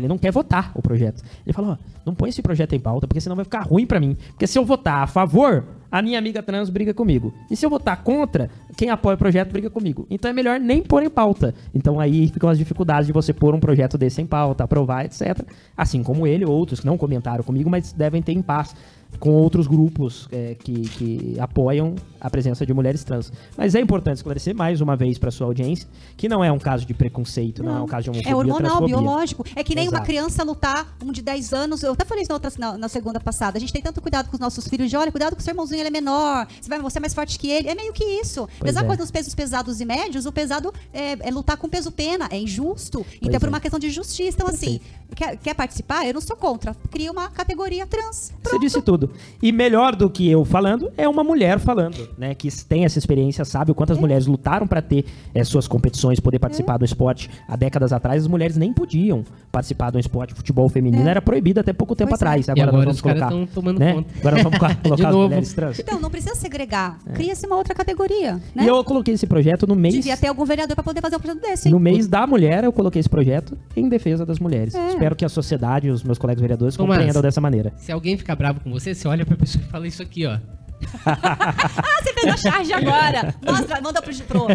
Ele 0.00 0.08
não 0.08 0.18
quer 0.18 0.32
votar 0.32 0.72
o 0.74 0.82
projeto. 0.82 1.22
Ele 1.44 1.52
falou, 1.52 1.72
ó, 1.72 1.76
não 2.04 2.14
põe 2.14 2.30
esse 2.30 2.42
projeto 2.42 2.74
em 2.74 2.80
pauta, 2.80 3.06
porque 3.06 3.20
senão 3.20 3.36
vai 3.36 3.44
ficar 3.44 3.60
ruim 3.60 3.86
pra 3.86 4.00
mim. 4.00 4.16
Porque 4.28 4.46
se 4.46 4.58
eu 4.58 4.64
votar 4.64 5.02
a 5.02 5.06
favor, 5.06 5.64
a 5.90 6.00
minha 6.00 6.18
amiga 6.18 6.42
trans 6.42 6.70
briga 6.70 6.94
comigo. 6.94 7.34
E 7.50 7.56
se 7.56 7.66
eu 7.66 7.70
votar 7.70 8.02
contra, 8.02 8.48
quem 8.76 8.88
apoia 8.88 9.14
o 9.14 9.18
projeto 9.18 9.52
briga 9.52 9.68
comigo. 9.68 10.06
Então 10.10 10.30
é 10.30 10.34
melhor 10.34 10.58
nem 10.58 10.82
pôr 10.82 11.02
em 11.02 11.10
pauta. 11.10 11.54
Então 11.74 12.00
aí 12.00 12.28
ficam 12.28 12.48
as 12.48 12.56
dificuldades 12.56 13.06
de 13.06 13.12
você 13.12 13.32
pôr 13.32 13.54
um 13.54 13.60
projeto 13.60 13.98
desse 13.98 14.22
em 14.22 14.26
pauta, 14.26 14.64
aprovar, 14.64 15.04
etc. 15.04 15.46
Assim 15.76 16.02
como 16.02 16.26
ele, 16.26 16.44
outros 16.46 16.80
que 16.80 16.86
não 16.86 16.96
comentaram 16.96 17.44
comigo, 17.44 17.68
mas 17.68 17.92
devem 17.92 18.22
ter 18.22 18.42
paz 18.42 18.74
com 19.18 19.30
outros 19.30 19.66
grupos 19.66 20.28
é, 20.32 20.56
que, 20.58 20.72
que 20.72 21.36
apoiam 21.38 21.94
a 22.20 22.30
presença 22.30 22.64
de 22.64 22.72
mulheres 22.72 23.02
trans. 23.04 23.32
Mas 23.56 23.74
é 23.74 23.80
importante 23.80 24.16
esclarecer 24.16 24.54
mais 24.54 24.80
uma 24.80 24.96
vez 24.96 25.18
para 25.18 25.30
sua 25.30 25.46
audiência 25.46 25.88
que 26.16 26.28
não 26.28 26.42
é 26.42 26.50
um 26.52 26.58
caso 26.58 26.86
de 26.86 26.94
preconceito, 26.94 27.62
não, 27.62 27.78
é 27.78 27.82
um 27.82 27.86
caso 27.86 28.04
de 28.04 28.10
homofobia, 28.10 28.32
É 28.32 28.36
hormonal, 28.36 28.60
transfobia. 28.60 28.96
biológico. 28.96 29.44
É 29.56 29.64
que 29.64 29.74
nem 29.74 29.88
uma 29.88 29.96
Exato. 29.96 30.06
criança 30.06 30.42
lutar, 30.44 30.96
um 31.04 31.10
de 31.10 31.22
10 31.22 31.52
anos. 31.52 31.82
Eu 31.82 31.92
até 31.92 32.04
falei 32.04 32.22
isso 32.22 32.30
na, 32.30 32.34
outra, 32.36 32.52
na, 32.58 32.78
na 32.78 32.88
segunda 32.88 33.18
passada. 33.18 33.58
A 33.58 33.60
gente 33.60 33.72
tem 33.72 33.82
tanto 33.82 34.00
cuidado 34.00 34.28
com 34.28 34.34
os 34.34 34.40
nossos 34.40 34.66
filhos 34.68 34.88
de 34.88 34.96
olha, 34.96 35.10
cuidado 35.10 35.34
com 35.34 35.40
o 35.40 35.42
seu 35.42 35.52
irmãozinho, 35.52 35.80
ele 35.80 35.88
é 35.88 35.90
menor. 35.90 36.46
Você, 36.60 36.68
vai, 36.68 36.78
você 36.80 36.98
é 36.98 37.00
mais 37.00 37.14
forte 37.14 37.38
que 37.38 37.50
ele. 37.50 37.68
É 37.68 37.74
meio 37.74 37.92
que 37.92 38.04
isso. 38.04 38.48
Pois 38.58 38.72
Mesma 38.72 38.82
é. 38.82 38.86
coisa 38.86 39.02
nos 39.02 39.10
pesos 39.10 39.34
pesados 39.34 39.80
e 39.80 39.84
médios, 39.84 40.26
o 40.26 40.32
pesado 40.32 40.72
é, 40.92 41.28
é 41.28 41.30
lutar 41.30 41.56
com 41.56 41.68
peso 41.68 41.90
pena. 41.90 42.28
É 42.30 42.38
injusto. 42.38 43.00
então 43.00 43.20
Pois 43.20 43.34
é 43.34 43.38
por 43.38 43.46
é. 43.46 43.48
uma 43.48 43.60
questão 43.60 43.78
de 43.80 43.90
justiça. 43.90 44.36
Então, 44.36 44.48
assim, 44.48 44.80
quer, 45.14 45.36
quer 45.36 45.54
participar? 45.54 46.06
Eu 46.06 46.14
não 46.14 46.20
sou 46.20 46.36
contra. 46.36 46.74
Cria 46.90 47.10
uma 47.10 47.28
categoria 47.30 47.86
trans. 47.86 48.32
Você 48.42 48.58
disse 48.58 48.80
tudo. 48.80 49.01
E 49.42 49.52
melhor 49.52 49.94
do 49.96 50.08
que 50.10 50.28
eu 50.30 50.44
falando, 50.44 50.90
é 50.96 51.08
uma 51.08 51.22
mulher 51.24 51.58
falando, 51.58 52.08
né? 52.18 52.34
Que 52.34 52.48
tem 52.64 52.84
essa 52.84 52.98
experiência, 52.98 53.44
sabe 53.44 53.70
o 53.70 53.74
quantas 53.74 53.98
mulheres 53.98 54.26
lutaram 54.26 54.66
para 54.66 54.82
ter 54.82 55.04
eh, 55.34 55.44
suas 55.44 55.66
competições, 55.68 56.20
poder 56.20 56.38
participar 56.38 56.76
do 56.78 56.84
esporte. 56.84 57.30
Há 57.48 57.56
décadas 57.56 57.92
atrás, 57.92 58.22
as 58.22 58.28
mulheres 58.28 58.56
nem 58.56 58.72
podiam 58.72 59.24
participar 59.50 59.90
do 59.90 59.98
esporte. 59.98 60.34
Futebol 60.34 60.68
feminino 60.68 61.06
É. 61.06 61.10
era 61.10 61.22
proibido 61.22 61.60
até 61.60 61.72
pouco 61.72 61.94
tempo 61.94 62.10
Pois 62.10 62.20
é. 62.20 62.24
atrás. 62.24 62.48
E 62.48 62.50
Agora, 62.50 62.68
agora 62.68 62.84
nós 62.86 62.96
os 62.96 63.00
vamos 63.02 63.20
colocar. 63.20 63.72
né? 63.78 64.04
Agora 64.20 64.34
nós 64.36 64.42
vamos 64.44 64.58
co- 64.58 64.82
colocar 64.82 65.08
as 65.08 65.14
mulheres 65.14 65.52
trans. 65.52 65.78
Então, 65.78 66.00
não 66.00 66.10
precisa 66.10 66.34
segregar. 66.34 66.98
Cria-se 67.14 67.46
uma 67.46 67.56
outra 67.56 67.74
categoria. 67.74 68.34
Né? 68.54 68.62
É. 68.62 68.64
E 68.64 68.68
eu 68.68 68.82
coloquei 68.84 69.14
esse 69.14 69.26
projeto 69.26 69.66
no 69.66 69.74
mês. 69.74 69.94
Devia 69.94 70.16
ter 70.16 70.28
algum 70.28 70.44
vereador 70.44 70.74
para 70.74 70.84
poder 70.84 71.00
fazer 71.00 71.16
um 71.16 71.20
projeto 71.20 71.40
desse. 71.42 71.68
hein? 71.68 71.72
No 71.74 71.80
mês 71.80 72.06
da 72.08 72.26
mulher, 72.26 72.64
eu 72.64 72.72
coloquei 72.72 73.00
esse 73.00 73.08
projeto 73.08 73.56
em 73.76 73.88
defesa 73.88 74.24
das 74.24 74.38
mulheres. 74.38 74.74
É. 74.74 74.88
Espero 74.88 75.14
que 75.16 75.24
a 75.24 75.28
sociedade, 75.28 75.90
os 75.90 76.02
meus 76.02 76.18
colegas 76.18 76.40
vereadores, 76.40 76.76
Tomás. 76.76 76.98
compreendam 76.98 77.22
dessa 77.22 77.40
maneira. 77.40 77.72
Se 77.76 77.92
alguém 77.92 78.16
ficar 78.16 78.36
bravo 78.36 78.60
com 78.60 78.70
você, 78.70 78.91
você 78.94 79.08
olha 79.08 79.24
pra 79.26 79.36
pessoa 79.36 79.62
e 79.66 79.70
fala 79.70 79.86
isso 79.86 80.02
aqui, 80.02 80.26
ó. 80.26 80.38
Ah, 81.06 82.02
você 82.02 82.12
fez 82.12 82.26
a 82.26 82.36
charge 82.36 82.72
agora. 82.72 83.32
Mostra, 83.46 83.80
manda 83.80 84.02
pro. 84.02 84.12
pro 84.24 84.46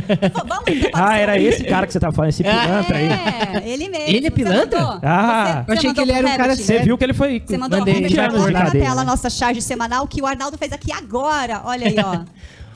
vamos 0.45 0.65
Ah, 0.93 1.17
era 1.17 1.39
esse 1.39 1.63
cara 1.63 1.87
que 1.87 1.93
você 1.93 1.99
tava 2.01 2.13
falando, 2.13 2.29
esse 2.29 2.43
pilantra 2.43 2.97
aí. 2.97 3.05
É, 3.07 3.63
ele 3.69 3.87
mesmo. 3.87 4.05
Ele 4.07 4.17
é 4.17 4.21
Você 4.29 4.31
pilantra? 4.31 4.79
mandou? 4.81 4.99
Ah. 5.03 5.63
Você- 5.65 5.71
Eu 5.71 5.77
achei 5.77 5.89
você 5.89 5.93
que 5.95 6.01
ele 6.01 6.11
era 6.11 6.27
um 6.27 6.37
cara? 6.37 6.55
Você 6.55 6.79
viu 6.79 6.97
que 6.97 7.03
ele 7.05 7.13
foi. 7.13 7.41
Você 7.45 7.57
mandou 7.57 7.79
Mandei, 7.79 8.09
vai 8.13 8.29
coloca 8.29 8.51
na 8.51 8.71
tela 8.71 9.01
a 9.01 9.05
nossa 9.05 9.29
charge 9.29 9.61
semanal 9.61 10.05
que 10.07 10.21
o 10.21 10.25
Arnaldo 10.25 10.57
fez 10.57 10.73
aqui 10.73 10.91
agora. 10.91 11.61
Olha 11.63 11.87
aí, 11.87 11.95
ó. 12.03 12.25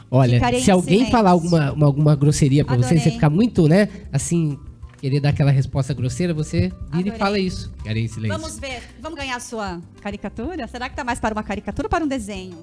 Olha, 0.10 0.36
Ficarei 0.36 0.62
se 0.62 0.72
alguém 0.72 0.94
silêncio. 1.00 1.12
falar 1.12 1.32
alguma, 1.32 1.72
uma, 1.74 1.86
alguma 1.86 2.16
grosseria 2.16 2.64
pra 2.66 2.76
você, 2.76 2.86
Adorei. 2.86 3.00
você 3.04 3.12
ficar 3.12 3.30
muito, 3.30 3.68
né, 3.68 3.88
assim, 4.12 4.58
querer 5.02 5.20
dar 5.20 5.30
aquela 5.30 5.52
resposta 5.52 5.94
grosseira, 5.94 6.34
você 6.34 6.70
vira 6.70 6.76
e 6.96 7.00
Adorei. 7.00 7.18
fala 7.20 7.40
isso. 7.40 7.74
Ficarei 7.78 8.04
em 8.04 8.08
silêncio. 8.08 8.38
Vamos 8.40 8.60
ver. 8.60 8.82
Vamos 9.02 9.18
ganhar 9.18 9.36
a 9.36 9.40
sua 9.40 9.82
caricatura? 10.02 10.68
Será 10.68 10.88
que 10.88 10.96
tá 10.96 11.04
mais 11.04 11.20
para 11.20 11.34
uma 11.34 11.44
caricatura 11.44 11.88
ou 11.88 11.90
para 11.90 12.04
um 12.06 12.08
desenho? 12.08 12.58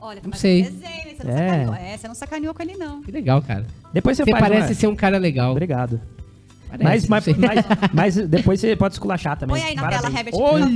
Olha, 0.00 0.16
tá 0.20 0.24
Não 0.24 0.30
mais 0.30 0.40
sei. 0.40 0.64
para 0.64 0.72
um 0.72 0.76
desenho. 0.76 1.16
Você 1.16 1.24
não 1.24 1.32
É. 1.32 1.48
sacaneou. 1.48 1.74
É, 1.74 1.96
você 1.96 2.08
não 2.08 2.14
sacaneou 2.14 2.52
com 2.54 2.62
ele, 2.62 2.76
não. 2.76 3.02
Que 3.02 3.12
legal, 3.12 3.40
cara. 3.40 3.64
Depois 3.92 4.16
você, 4.16 4.24
Você 4.24 4.30
faz 4.32 4.42
parece 4.42 4.68
uma- 4.68 4.74
ser 4.74 4.86
um 4.88 4.96
cara 4.96 5.16
legal. 5.18 5.52
Obrigado. 5.52 6.00
Parece, 6.68 7.08
Mas, 7.08 7.26
mas, 7.28 7.36
mas, 7.38 7.64
mas 7.94 8.28
depois 8.28 8.60
você 8.60 8.74
pode 8.74 8.94
esculachar 8.94 9.38
também. 9.38 9.56
Põe 9.56 9.64
aí 9.64 9.74
na 9.76 9.82
Parabéns. 9.82 10.02
tela, 10.02 10.18
Herbert, 10.18 10.32
por 10.34 10.60
favor. 10.60 10.70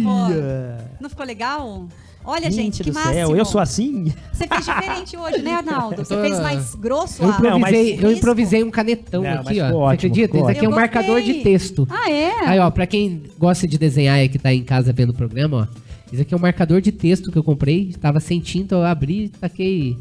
Não 1.00 1.10
ficou 1.10 1.26
legal? 1.26 1.88
Olha, 2.30 2.50
gente, 2.50 2.76
Gente 2.76 2.84
que 2.84 2.92
céu, 2.92 3.34
eu 3.34 3.44
sou 3.46 3.58
assim? 3.58 4.12
Você 4.34 4.46
fez 4.46 4.66
diferente 4.66 5.16
hoje, 5.16 5.38
né, 5.40 5.52
Arnaldo? 5.52 6.04
Você 6.04 6.12
Ah. 6.14 6.20
fez 6.20 6.38
mais 6.40 6.74
grosso 6.74 7.22
Eu 7.22 7.30
a- 7.32 7.38
Não, 7.40 7.58
mas- 7.58 7.72
improvisei, 7.72 7.98
eu 8.04 8.12
improvisei 8.12 8.62
um 8.64 8.70
canetão 8.70 9.22
Não, 9.22 9.30
aqui, 9.30 9.40
ó. 9.40 9.44
ficou 9.46 9.56
Você 9.56 9.74
ótimo, 9.76 9.88
acredita? 9.92 10.36
Esse 10.38 10.50
aqui 10.50 10.58
é 10.58 10.62
um 10.68 10.72
ótimo. 10.72 10.76
Marcador 10.76 11.22
de 11.22 11.34
texto. 11.42 11.88
Ah, 11.90 12.10
é? 12.10 12.32
Aí, 12.46 12.58
ó, 12.58 12.70
pra 12.70 12.86
quem 12.86 13.22
gosta 13.38 13.66
de 13.66 13.78
desenhar 13.78 14.22
e 14.22 14.28
que 14.28 14.38
tá 14.38 14.52
em 14.52 14.62
casa 14.62 14.92
vendo 14.92 15.08
o 15.10 15.14
programa, 15.14 15.66
ó. 15.72 15.88
Esse 16.12 16.20
aqui 16.20 16.34
é 16.34 16.36
um 16.36 16.40
marcador 16.40 16.82
de 16.82 16.92
texto 16.92 17.32
que 17.32 17.38
eu 17.38 17.42
comprei. 17.42 17.94
Tava 17.98 18.20
sem 18.20 18.40
tinta, 18.40 18.74
eu 18.74 18.84
abri 18.84 19.24
e 19.24 19.28
taquei 19.30 19.96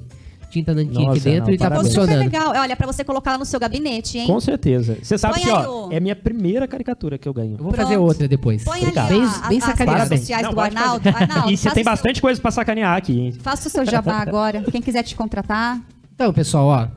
tinta 0.49 0.73
nanquim 0.73 1.07
aqui 1.09 1.19
dentro 1.19 1.47
não, 1.47 1.53
e 1.53 1.57
tá 1.57 1.65
parabéns. 1.69 1.89
Ficou 1.89 2.05
super 2.05 2.15
funcionando. 2.17 2.49
legal. 2.53 2.61
Olha, 2.63 2.75
pra 2.75 2.87
você 2.87 3.03
colocar 3.03 3.31
lá 3.33 3.37
no 3.37 3.45
seu 3.45 3.59
gabinete, 3.59 4.17
hein? 4.17 4.27
Com 4.27 4.39
certeza. 4.39 4.97
Você 5.01 5.17
sabe 5.17 5.35
Põe 5.35 5.43
que, 5.43 5.49
aí 5.49 5.55
ó, 5.65 5.87
o- 5.87 5.91
é 5.93 5.97
a 5.97 5.99
minha 5.99 6.15
primeira 6.15 6.67
caricatura 6.67 7.17
que 7.17 7.27
eu 7.27 7.33
ganho. 7.33 7.53
Eu 7.53 7.57
vou 7.63 7.71
Pronto. 7.71 7.83
fazer 7.83 7.97
outra 7.97 8.27
depois. 8.27 8.63
Põe 8.63 8.79
Obrigado. 8.81 9.11
ali 9.11 9.19
Bem, 9.19 9.27
a, 9.27 9.27
bem 9.27 9.33
a, 9.33 9.37
as 9.37 9.49
redes 9.49 9.63
sacaneado. 9.65 10.17
sociais 10.17 10.43
Não, 10.43 10.49
do 10.51 10.55
pode 10.55 10.75
Arnaldo. 10.77 11.03
fazer. 11.11 11.23
Arnaldo, 11.23 11.51
E 11.53 11.57
você 11.57 11.63
faça 11.63 11.73
tem 11.75 11.81
o 11.81 11.83
seu- 11.85 11.91
bastante 11.93 12.21
coisa 12.21 12.41
pra 12.41 12.51
sacanear 12.51 12.95
aqui, 12.97 13.19
hein? 13.19 13.33
Faça 13.41 13.67
o 13.67 13.71
seu 13.71 13.85
jabá 13.85 14.15
agora. 14.19 14.63
Quem 14.71 14.81
quiser 14.81 15.03
te 15.03 15.15
contratar. 15.15 15.79
Então, 16.15 16.31
pessoal, 16.33 16.65
ó. 16.67 16.87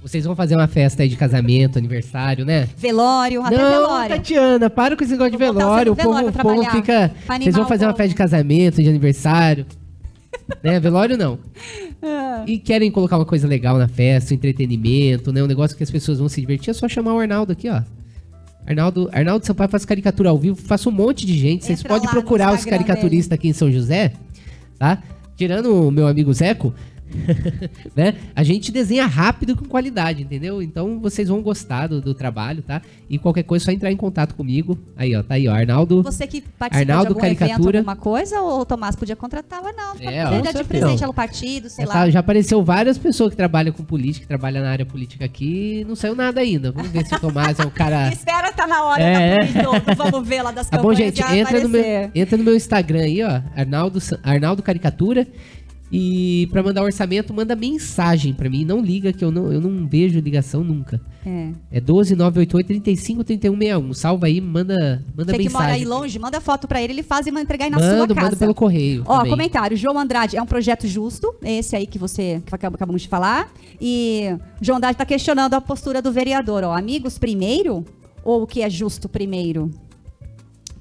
Vocês 0.00 0.24
vão 0.24 0.34
fazer 0.36 0.54
uma 0.54 0.68
festa 0.68 1.02
aí 1.02 1.08
de 1.08 1.16
casamento, 1.16 1.76
aniversário, 1.76 2.44
né? 2.44 2.68
Velório, 2.76 3.42
até 3.44 3.56
Não, 3.56 3.70
velório. 3.70 4.16
Tatiana, 4.16 4.70
para 4.70 4.96
com 4.96 5.02
esse 5.02 5.12
negócio 5.12 5.32
de 5.32 5.38
Vou 5.38 5.52
botar 5.52 5.64
velório. 5.66 5.92
O 5.92 5.94
você 5.96 6.02
no 6.02 6.08
povo, 6.08 6.16
velório 6.16 6.28
o 6.28 6.32
povo 6.42 6.54
trabalhar, 6.62 6.70
fica. 6.70 7.14
pra 7.26 7.34
animar 7.34 7.42
Vocês 7.44 7.54
vão 7.56 7.64
o 7.64 7.68
fazer 7.68 7.84
uma 7.84 7.90
povo. 7.92 7.96
festa 7.98 8.08
de 8.10 8.14
casamento, 8.14 8.80
de 8.82 8.88
aniversário. 8.88 9.66
né? 10.62 10.78
Velório 10.78 11.16
não. 11.18 11.38
E 12.46 12.58
querem 12.58 12.90
colocar 12.90 13.18
uma 13.18 13.24
coisa 13.24 13.46
legal 13.46 13.78
na 13.78 13.88
festa, 13.88 14.32
um 14.32 14.36
entretenimento, 14.36 15.32
né? 15.32 15.42
Um 15.42 15.46
negócio 15.46 15.76
que 15.76 15.82
as 15.82 15.90
pessoas 15.90 16.18
vão 16.18 16.28
se 16.28 16.40
divertir. 16.40 16.70
É 16.70 16.72
só 16.72 16.88
chamar 16.88 17.14
o 17.14 17.18
Arnaldo 17.18 17.52
aqui, 17.52 17.68
ó. 17.68 17.82
Arnaldo, 18.66 19.08
Arnaldo 19.12 19.46
Sampaio 19.46 19.70
faz 19.70 19.84
caricatura 19.84 20.28
ao 20.28 20.38
vivo, 20.38 20.56
faça 20.56 20.88
um 20.88 20.92
monte 20.92 21.26
de 21.26 21.36
gente. 21.36 21.64
Vocês 21.64 21.82
podem 21.82 22.08
procurar 22.08 22.54
os 22.54 22.64
caricaturistas 22.64 23.32
aqui 23.32 23.48
em 23.48 23.52
São 23.52 23.72
José, 23.72 24.12
tá? 24.78 25.02
Tirando 25.36 25.88
o 25.88 25.90
meu 25.90 26.06
amigo 26.06 26.32
Zeco, 26.34 26.74
né? 27.94 28.14
A 28.34 28.42
gente 28.42 28.70
desenha 28.70 29.06
rápido 29.06 29.56
com 29.56 29.64
qualidade, 29.64 30.22
entendeu? 30.22 30.62
Então 30.62 30.98
vocês 31.00 31.28
vão 31.28 31.40
gostar 31.42 31.86
do, 31.86 32.00
do 32.00 32.14
trabalho, 32.14 32.62
tá? 32.62 32.80
E 33.08 33.18
qualquer 33.18 33.42
coisa 33.42 33.64
é 33.64 33.66
só 33.66 33.72
entrar 33.72 33.90
em 33.90 33.96
contato 33.96 34.34
comigo. 34.34 34.78
Aí, 34.96 35.14
ó, 35.16 35.22
tá 35.22 35.34
aí, 35.34 35.48
ó, 35.48 35.52
Arnaldo. 35.54 36.02
Você 36.02 36.26
que 36.26 36.40
participou 36.40 36.80
Arnaldo 36.94 37.14
de 37.14 37.14
algum 37.20 37.26
evento, 37.26 37.38
Caricatura. 37.38 37.78
alguma 37.78 37.96
coisa, 37.96 38.40
ou 38.40 38.60
o 38.60 38.64
Tomás 38.64 38.94
podia 38.96 39.16
contratar 39.16 39.62
o 39.62 39.66
Arnaldo 39.66 40.00
pra 40.00 40.12
É, 40.12 40.24
com 40.24 40.42
dar 40.42 40.52
de 40.52 40.64
presente 40.64 41.04
ao 41.04 41.12
partido, 41.14 41.68
sei 41.68 41.84
Já, 41.84 41.88
lá. 41.92 41.94
tá- 42.00 42.10
já 42.10 42.20
apareceu 42.20 42.62
várias 42.62 42.98
pessoas 42.98 43.30
que 43.30 43.36
trabalham 43.36 43.72
com 43.72 43.82
política, 43.82 44.22
que 44.24 44.28
trabalham 44.28 44.62
na 44.62 44.70
área 44.70 44.86
política 44.86 45.24
aqui, 45.24 45.80
e 45.80 45.84
não 45.84 45.96
saiu 45.96 46.14
nada 46.14 46.40
ainda. 46.40 46.70
Vamos 46.72 46.90
ver 46.90 47.06
se 47.06 47.14
o 47.14 47.20
Tomás 47.20 47.58
é 47.58 47.64
o 47.64 47.70
cara. 47.70 48.08
Espera 48.12 48.52
tá 48.52 48.66
na 48.66 48.84
hora 48.84 49.02
É, 49.02 49.36
da 49.46 49.62
do 49.78 49.94
Vamos 49.96 50.28
ver 50.28 50.42
lá 50.42 50.50
das 50.52 50.68
Tá 50.68 50.76
bom, 50.76 50.88
campanhas 50.88 51.14
gente? 51.14 51.18
já 51.18 51.36
Entra 51.36 51.60
no, 51.60 51.68
meu, 51.68 52.10
entra 52.14 52.36
no 52.36 52.44
meu 52.44 52.56
Instagram 52.56 53.00
aí, 53.00 53.22
ó. 53.22 53.40
Arnaldo, 53.56 53.98
Arnaldo 54.22 54.62
Caricatura. 54.62 55.26
E 55.90 56.46
pra 56.52 56.62
mandar 56.62 56.82
orçamento, 56.82 57.32
manda 57.32 57.56
mensagem 57.56 58.34
pra 58.34 58.50
mim. 58.50 58.64
Não 58.64 58.80
liga, 58.82 59.12
que 59.12 59.24
eu 59.24 59.30
não, 59.30 59.50
eu 59.50 59.60
não 59.60 59.86
vejo 59.86 60.20
ligação 60.20 60.62
nunca. 60.62 61.00
É. 61.24 61.50
É 61.72 61.80
12988 61.80 62.66
35 62.66 63.24
3161. 63.24 63.94
Salva 63.94 64.26
aí, 64.26 64.40
manda, 64.40 65.02
manda 65.16 65.32
Você 65.32 65.38
que 65.38 65.48
mora 65.48 65.64
aí 65.66 65.70
mensagem. 65.80 65.86
longe, 65.86 66.18
manda 66.18 66.40
foto 66.40 66.68
pra 66.68 66.82
ele, 66.82 66.92
ele 66.92 67.02
faz 67.02 67.26
e 67.26 67.30
vai 67.30 67.42
entregar 67.42 67.64
aí 67.66 67.70
na 67.70 67.78
sua 67.78 67.86
Manda, 68.00 68.14
casa. 68.14 68.26
manda 68.26 68.36
pelo 68.36 68.54
correio. 68.54 69.02
Ó, 69.06 69.16
também. 69.18 69.30
comentário. 69.30 69.76
João 69.76 69.98
Andrade 69.98 70.36
é 70.36 70.42
um 70.42 70.46
projeto 70.46 70.86
justo, 70.86 71.34
esse 71.42 71.74
aí 71.74 71.86
que 71.86 71.98
você 71.98 72.42
que 72.44 72.54
acab- 72.54 72.74
acabamos 72.74 73.00
de 73.02 73.08
falar. 73.08 73.50
E 73.80 74.36
João 74.60 74.76
Andrade 74.76 74.98
tá 74.98 75.06
questionando 75.06 75.54
a 75.54 75.60
postura 75.60 76.02
do 76.02 76.12
vereador, 76.12 76.64
ó. 76.64 76.76
Amigos 76.76 77.18
primeiro 77.18 77.84
ou 78.22 78.42
o 78.42 78.46
que 78.46 78.60
é 78.60 78.68
justo 78.68 79.08
primeiro? 79.08 79.70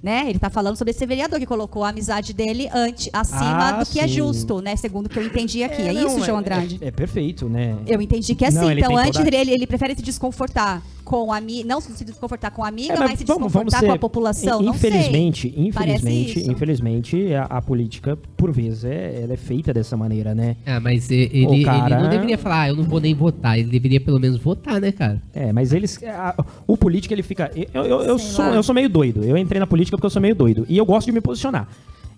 Né? 0.01 0.29
Ele 0.29 0.39
tá 0.39 0.49
falando 0.49 0.75
sobre 0.75 0.91
esse 0.91 1.05
vereador 1.05 1.39
que 1.39 1.45
colocou 1.45 1.83
a 1.83 1.89
amizade 1.89 2.33
dele 2.33 2.69
ante, 2.73 3.09
acima 3.11 3.69
Ah, 3.69 3.83
do 3.83 3.85
que 3.89 3.99
é 3.99 4.07
sim. 4.07 4.13
justo, 4.15 4.61
né? 4.61 4.75
Segundo 4.75 5.07
o 5.07 5.09
que 5.09 5.17
eu 5.19 5.23
entendi 5.25 5.63
aqui. 5.63 5.81
É, 5.81 5.93
não, 5.93 6.07
isso, 6.07 6.25
João 6.25 6.37
Andrade? 6.39 6.77
É, 6.81 6.87
é 6.87 6.91
perfeito, 6.91 7.49
né? 7.49 7.75
Eu 7.87 8.01
entendi 8.01 8.35
que 8.35 8.45
é 8.45 8.49
assim. 8.49 8.71
então, 8.77 8.95
antes 8.97 9.13
toda- 9.17 9.29
dele, 9.31 9.51
ele 9.51 9.65
prefere 9.67 9.95
se 9.95 10.01
desconfortar 10.01 10.81
com 11.07 11.31
a 11.31 11.37
amiga, 11.37 11.65
não 11.67 11.79
se 11.79 12.03
desconfortar 12.03 12.51
com 12.51 12.63
a 12.63 12.67
amiga, 12.67 12.93
É, 12.93 12.99
mas, 12.99 13.17
se 13.19 13.23
desconfortar 13.23 13.81
com 13.81 13.91
a 13.93 13.97
população. 13.97 14.61
Não 14.61 14.73
sei. 14.73 14.89
Infelizmente, 14.89 15.53
infelizmente, 15.55 16.39
infelizmente, 16.51 17.33
a, 17.33 17.43
a 17.43 17.61
política, 17.61 18.17
por 18.35 18.51
vezes, 18.51 18.83
é, 18.83 19.21
ela 19.23 19.33
é 19.33 19.37
feita 19.37 19.73
dessa 19.73 19.95
maneira, 19.95 20.35
né? 20.35 20.57
Ah, 20.65 20.79
mas 20.81 21.09
ele, 21.09 21.63
cara- 21.63 21.95
ele 21.95 22.03
não 22.03 22.09
deveria 22.09 22.37
falar, 22.37 22.61
ah, 22.63 22.69
eu 22.69 22.75
não 22.75 22.83
vou 22.83 22.99
nem 22.99 23.15
votar. 23.15 23.57
Ele 23.57 23.69
deveria 23.69 24.01
pelo 24.01 24.19
menos 24.19 24.37
votar, 24.37 24.81
né, 24.81 24.91
cara? 24.91 25.21
É, 25.33 25.53
mas 25.53 25.71
eles. 25.71 25.97
a- 26.03 26.35
o 26.67 26.75
político, 26.75 27.13
ele 27.13 27.23
fica. 27.23 27.49
Eu, 27.73 27.85
eu, 27.85 28.01
eu 28.01 28.19
sou, 28.19 28.43
lá. 28.45 28.55
eu 28.55 28.61
sou 28.63 28.75
meio 28.75 28.89
doido. 28.89 29.23
Eu 29.23 29.37
entrei 29.37 29.59
na 29.59 29.67
política 29.67 29.95
porque 29.97 30.05
eu 30.07 30.09
sou 30.11 30.21
meio 30.21 30.35
doido. 30.35 30.65
E 30.67 30.77
eu 30.77 30.85
gosto 30.85 31.05
de 31.07 31.13
me 31.13 31.21
posicionar. 31.21 31.67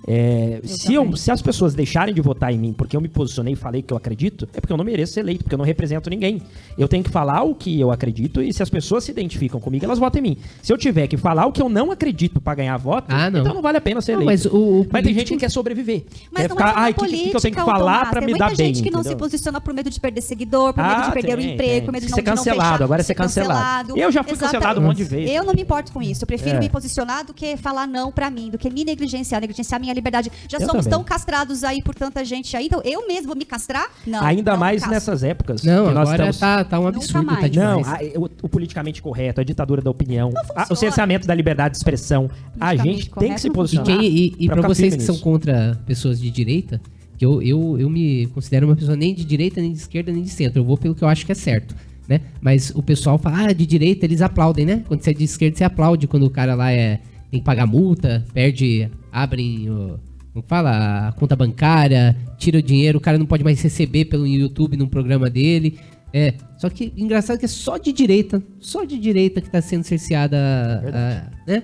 É, 0.07 0.61
se, 0.63 0.93
eu, 0.93 1.15
se 1.15 1.29
as 1.29 1.41
pessoas 1.41 1.73
deixarem 1.75 2.13
de 2.13 2.21
votar 2.21 2.51
em 2.53 2.57
mim 2.57 2.73
porque 2.73 2.95
eu 2.95 3.01
me 3.01 3.07
posicionei 3.09 3.53
e 3.53 3.55
falei 3.55 3.81
que 3.81 3.93
eu 3.93 3.97
acredito, 3.97 4.47
é 4.53 4.59
porque 4.61 4.71
eu 4.71 4.77
não 4.77 4.85
mereço 4.85 5.13
ser 5.13 5.19
eleito, 5.19 5.43
porque 5.43 5.53
eu 5.53 5.57
não 5.57 5.65
represento 5.65 6.09
ninguém. 6.09 6.41
Eu 6.77 6.87
tenho 6.87 7.03
que 7.03 7.09
falar 7.09 7.43
o 7.43 7.53
que 7.53 7.79
eu 7.79 7.91
acredito 7.91 8.41
e 8.41 8.51
se 8.53 8.63
as 8.63 8.69
pessoas 8.69 9.03
se 9.03 9.11
identificam 9.11 9.59
comigo, 9.59 9.83
elas 9.85 9.99
votam 9.99 10.19
em 10.19 10.23
mim. 10.23 10.37
Se 10.63 10.71
eu 10.71 10.77
tiver 10.77 11.07
que 11.07 11.17
falar 11.17 11.45
o 11.45 11.51
que 11.51 11.61
eu 11.61 11.67
não 11.69 11.91
acredito 11.91 12.39
pra 12.39 12.55
ganhar 12.55 12.77
voto, 12.77 13.05
Ah, 13.09 13.29
não. 13.29 13.41
então 13.41 13.53
não 13.53 13.61
vale 13.61 13.77
a 13.77 13.81
pena 13.81 14.01
ser 14.01 14.13
Não, 14.15 14.21
eleito. 14.23 14.43
mas 14.49 14.53
o- 14.53 14.81
o 14.81 14.87
Mas 14.91 15.03
tem 15.03 15.13
gente 15.13 15.33
que 15.33 15.37
quer 15.37 15.49
sobreviver. 15.51 16.05
Mas 16.31 16.43
quer 16.43 16.49
não 16.49 16.55
ficar, 16.55 16.69
é 16.69 16.73
só 16.73 16.79
ai, 16.79 16.91
o 16.91 16.95
que, 16.95 17.05
que, 17.07 17.29
que 17.29 17.35
eu 17.35 17.41
tenho 17.41 17.55
que 17.55 17.61
falar 17.61 18.09
Tem 18.11 18.21
me 18.21 18.27
muita 18.27 18.39
dar 18.39 18.55
bem? 18.55 18.67
gente 18.73 18.81
que 18.83 18.89
não 18.91 19.01
se 19.03 19.09
entendeu? 19.09 19.17
posiciona 19.25 19.59
por 19.61 19.73
medo 19.73 19.89
de 19.89 19.99
perder 19.99 20.21
seguidor, 20.21 20.73
por 20.73 20.81
medo 20.83 20.95
Ah, 20.95 21.05
de 21.07 21.11
perder 21.11 21.33
o 21.33 21.37
tem, 21.41 21.53
emprego, 21.53 21.71
tem. 21.71 21.81
por 21.83 21.91
medo 21.91 22.05
de 22.05 22.11
Ser 22.13 22.21
não, 22.21 22.25
não 22.31 22.35
cancelado, 22.37 22.71
fechar, 22.71 22.83
agora 22.83 23.01
é 23.01 23.03
ser 23.03 23.15
cancelado. 23.15 23.97
Eu 23.97 24.11
já 24.11 24.23
fui 24.23 24.37
cancelado 24.37 24.79
um 24.79 24.83
monte 24.83 24.97
de 24.97 25.03
vezes. 25.03 25.35
Eu 25.35 25.43
não 25.43 25.53
me 25.53 25.61
importo 25.61 25.91
com 25.91 26.01
isso. 26.01 26.23
Eu 26.23 26.27
prefiro 26.27 26.55
É. 26.55 26.59
me 26.59 26.69
posicionar 26.69 27.25
do 27.25 27.33
que 27.33 27.57
falar 27.57 27.85
não 27.87 28.11
pra 28.11 28.29
mim, 28.31 28.49
do 28.49 28.57
que 28.57 28.69
me 28.69 28.83
negligenciar, 28.85 29.41
negligenciar 29.41 29.79
a 29.79 29.83
minha 29.89 29.95
liberdade. 29.95 30.31
Já 30.47 30.57
Eu 30.57 30.65
somos 30.67 30.85
também. 30.85 30.91
tão 30.99 31.03
castrados 31.03 31.63
aí 31.63 31.81
por 31.81 31.95
tanta 31.95 32.23
gente 32.23 32.55
aí, 32.55 32.67
então 32.67 32.81
eu 32.83 33.07
mesmo 33.07 33.27
vou 33.27 33.35
me 33.35 33.45
castrar? 33.45 33.87
Não. 34.05 34.23
Ainda 34.23 34.51
não 34.53 34.59
mais 34.59 34.87
nessas 34.87 35.23
épocas 35.23 35.63
Não, 35.63 35.87
que 35.87 35.93
nós 35.93 36.09
agora 36.09 36.29
estamos... 36.29 36.37
tá, 36.37 36.63
tá 36.63 36.79
um 36.79 36.83
Nunca 36.85 36.97
absurdo, 36.97 37.27
tá. 37.35 37.47
Não, 37.53 37.79
a- 37.81 37.99
o, 38.15 38.25
o 38.43 38.49
politicamente 38.49 39.01
correto, 39.01 39.41
a 39.41 39.43
ditadura 39.43 39.81
da 39.81 39.89
opinião, 39.91 40.31
a- 40.55 40.67
o 40.71 40.75
cerceamento 40.75 41.25
da 41.27 41.33
liberdade 41.35 41.71
de 41.73 41.77
expressão. 41.77 42.29
A 42.59 42.75
gente 42.75 43.09
tem 43.11 43.33
que 43.33 43.41
se 43.41 43.47
E, 43.47 43.51
posicionar. 43.51 43.85
quem, 43.99 44.05
e, 44.07 44.35
e 44.39 44.45
pra 44.45 44.55
pra 44.55 44.55
ficar 44.63 44.67
vocês 44.67 44.95
que 44.95 45.01
são 45.03 45.15
nisso. 45.15 45.23
contra 45.23 45.79
pessoas 45.85 46.19
de 46.19 46.29
direita, 46.29 46.79
que 47.17 47.25
eu, 47.25 47.41
eu, 47.41 47.77
eu 47.79 47.89
me 47.89 48.27
considero 48.27 48.65
uma 48.67 48.75
pessoa 48.75 48.95
nem 48.95 49.13
de 49.13 49.25
direita, 49.25 49.59
nem 49.61 49.71
de 49.73 49.77
esquerda, 49.79 50.11
nem 50.11 50.21
de 50.23 50.29
centro. 50.29 50.59
Eu 50.59 50.63
vou 50.65 50.77
pelo 50.77 50.95
que 50.95 51.03
eu 51.03 51.07
acho 51.07 51.25
que 51.25 51.31
é 51.31 51.35
certo. 51.35 51.75
Né? 52.07 52.21
Mas 52.41 52.71
o 52.73 52.81
pessoal 52.81 53.17
fala, 53.19 53.49
ah, 53.49 53.53
de 53.53 53.65
direita 53.67 54.03
eles 54.05 54.21
aplaudem, 54.21 54.65
né? 54.65 54.83
Quando 54.87 55.01
você 55.03 55.11
é 55.11 55.13
de 55.13 55.23
esquerda, 55.23 55.57
você 55.57 55.63
aplaude 55.63 56.07
quando 56.07 56.23
o 56.25 56.29
cara 56.29 56.55
lá 56.55 56.71
é, 56.71 56.99
tem 57.29 57.39
que 57.39 57.45
pagar 57.45 57.65
multa, 57.65 58.25
perde, 58.33 58.89
abrem 59.11 59.69
o, 59.69 59.99
como 60.33 60.45
fala, 60.47 61.09
a 61.09 61.11
conta 61.13 61.35
bancária, 61.35 62.15
tira 62.37 62.59
o 62.59 62.61
dinheiro, 62.61 62.97
o 62.97 63.01
cara 63.01 63.17
não 63.17 63.25
pode 63.25 63.43
mais 63.43 63.61
receber 63.61 64.05
pelo 64.05 64.25
YouTube 64.25 64.77
num 64.77 64.87
programa 64.87 65.29
dele. 65.29 65.79
É, 66.11 66.33
só 66.57 66.69
que 66.69 66.91
engraçado 66.97 67.37
que 67.37 67.45
é 67.45 67.47
só 67.47 67.77
de 67.77 67.91
direita, 67.91 68.41
só 68.59 68.83
de 68.83 68.97
direita 68.97 69.41
que 69.41 69.49
tá 69.49 69.61
sendo 69.61 69.83
cerceada 69.83 70.37
a, 70.37 71.49
né? 71.49 71.63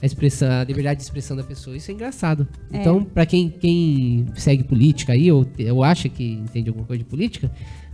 a 0.00 0.04
expressão, 0.04 0.50
a 0.50 0.64
liberdade 0.64 0.98
de 0.98 1.04
expressão 1.04 1.36
da 1.36 1.42
pessoa. 1.42 1.76
Isso 1.76 1.90
é 1.90 1.94
engraçado. 1.94 2.46
É. 2.72 2.78
Então, 2.78 3.02
pra 3.02 3.24
quem, 3.24 3.48
quem 3.48 4.26
segue 4.34 4.64
política 4.64 5.12
aí, 5.12 5.32
ou, 5.32 5.46
ou 5.72 5.82
acha 5.82 6.08
que 6.08 6.32
entende 6.32 6.68
alguma 6.68 6.86
coisa 6.86 7.02
de 7.02 7.08
política, 7.08 7.50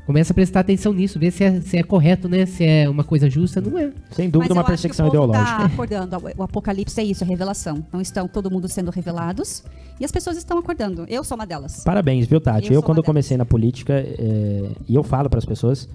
começa 0.06 0.32
a 0.32 0.34
prestar 0.34 0.60
atenção 0.60 0.92
nisso, 0.92 1.18
ver 1.18 1.30
se 1.30 1.44
é, 1.44 1.60
se 1.60 1.76
é 1.76 1.82
correto, 1.82 2.28
né? 2.28 2.46
Se 2.46 2.64
é 2.64 2.88
uma 2.88 3.04
coisa 3.04 3.28
justa, 3.30 3.60
não 3.60 3.78
é. 3.78 3.92
Sem 4.10 4.28
dúvida, 4.28 4.52
uma 4.52 4.64
perseguição 4.64 5.06
povo 5.06 5.16
ideológica. 5.16 5.58
Tá 5.58 5.64
acordando. 5.64 6.16
O 6.36 6.42
apocalipse 6.42 7.00
é 7.00 7.04
isso, 7.04 7.24
é 7.24 7.26
revelação. 7.26 7.84
Não 7.92 8.00
estão 8.00 8.28
todo 8.28 8.50
mundo 8.50 8.68
sendo 8.68 8.90
revelados 8.90 9.62
e 10.00 10.04
as 10.04 10.10
pessoas 10.10 10.36
estão 10.36 10.58
acordando. 10.58 11.06
Eu 11.08 11.24
sou 11.24 11.36
uma 11.36 11.46
delas. 11.46 11.82
Parabéns, 11.84 12.26
viu, 12.26 12.40
Tati? 12.40 12.68
Eu 12.68 12.74
Eu, 12.74 12.82
quando 12.82 13.02
comecei 13.02 13.36
na 13.36 13.44
política, 13.44 13.94
é, 13.94 14.70
e 14.88 14.94
eu 14.94 15.02
falo 15.02 15.30
para 15.30 15.38
as 15.38 15.44
pessoas, 15.44 15.88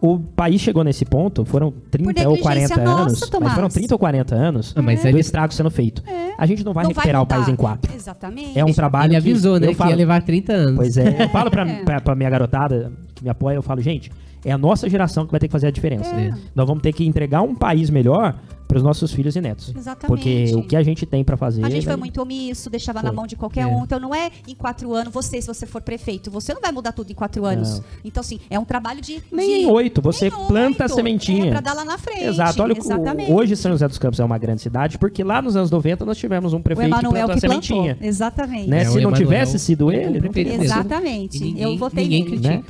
o 0.00 0.18
país 0.18 0.60
chegou 0.60 0.82
nesse 0.84 1.04
ponto, 1.04 1.44
foram 1.44 1.72
30 1.90 2.28
ou 2.28 2.38
40 2.38 2.48
negligência 2.48 2.84
nossa, 2.84 3.02
anos, 3.02 3.20
Tomás. 3.20 3.44
mas 3.44 3.54
foram 3.54 3.68
30 3.68 3.94
ou 3.94 3.98
40 3.98 4.34
anos 4.34 4.72
Ah, 4.76 4.82
mas 4.82 5.02
do 5.02 5.08
ele- 5.08 5.20
estrago 5.20 5.52
sendo 5.54 5.70
feito. 5.70 6.02
A 6.38 6.46
gente 6.46 6.64
não 6.64 6.72
vai 6.72 6.84
Não 6.84 6.90
recuperar 6.90 7.22
o 7.22 7.24
mudar. 7.24 7.36
país 7.36 7.48
em 7.48 7.56
quatro. 7.56 7.92
Exatamente. 7.94 8.58
É 8.58 8.64
um 8.64 8.72
trabalho 8.72 9.10
Ele 9.10 9.16
avisou, 9.16 9.54
que 9.54 9.60
né? 9.60 9.66
eu 9.66 9.70
Que 9.70 9.76
falo, 9.76 9.90
ia 9.90 9.96
levar 9.96 10.22
30 10.22 10.52
anos. 10.52 10.76
Pois 10.76 10.96
é, 10.96 11.24
eu 11.24 11.28
falo 11.30 11.50
pra, 11.50 11.62
É. 11.68 11.82
pra, 11.82 12.00
pra 12.00 12.14
minha 12.14 12.28
garotada 12.30 12.92
que 13.16 13.24
me 13.24 13.30
apoia, 13.30 13.56
eu 13.56 13.62
falo, 13.62 13.80
gente, 13.80 14.12
é 14.44 14.52
a 14.52 14.58
nossa 14.58 14.88
geração 14.88 15.24
que 15.26 15.32
vai 15.32 15.40
ter 15.40 15.48
que 15.48 15.52
fazer 15.52 15.66
a 15.66 15.70
diferença. 15.70 16.14
É. 16.14 16.32
Nós 16.54 16.66
vamos 16.66 16.82
ter 16.82 16.92
que 16.92 17.04
entregar 17.04 17.42
um 17.42 17.54
país 17.54 17.90
melhor 17.90 18.38
para 18.68 18.76
os 18.78 18.82
nossos 18.82 19.12
filhos 19.12 19.34
e 19.36 19.40
netos. 19.40 19.72
Exatamente. 19.76 20.06
Porque 20.08 20.52
o 20.56 20.62
que 20.62 20.74
a 20.76 20.82
gente 20.82 21.06
tem 21.06 21.24
para 21.24 21.36
fazer. 21.36 21.64
A 21.64 21.70
gente 21.70 21.84
foi 21.84 21.92
vai- 21.92 21.96
muito 21.96 22.20
omisso, 22.20 22.68
deixava 22.68 23.00
na 23.00 23.08
Foi. 23.10 23.16
mão 23.16 23.26
de 23.26 23.36
qualquer 23.36 23.60
É. 23.62 23.66
um. 23.66 23.84
Então 23.84 23.98
não 24.00 24.12
é 24.14 24.30
em 24.46 24.54
quatro 24.56 24.92
anos, 24.92 25.12
você, 25.12 25.40
se 25.40 25.46
você 25.46 25.66
for 25.66 25.80
prefeito, 25.80 26.30
você 26.32 26.52
não 26.52 26.60
vai 26.60 26.72
mudar 26.72 26.90
tudo 26.92 27.10
em 27.10 27.14
quatro 27.14 27.44
anos. 27.44 27.78
Não. 27.78 27.84
Então, 28.04 28.20
assim, 28.20 28.38
é 28.50 28.58
um 28.58 28.64
trabalho 28.64 29.00
de. 29.00 29.22
Nem 29.32 29.46
de- 29.48 29.54
em 29.62 29.66
oito, 29.66 30.02
você 30.02 30.28
nem 30.30 30.46
planta 30.46 30.82
a 30.82 30.86
oito. 30.86 30.94
sementinha. 30.96 31.46
É 31.46 31.50
pra 31.52 31.60
dar 31.60 31.74
lá 31.74 31.84
na 31.84 31.96
frente. 31.96 32.24
Exato. 32.24 32.60
Olha, 32.62 32.74
o- 32.74 32.78
Exatamente. 32.78 33.32
hoje 33.32 33.56
São 33.56 33.70
José 33.72 33.86
dos 33.88 33.98
Campos 33.98 34.18
é 34.20 34.24
uma 34.24 34.36
grande 34.38 34.62
cidade, 34.62 34.98
porque 34.98 35.22
lá 35.24 35.40
nos 35.40 35.54
anos 35.56 35.70
90 35.70 36.04
nós 36.04 36.18
tivemos 36.18 36.52
um 36.52 36.58
o 36.58 36.62
prefeito 36.62 36.92
que 36.94 37.00
plantou 37.00 37.30
a 37.30 37.34
que 37.34 37.40
sementinha. 37.40 37.94
plantou. 37.94 38.08
Exatamente. 38.08 38.68
Né? 38.68 38.78
É, 38.78 38.84
Se 38.84 38.90
não 38.94 38.98
Emanuel 39.00 39.20
tivesse 39.20 39.58
sido 39.60 39.90
é 39.92 40.04
ele, 40.04 40.20
não 40.20 40.28
teria. 40.32 40.54
Exatamente. 40.54 41.40
Ninguém- 41.42 41.62
eu 41.62 41.76
votei 41.78 42.04
ninguém 42.04 42.24
nele. 42.24 42.48
Né? 42.48 42.64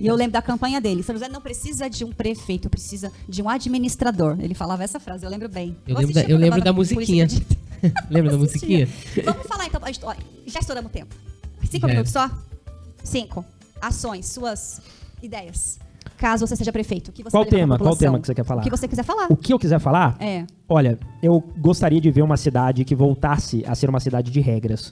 E 0.00 0.06
eu 0.06 0.14
lembro 0.14 0.32
da 0.32 0.42
campanha 0.42 0.80
dele. 0.80 1.02
São 1.02 1.14
José 1.14 1.28
não 1.28 1.40
precisa 1.40 1.88
de 1.88 2.04
um 2.04 2.12
prefeito, 2.12 2.68
precisa 2.70 3.12
de 3.28 3.42
um 3.42 3.48
administrador. 3.48 4.36
Ele 4.40 4.54
falava 4.54 4.82
essa 4.84 4.98
frase, 5.00 5.24
eu 5.24 5.30
lembro 5.30 5.48
bem. 5.48 5.76
Eu 5.86 5.96
lembro 5.96 6.14
da, 6.14 6.22
eu 6.22 6.38
lembro 6.38 6.62
da 6.62 6.72
musiquinha. 6.72 7.24
Acredita. 7.24 7.56
Lembra 8.10 8.32
da 8.32 8.38
musiquinha? 8.38 8.88
Vamos 9.24 9.46
falar 9.46 9.66
então. 9.66 9.80
a 9.84 9.86
gente- 9.86 10.04
ó, 10.04 10.12
Já 10.46 10.58
estouramos 10.58 10.90
o 10.90 10.92
tempo. 10.92 11.14
Cinco 11.70 11.86
Já. 11.86 11.92
minutos 11.92 12.12
só? 12.12 12.28
Cinco. 13.04 13.44
Ações, 13.80 14.26
suas 14.26 14.80
ideias. 15.22 15.78
Caso 16.16 16.44
você 16.46 16.56
seja 16.56 16.72
prefeito. 16.72 17.08
O 17.08 17.12
que 17.12 17.22
você 17.22 17.30
Qual 17.30 17.44
tema? 17.46 17.78
Qual 17.78 17.96
tema 17.96 18.18
que 18.18 18.26
você 18.26 18.34
quer 18.34 18.44
falar? 18.44 18.62
O 18.62 18.64
que 18.64 18.70
você 18.70 18.88
quiser 18.88 19.04
falar. 19.04 19.26
O 19.30 19.36
que 19.36 19.52
eu 19.52 19.58
quiser 19.58 19.78
falar? 19.78 20.16
É. 20.18 20.44
Olha, 20.68 20.98
eu 21.22 21.40
gostaria 21.58 22.00
de 22.00 22.10
ver 22.10 22.22
uma 22.22 22.36
cidade 22.36 22.84
que 22.84 22.96
voltasse 22.96 23.64
a 23.66 23.74
ser 23.76 23.88
uma 23.88 24.00
cidade 24.00 24.30
de 24.32 24.40
regras 24.40 24.90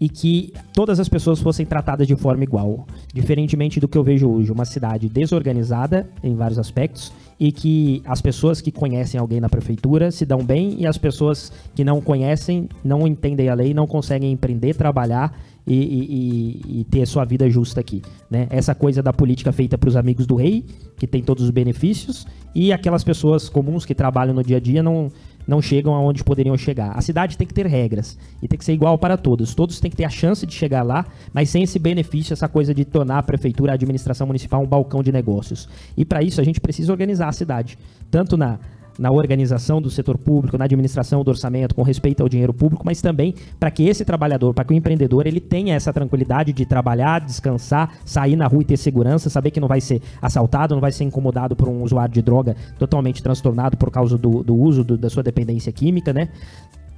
e 0.00 0.08
que 0.08 0.52
todas 0.74 1.00
as 1.00 1.08
pessoas 1.08 1.40
fossem 1.40 1.64
tratadas 1.64 2.06
de 2.06 2.14
forma 2.16 2.44
igual. 2.44 2.86
Diferentemente 3.12 3.80
do 3.80 3.88
que 3.88 3.96
eu 3.96 4.04
vejo 4.04 4.28
hoje, 4.28 4.52
uma 4.52 4.64
cidade 4.64 5.08
desorganizada 5.08 6.08
em 6.22 6.34
vários 6.34 6.58
aspectos 6.58 7.12
e 7.38 7.50
que 7.52 8.02
as 8.04 8.20
pessoas 8.20 8.60
que 8.60 8.70
conhecem 8.70 9.18
alguém 9.18 9.40
na 9.40 9.48
prefeitura 9.48 10.10
se 10.10 10.24
dão 10.24 10.44
bem 10.44 10.76
e 10.80 10.86
as 10.86 10.98
pessoas 10.98 11.52
que 11.74 11.84
não 11.84 12.00
conhecem, 12.00 12.68
não 12.84 13.06
entendem 13.06 13.48
a 13.48 13.54
lei, 13.54 13.72
não 13.72 13.86
conseguem 13.86 14.32
empreender, 14.32 14.74
trabalhar 14.74 15.38
e, 15.66 15.74
e- 15.74 16.80
e- 16.80 16.84
ter 16.84 17.04
sua 17.06 17.24
vida 17.24 17.48
justa 17.50 17.80
aqui. 17.80 18.00
Né? 18.30 18.46
Essa 18.50 18.74
coisa 18.74 19.02
da 19.02 19.12
política 19.12 19.50
feita 19.52 19.76
para 19.76 19.88
os 19.88 19.96
amigos 19.96 20.26
do 20.26 20.36
rei, 20.36 20.64
que 20.96 21.06
tem 21.06 21.22
todos 21.22 21.44
os 21.44 21.50
benefícios, 21.50 22.26
e 22.54 22.72
aquelas 22.72 23.02
pessoas 23.04 23.48
comuns 23.48 23.84
que 23.84 23.94
trabalham 23.94 24.34
no 24.34 24.42
dia 24.42 24.56
a 24.58 24.60
dia 24.60 24.82
não, 24.82 25.10
não 25.46 25.62
chegam 25.62 25.94
aonde 25.94 26.24
poderiam 26.24 26.56
chegar. 26.56 26.92
A 26.96 27.00
cidade 27.00 27.36
tem 27.36 27.46
que 27.46 27.54
ter 27.54 27.66
regras 27.66 28.18
e 28.42 28.48
tem 28.48 28.58
que 28.58 28.64
ser 28.64 28.72
igual 28.72 28.98
para 28.98 29.16
todos. 29.16 29.54
Todos 29.54 29.80
têm 29.80 29.90
que 29.90 29.96
ter 29.96 30.04
a 30.04 30.10
chance 30.10 30.46
de 30.46 30.54
chegar 30.54 30.82
lá, 30.82 31.06
mas 31.32 31.50
sem 31.50 31.62
esse 31.62 31.78
benefício, 31.78 32.32
essa 32.32 32.48
coisa 32.48 32.74
de 32.74 32.84
tornar 32.84 33.18
a 33.18 33.22
prefeitura, 33.22 33.72
a 33.72 33.74
administração 33.74 34.26
municipal 34.26 34.62
um 34.62 34.66
balcão 34.66 35.02
de 35.02 35.12
negócios. 35.12 35.68
E 35.96 36.04
para 36.04 36.22
isso 36.22 36.40
a 36.40 36.44
gente 36.44 36.60
precisa 36.60 36.92
organizar 36.92 37.28
a 37.28 37.32
cidade, 37.32 37.78
tanto 38.10 38.36
na 38.36 38.58
na 38.98 39.10
organização 39.10 39.80
do 39.80 39.90
setor 39.90 40.16
público, 40.16 40.56
na 40.56 40.64
administração 40.64 41.22
do 41.22 41.28
orçamento, 41.28 41.74
com 41.74 41.82
respeito 41.82 42.22
ao 42.22 42.28
dinheiro 42.28 42.52
público, 42.54 42.82
mas 42.84 43.00
também 43.02 43.34
para 43.60 43.70
que 43.70 43.84
esse 43.86 44.04
trabalhador, 44.04 44.54
para 44.54 44.64
que 44.64 44.72
o 44.72 44.76
empreendedor, 44.76 45.26
ele 45.26 45.40
tenha 45.40 45.74
essa 45.74 45.92
tranquilidade 45.92 46.52
de 46.52 46.64
trabalhar, 46.64 47.20
descansar, 47.20 47.92
sair 48.04 48.36
na 48.36 48.46
rua 48.46 48.62
e 48.62 48.64
ter 48.64 48.76
segurança, 48.76 49.28
saber 49.28 49.50
que 49.50 49.60
não 49.60 49.68
vai 49.68 49.80
ser 49.80 50.00
assaltado, 50.20 50.74
não 50.74 50.80
vai 50.80 50.92
ser 50.92 51.04
incomodado 51.04 51.54
por 51.54 51.68
um 51.68 51.82
usuário 51.82 52.14
de 52.14 52.22
droga 52.22 52.56
totalmente 52.78 53.22
transtornado 53.22 53.76
por 53.76 53.90
causa 53.90 54.16
do, 54.16 54.42
do 54.42 54.54
uso 54.56 54.82
do- 54.82 54.96
da 54.96 55.10
sua 55.10 55.22
dependência 55.22 55.70
química, 55.72 56.12
né? 56.12 56.28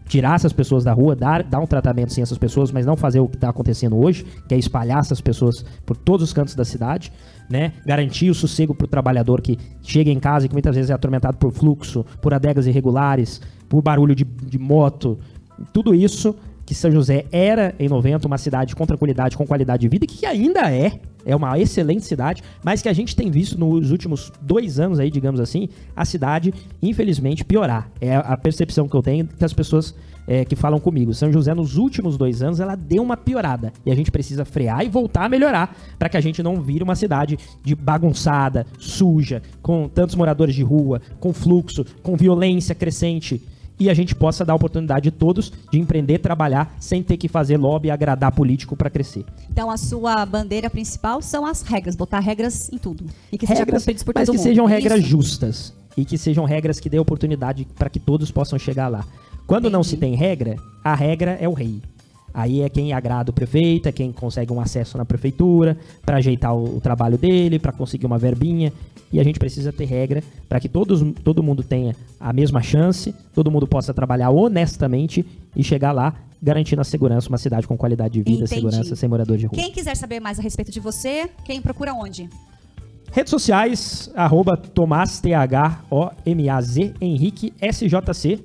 Tirar 0.09 0.35
essas 0.35 0.53
pessoas 0.53 0.83
da 0.83 0.93
rua, 0.93 1.15
dar, 1.15 1.43
dar 1.45 1.61
um 1.61 1.67
tratamento 1.67 2.13
sim 2.13 2.21
a 2.21 2.25
essas 2.25 2.39
pessoas, 2.39 2.73
mas 2.73 2.87
não 2.87 2.97
fazer 2.97 3.21
o 3.21 3.29
que 3.29 3.37
está 3.37 3.51
acontecendo 3.51 3.97
hoje, 3.97 4.25
que 4.49 4.55
é 4.55 4.59
espalhar 4.59 5.01
essas 5.01 5.21
pessoas 5.21 5.65
por 5.85 5.97
todos 5.97 6.25
os 6.25 6.33
cantos 6.33 6.55
da 6.55 6.65
cidade, 6.65 7.13
né? 7.49 7.73
Garantir 7.87 8.31
o 8.31 8.35
sossego 8.35 8.75
para 8.75 8.87
o 8.87 8.89
trabalhador 8.89 9.41
que 9.41 9.59
chega 9.83 10.11
em 10.11 10.19
casa 10.19 10.47
e 10.47 10.49
que 10.49 10.55
muitas 10.55 10.75
vezes 10.75 10.91
é 10.91 10.95
atormentado 10.95 11.37
por 11.37 11.53
fluxo, 11.53 12.05
por 12.23 12.33
adegas 12.33 12.67
irregulares, 12.67 13.41
por 13.69 13.83
barulho 13.83 14.15
de, 14.15 14.25
de 14.25 14.59
moto, 14.59 15.19
tudo 15.73 15.95
isso 15.95 16.35
que 16.69 16.75
São 16.75 16.91
José 16.91 17.25
era 17.33 17.75
em 17.79 17.89
90 17.89 18.27
uma 18.27 18.37
cidade 18.37 18.77
com 18.77 18.85
tranquilidade, 18.85 19.39
com 19.39 19.47
qualidade 19.47 19.81
de 19.81 19.89
vida, 19.89 20.07
que 20.07 20.27
ainda 20.27 20.71
é, 20.71 21.01
é 21.25 21.35
uma 21.35 21.59
excelente 21.59 22.05
cidade, 22.05 22.43
mas 22.63 22.83
que 22.83 22.91
a 22.91 22.93
gente 22.93 23.17
tem 23.17 23.31
visto 23.31 23.59
nos 23.59 23.91
últimos 23.91 24.31
dois 24.43 24.79
anos 24.79 25.01
aí, 25.01 25.11
digamos 25.11 25.41
assim, 25.41 25.71
a 25.97 26.05
cidade, 26.05 26.53
infelizmente, 26.83 27.43
piorar. 27.43 27.91
É 28.03 28.17
a 28.17 28.37
percepção 28.37 28.87
que 28.87 28.95
eu 28.95 29.01
tenho 29.01 29.27
que 29.27 29.43
as 29.43 29.55
pessoas 29.55 29.95
é, 30.27 30.45
que 30.45 30.55
falam 30.55 30.79
comigo. 30.79 31.15
São 31.15 31.33
José, 31.33 31.55
nos 31.55 31.79
últimos 31.79 32.19
dois 32.19 32.43
anos, 32.43 32.61
ela 32.61 32.75
deu 32.75 33.03
uma 33.03 33.17
piorada. 33.17 33.73
E 33.87 33.91
a 33.91 33.95
gente 33.95 34.11
precisa 34.11 34.45
frear 34.45 34.85
e 34.85 34.91
voltar 34.91 35.25
a 35.25 35.29
melhorar 35.31 35.75
para 35.99 36.11
que 36.11 36.19
a 36.19 36.21
gente 36.21 36.43
não 36.43 36.61
vire 36.61 36.85
uma 36.85 36.95
cidade 36.95 37.39
de 37.65 37.75
bagunçada, 37.75 38.67
suja, 38.79 39.41
com 39.63 39.89
tantos 39.89 40.15
moradores 40.15 40.55
de 40.55 40.63
rua, 40.63 41.01
com 41.19 41.33
fluxo, 41.33 41.83
com 42.03 42.15
violência 42.15 42.75
crescente. 42.75 43.41
E 43.79 43.89
a 43.89 43.95
gente 43.95 44.15
possa 44.15 44.45
dar 44.45 44.53
a 44.53 44.57
oportunidade 44.57 45.05
de 45.05 45.11
todos 45.11 45.53
de 45.71 45.79
empreender, 45.79 46.19
trabalhar, 46.19 46.75
sem 46.81 47.03
ter 47.03 47.17
que 47.17 47.29
fazer 47.29 47.57
lobby 47.57 47.89
e 47.89 47.91
agradar 47.91 48.33
político 48.33 48.77
para 48.77 48.91
crescer. 48.91 49.25
Então 49.51 49.71
a 49.71 49.77
sua 49.77 50.25
bandeira 50.27 50.69
principal 50.69 51.23
são 51.23 51.47
as 51.47 51.63
regras, 51.63 51.95
botar 51.95 52.21
regras 52.21 52.71
em 52.73 52.79
tudo. 52.79 53.05
E 53.31 53.39
que 53.39 53.47
seja 53.47 53.61
regras, 53.61 53.83
cumpridos 53.83 54.03
por 54.03 54.15
mas 54.15 54.27
todo 54.27 54.35
que 54.35 54.39
mundo. 54.39 54.47
sejam 54.49 54.67
regras 54.67 54.99
isso? 55.01 55.09
justas 55.09 55.73
e 55.97 56.05
que 56.05 56.17
sejam 56.17 56.45
regras 56.45 56.79
que 56.79 56.89
dêem 56.89 57.01
oportunidade 57.01 57.67
para 57.77 57.91
que 57.91 57.99
todos 57.99 58.31
possam 58.31 58.59
chegar 58.59 58.89
lá. 58.89 59.05
Quando 59.47 59.71
não 59.71 59.81
Entendi. 59.81 59.89
se 59.89 59.97
tem 59.97 60.15
regra, 60.15 60.57
a 60.85 60.95
regra 60.95 61.39
é 61.41 61.49
o 61.49 61.53
rei. 61.53 61.81
Aí 62.39 62.63
é 62.63 62.69
quem 62.69 62.93
agrada 62.93 63.33
o 63.33 63.35
prefeito, 63.35 63.89
é 63.89 63.93
quem 63.93 64.13
consegue 64.13 64.53
um 64.53 64.61
acesso 64.61 64.97
na 64.97 65.05
prefeitura 65.05 65.77
para 66.07 66.19
ajeitar 66.19 66.55
o, 66.55 66.77
o 66.77 66.81
trabalho 66.81 67.19
dele, 67.19 67.59
para 67.59 67.73
conseguir 67.73 68.07
uma 68.07 68.17
verbinha. 68.17 68.73
E 69.13 69.19
a 69.19 69.25
gente 69.25 69.41
precisa 69.41 69.73
ter 69.73 69.87
regra 69.87 70.23
para 70.49 70.61
que 70.61 70.69
todos, 70.69 71.03
todo 71.25 71.43
mundo 71.43 71.65
tenha 71.65 71.97
a 72.21 72.33
mesma 72.33 72.63
chance, 72.63 73.13
todo 73.35 73.51
mundo 73.51 73.67
possa 73.67 73.93
trabalhar 73.93 74.31
honestamente 74.31 75.27
e 75.57 75.65
chegar 75.65 75.91
lá 75.91 76.15
garantindo 76.41 76.81
a 76.81 76.85
segurança, 76.85 77.29
uma 77.29 77.39
cidade 77.39 77.67
com 77.67 77.77
qualidade 77.77 78.15
de 78.15 78.23
vida, 78.23 78.45
Entendi. 78.45 78.55
segurança, 78.55 78.95
sem 78.95 79.09
morador 79.09 79.37
de 79.37 79.47
rua. 79.47 79.59
Quem 79.59 79.73
quiser 79.73 79.97
saber 79.97 80.21
mais 80.21 80.39
a 80.39 80.43
respeito 80.43 80.71
de 80.71 80.79
você, 80.79 81.29
quem 81.45 81.61
procura 81.61 81.93
onde? 81.93 82.31
Redes 83.11 83.31
sociais, 83.31 84.13
arroba 84.15 84.57
Tomás, 84.57 85.21
T-H-O-M-A-Z, 85.21 86.95
Henrique, 87.01 87.53
SJC. 87.61 88.39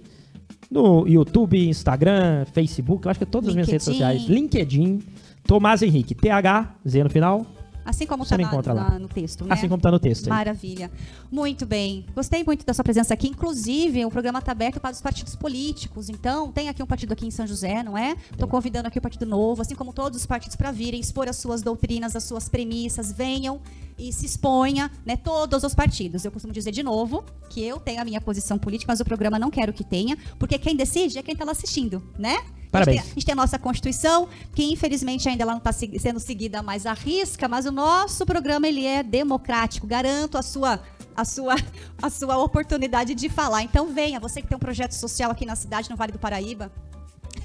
No 0.74 1.08
YouTube, 1.08 1.70
Instagram, 1.70 2.46
Facebook, 2.52 3.06
eu 3.06 3.12
acho 3.12 3.20
que 3.20 3.24
é 3.26 3.28
todas 3.28 3.50
as 3.50 3.56
minhas 3.56 3.68
redes 3.68 3.88
LinkedIn. 3.88 4.00
sociais. 4.00 4.28
LinkedIn, 4.28 5.00
Tomás 5.46 5.84
Henrique, 5.84 6.16
T-H, 6.16 6.76
Z 6.88 7.04
no 7.04 7.10
final, 7.12 7.46
Assim 7.86 8.06
como 8.06 8.24
está 8.24 8.38
no 8.38 9.08
texto, 9.10 9.46
né? 9.46 9.54
assim 9.54 9.68
como 9.68 9.82
tá 9.82 9.92
no 9.92 10.00
texto. 10.00 10.30
Maravilha. 10.30 10.92
Muito 11.32 11.66
bem. 11.66 12.06
Gostei 12.16 12.44
muito 12.44 12.66
da 12.66 12.74
sua 12.74 12.84
presença 12.84 13.14
aqui. 13.14 13.28
Inclusive, 13.28 14.06
o 14.06 14.10
programa 14.10 14.40
está 14.40 14.52
aberto 14.52 14.80
para 14.80 14.92
os 14.92 15.02
partidos 15.02 15.36
políticos. 15.36 16.10
Então, 16.10 16.52
tem 16.52 16.70
aqui 16.70 16.82
um 16.82 16.86
partido 16.86 17.14
aqui 17.14 17.26
em 17.26 17.32
São 17.32 17.46
José, 17.46 17.84
não 17.84 17.98
é? 17.98 18.16
Estou 18.32 18.48
convidando 18.48 18.88
aqui 18.88 19.00
o 19.00 19.02
Partido 19.02 19.26
Novo, 19.26 19.62
assim 19.62 19.76
como 19.76 19.92
todos 19.92 20.20
os 20.20 20.26
partidos, 20.26 20.56
para 20.56 20.72
virem 20.72 21.00
expor 21.00 21.28
as 21.28 21.38
suas 21.38 21.62
doutrinas, 21.62 22.16
as 22.16 22.24
suas 22.24 22.48
premissas. 22.48 23.12
Venham 23.12 23.60
e 23.98 24.12
se 24.12 24.26
exponha, 24.26 24.92
né? 25.06 25.18
Todos 25.18 25.64
os 25.64 25.76
partidos. 25.76 26.26
Eu 26.26 26.32
costumo 26.32 26.54
dizer 26.54 26.72
de 26.72 26.84
novo 26.84 27.24
que 27.50 27.64
eu 27.64 27.80
tenho 27.80 28.02
a 28.02 28.06
minha 28.06 28.22
posição 28.22 28.58
política, 28.58 28.92
mas 28.92 29.00
o 29.00 29.06
programa 29.06 29.38
não 29.38 29.52
quero 29.52 29.74
que 29.74 29.84
tenha, 29.84 30.18
porque 30.40 30.58
quem 30.58 30.76
decide 30.76 31.20
é 31.20 31.24
quem 31.24 31.34
está 31.34 31.46
lá 31.46 31.52
assistindo, 31.52 32.02
né? 32.18 32.38
A 32.74 32.80
gente, 32.80 32.86
Parabéns. 32.86 33.02
tem, 33.02 33.12
a 33.12 33.14
gente 33.14 33.26
tem 33.26 33.34
a 33.34 33.36
nossa 33.36 33.60
Constituição, 33.60 34.28
que 34.56 34.72
infelizmente 34.72 35.30
ainda 35.30 35.44
ela 35.44 35.52
não 35.52 35.60
está 35.60 35.72
sendo 35.72 36.20
seguida 36.20 36.64
mais 36.64 36.86
à 36.86 36.94
risca, 36.94 37.48
mas 37.48 37.66
o 37.66 37.72
nosso 37.72 38.26
programa 38.26 38.68
ele 38.68 38.86
é 38.86 39.04
democrático. 39.04 39.86
Garanto 39.86 40.38
a 40.38 40.42
sua, 40.42 40.80
a 41.16 41.24
sua, 41.24 41.56
a 42.02 42.10
sua 42.10 42.38
oportunidade 42.38 43.14
de 43.14 43.30
falar. 43.30 43.62
Então 43.62 43.94
venha, 43.94 44.20
você 44.20 44.42
que 44.42 44.48
tem 44.48 44.56
um 44.56 44.60
projeto 44.60 44.94
social 44.94 45.30
aqui 45.32 45.46
na 45.46 45.56
cidade, 45.56 45.90
no 45.90 45.96
Vale 45.96 46.12
do 46.12 46.20
Paraíba. 46.20 46.72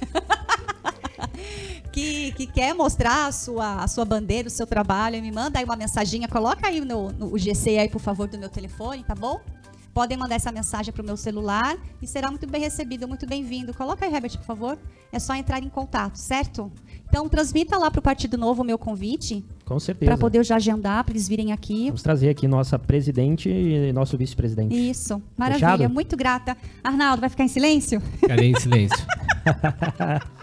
Que, 1.93 2.33
que 2.33 2.47
quer 2.47 2.75
mostrar 2.75 3.27
a 3.27 3.33
sua, 3.33 3.83
a 3.83 3.89
sua 3.89 4.05
bandeira, 4.05 4.47
o 4.47 4.51
seu 4.51 4.67
trabalho, 4.67 5.21
me 5.21 5.33
manda 5.33 5.59
aí 5.59 5.65
uma 5.65 5.75
mensaginha, 5.75 6.29
coloca 6.29 6.69
aí 6.69 6.81
no, 6.81 7.11
no 7.11 7.37
GC 7.37 7.77
aí, 7.77 7.89
por 7.89 8.01
favor, 8.01 8.29
do 8.29 8.39
meu 8.39 8.49
telefone, 8.49 9.03
tá 9.03 9.17
bom? 9.17 9.41
Podem 9.99 10.17
mandar 10.17 10.37
essa 10.37 10.53
mensagem 10.53 10.93
para 10.93 11.03
o 11.03 11.05
meu 11.05 11.17
celular 11.17 11.77
e 12.01 12.07
será 12.07 12.31
muito 12.31 12.47
bem 12.47 12.61
recebido, 12.61 13.09
muito 13.09 13.27
bem-vindo. 13.27 13.75
Coloca 13.75 14.07
aí, 14.07 14.15
Herbert, 14.15 14.39
por 14.39 14.45
favor. 14.45 14.79
É 15.11 15.19
só 15.19 15.35
entrar 15.35 15.61
em 15.61 15.69
contato, 15.69 16.15
certo? 16.15 16.71
Então, 17.09 17.29
transmita 17.29 17.77
lá 17.77 17.91
para 17.91 17.99
o 17.99 18.03
Partido 18.03 18.39
Novo 18.39 18.63
o 18.63 18.65
meu 18.65 18.79
convite, 18.79 19.45
Com 19.65 19.81
certeza. 19.81 20.09
para 20.09 20.17
poder 20.17 20.39
eu 20.39 20.45
já 20.45 20.55
agendar, 20.55 21.03
para 21.03 21.15
eles 21.15 21.27
virem 21.27 21.51
aqui. 21.51 21.87
Vamos 21.87 22.05
trazer 22.05 22.29
aqui 22.29 22.47
nossa 22.47 22.79
presidente 22.79 23.49
e 23.51 23.93
nosso 23.93 24.17
vice-presidente. 24.17 24.73
Isso, 24.73 25.21
maravilha, 25.37 25.73
Fechado? 25.73 25.93
muito 25.93 26.17
grata. 26.17 26.57
Arnaldo, 26.85 27.21
vai 27.23 27.29
ficar 27.29 27.43
em 27.43 27.49
silêncio? 27.49 28.01
Cadê 28.25 28.45
em 28.51 28.61
silêncio? 28.61 28.97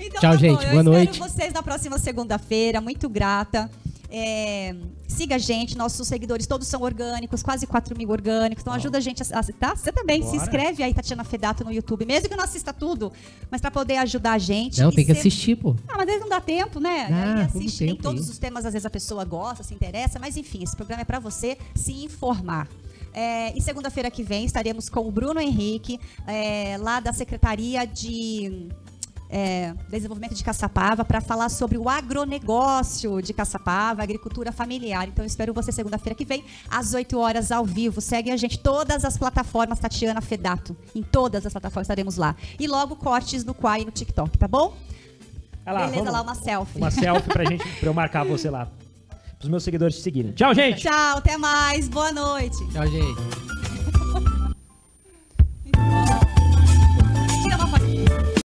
Então, 0.00 0.20
Tchau, 0.20 0.32
tá 0.32 0.36
gente, 0.36 0.56
bom, 0.58 0.62
eu 0.62 0.70
boa 0.70 0.82
espero 0.82 0.92
noite. 0.92 1.18
vocês 1.18 1.52
na 1.52 1.62
próxima 1.62 1.98
segunda-feira, 1.98 2.80
muito 2.80 3.08
grata. 3.08 3.70
É, 4.10 4.74
siga 5.08 5.34
a 5.36 5.38
gente, 5.38 5.76
nossos 5.76 6.06
seguidores 6.06 6.46
todos 6.46 6.68
são 6.68 6.82
orgânicos, 6.82 7.42
quase 7.42 7.66
4 7.66 7.96
mil 7.96 8.10
orgânicos. 8.10 8.62
Então 8.62 8.72
ajuda 8.72 8.98
a 8.98 9.00
gente 9.00 9.22
a, 9.22 9.38
a 9.40 9.42
tá? 9.44 9.74
Você 9.74 9.90
também 9.90 10.22
se 10.22 10.32
Bora. 10.32 10.36
inscreve 10.42 10.82
aí, 10.82 10.94
Tatiana 10.94 11.24
Fedato, 11.24 11.64
no 11.64 11.72
YouTube, 11.72 12.04
mesmo 12.06 12.28
que 12.28 12.36
não 12.36 12.44
assista 12.44 12.72
tudo, 12.72 13.12
mas 13.50 13.60
para 13.60 13.70
poder 13.70 13.96
ajudar 13.96 14.32
a 14.32 14.38
gente. 14.38 14.80
Não, 14.80 14.90
tem 14.92 15.04
que 15.04 15.12
ser- 15.14 15.20
assistir, 15.20 15.56
pô. 15.56 15.74
Ah, 15.88 15.92
mas 15.96 16.00
às 16.00 16.06
vezes 16.06 16.20
não 16.20 16.28
dá 16.28 16.40
tempo, 16.40 16.78
né? 16.78 17.08
Ah, 17.10 17.34
aí 17.38 17.42
assiste, 17.44 17.84
nem 17.84 17.94
tempo 17.94 18.02
todos 18.02 18.24
aí. 18.24 18.30
os 18.30 18.38
temas, 18.38 18.64
às 18.66 18.72
vezes 18.72 18.86
a 18.86 18.90
pessoa 18.90 19.24
gosta, 19.24 19.62
se 19.64 19.74
interessa, 19.74 20.18
mas 20.18 20.36
enfim, 20.36 20.62
esse 20.62 20.76
programa 20.76 21.02
é 21.02 21.04
para 21.04 21.18
você 21.18 21.58
se 21.74 21.92
informar. 22.04 22.68
É, 23.12 23.56
e 23.56 23.60
segunda-feira 23.62 24.10
que 24.10 24.24
vem 24.24 24.44
estaremos 24.44 24.88
com 24.88 25.06
o 25.06 25.10
Bruno 25.10 25.40
Henrique, 25.40 26.00
é, 26.26 26.76
lá 26.80 26.98
da 26.98 27.12
Secretaria 27.12 27.86
de 27.86 28.68
é, 29.34 29.74
Desenvolvimento 29.88 30.32
de 30.32 30.44
Caçapava 30.44 31.04
para 31.04 31.20
falar 31.20 31.48
sobre 31.48 31.76
o 31.76 31.88
agronegócio 31.88 33.20
de 33.20 33.34
Caçapava, 33.34 34.00
agricultura 34.00 34.52
familiar. 34.52 35.08
Então, 35.08 35.24
espero 35.24 35.52
você 35.52 35.72
segunda-feira 35.72 36.14
que 36.14 36.24
vem, 36.24 36.44
às 36.70 36.94
8 36.94 37.18
horas, 37.18 37.50
ao 37.50 37.64
vivo. 37.64 38.00
Seguem 38.00 38.32
a 38.32 38.36
gente, 38.36 38.56
todas 38.56 39.04
as 39.04 39.18
plataformas 39.18 39.80
Tatiana 39.80 40.20
Fedato. 40.20 40.76
Em 40.94 41.02
todas 41.02 41.44
as 41.44 41.52
plataformas 41.52 41.86
estaremos 41.86 42.16
lá. 42.16 42.36
E 42.60 42.68
logo 42.68 42.94
cortes 42.94 43.44
no 43.44 43.52
Quai 43.52 43.82
e 43.82 43.84
no 43.84 43.90
TikTok, 43.90 44.38
tá 44.38 44.46
bom? 44.46 44.76
Ah 45.66 45.72
lá, 45.72 45.80
Beleza, 45.86 45.96
vamos, 45.96 46.12
lá 46.12 46.22
uma 46.22 46.34
selfie. 46.36 46.78
Uma 46.78 46.90
selfie 46.92 47.28
pra 47.28 47.44
gente, 47.44 47.66
pra 47.80 47.88
eu 47.88 47.94
marcar 47.94 48.24
você 48.24 48.48
lá. 48.48 48.68
Pros 49.36 49.50
meus 49.50 49.64
seguidores 49.64 49.96
te 49.96 50.02
seguirem. 50.02 50.30
Tchau, 50.30 50.54
gente! 50.54 50.82
Tchau, 50.82 51.18
até 51.18 51.36
mais. 51.36 51.88
Boa 51.88 52.12
noite. 52.12 52.56
Tchau, 52.70 52.86
gente. 52.86 53.20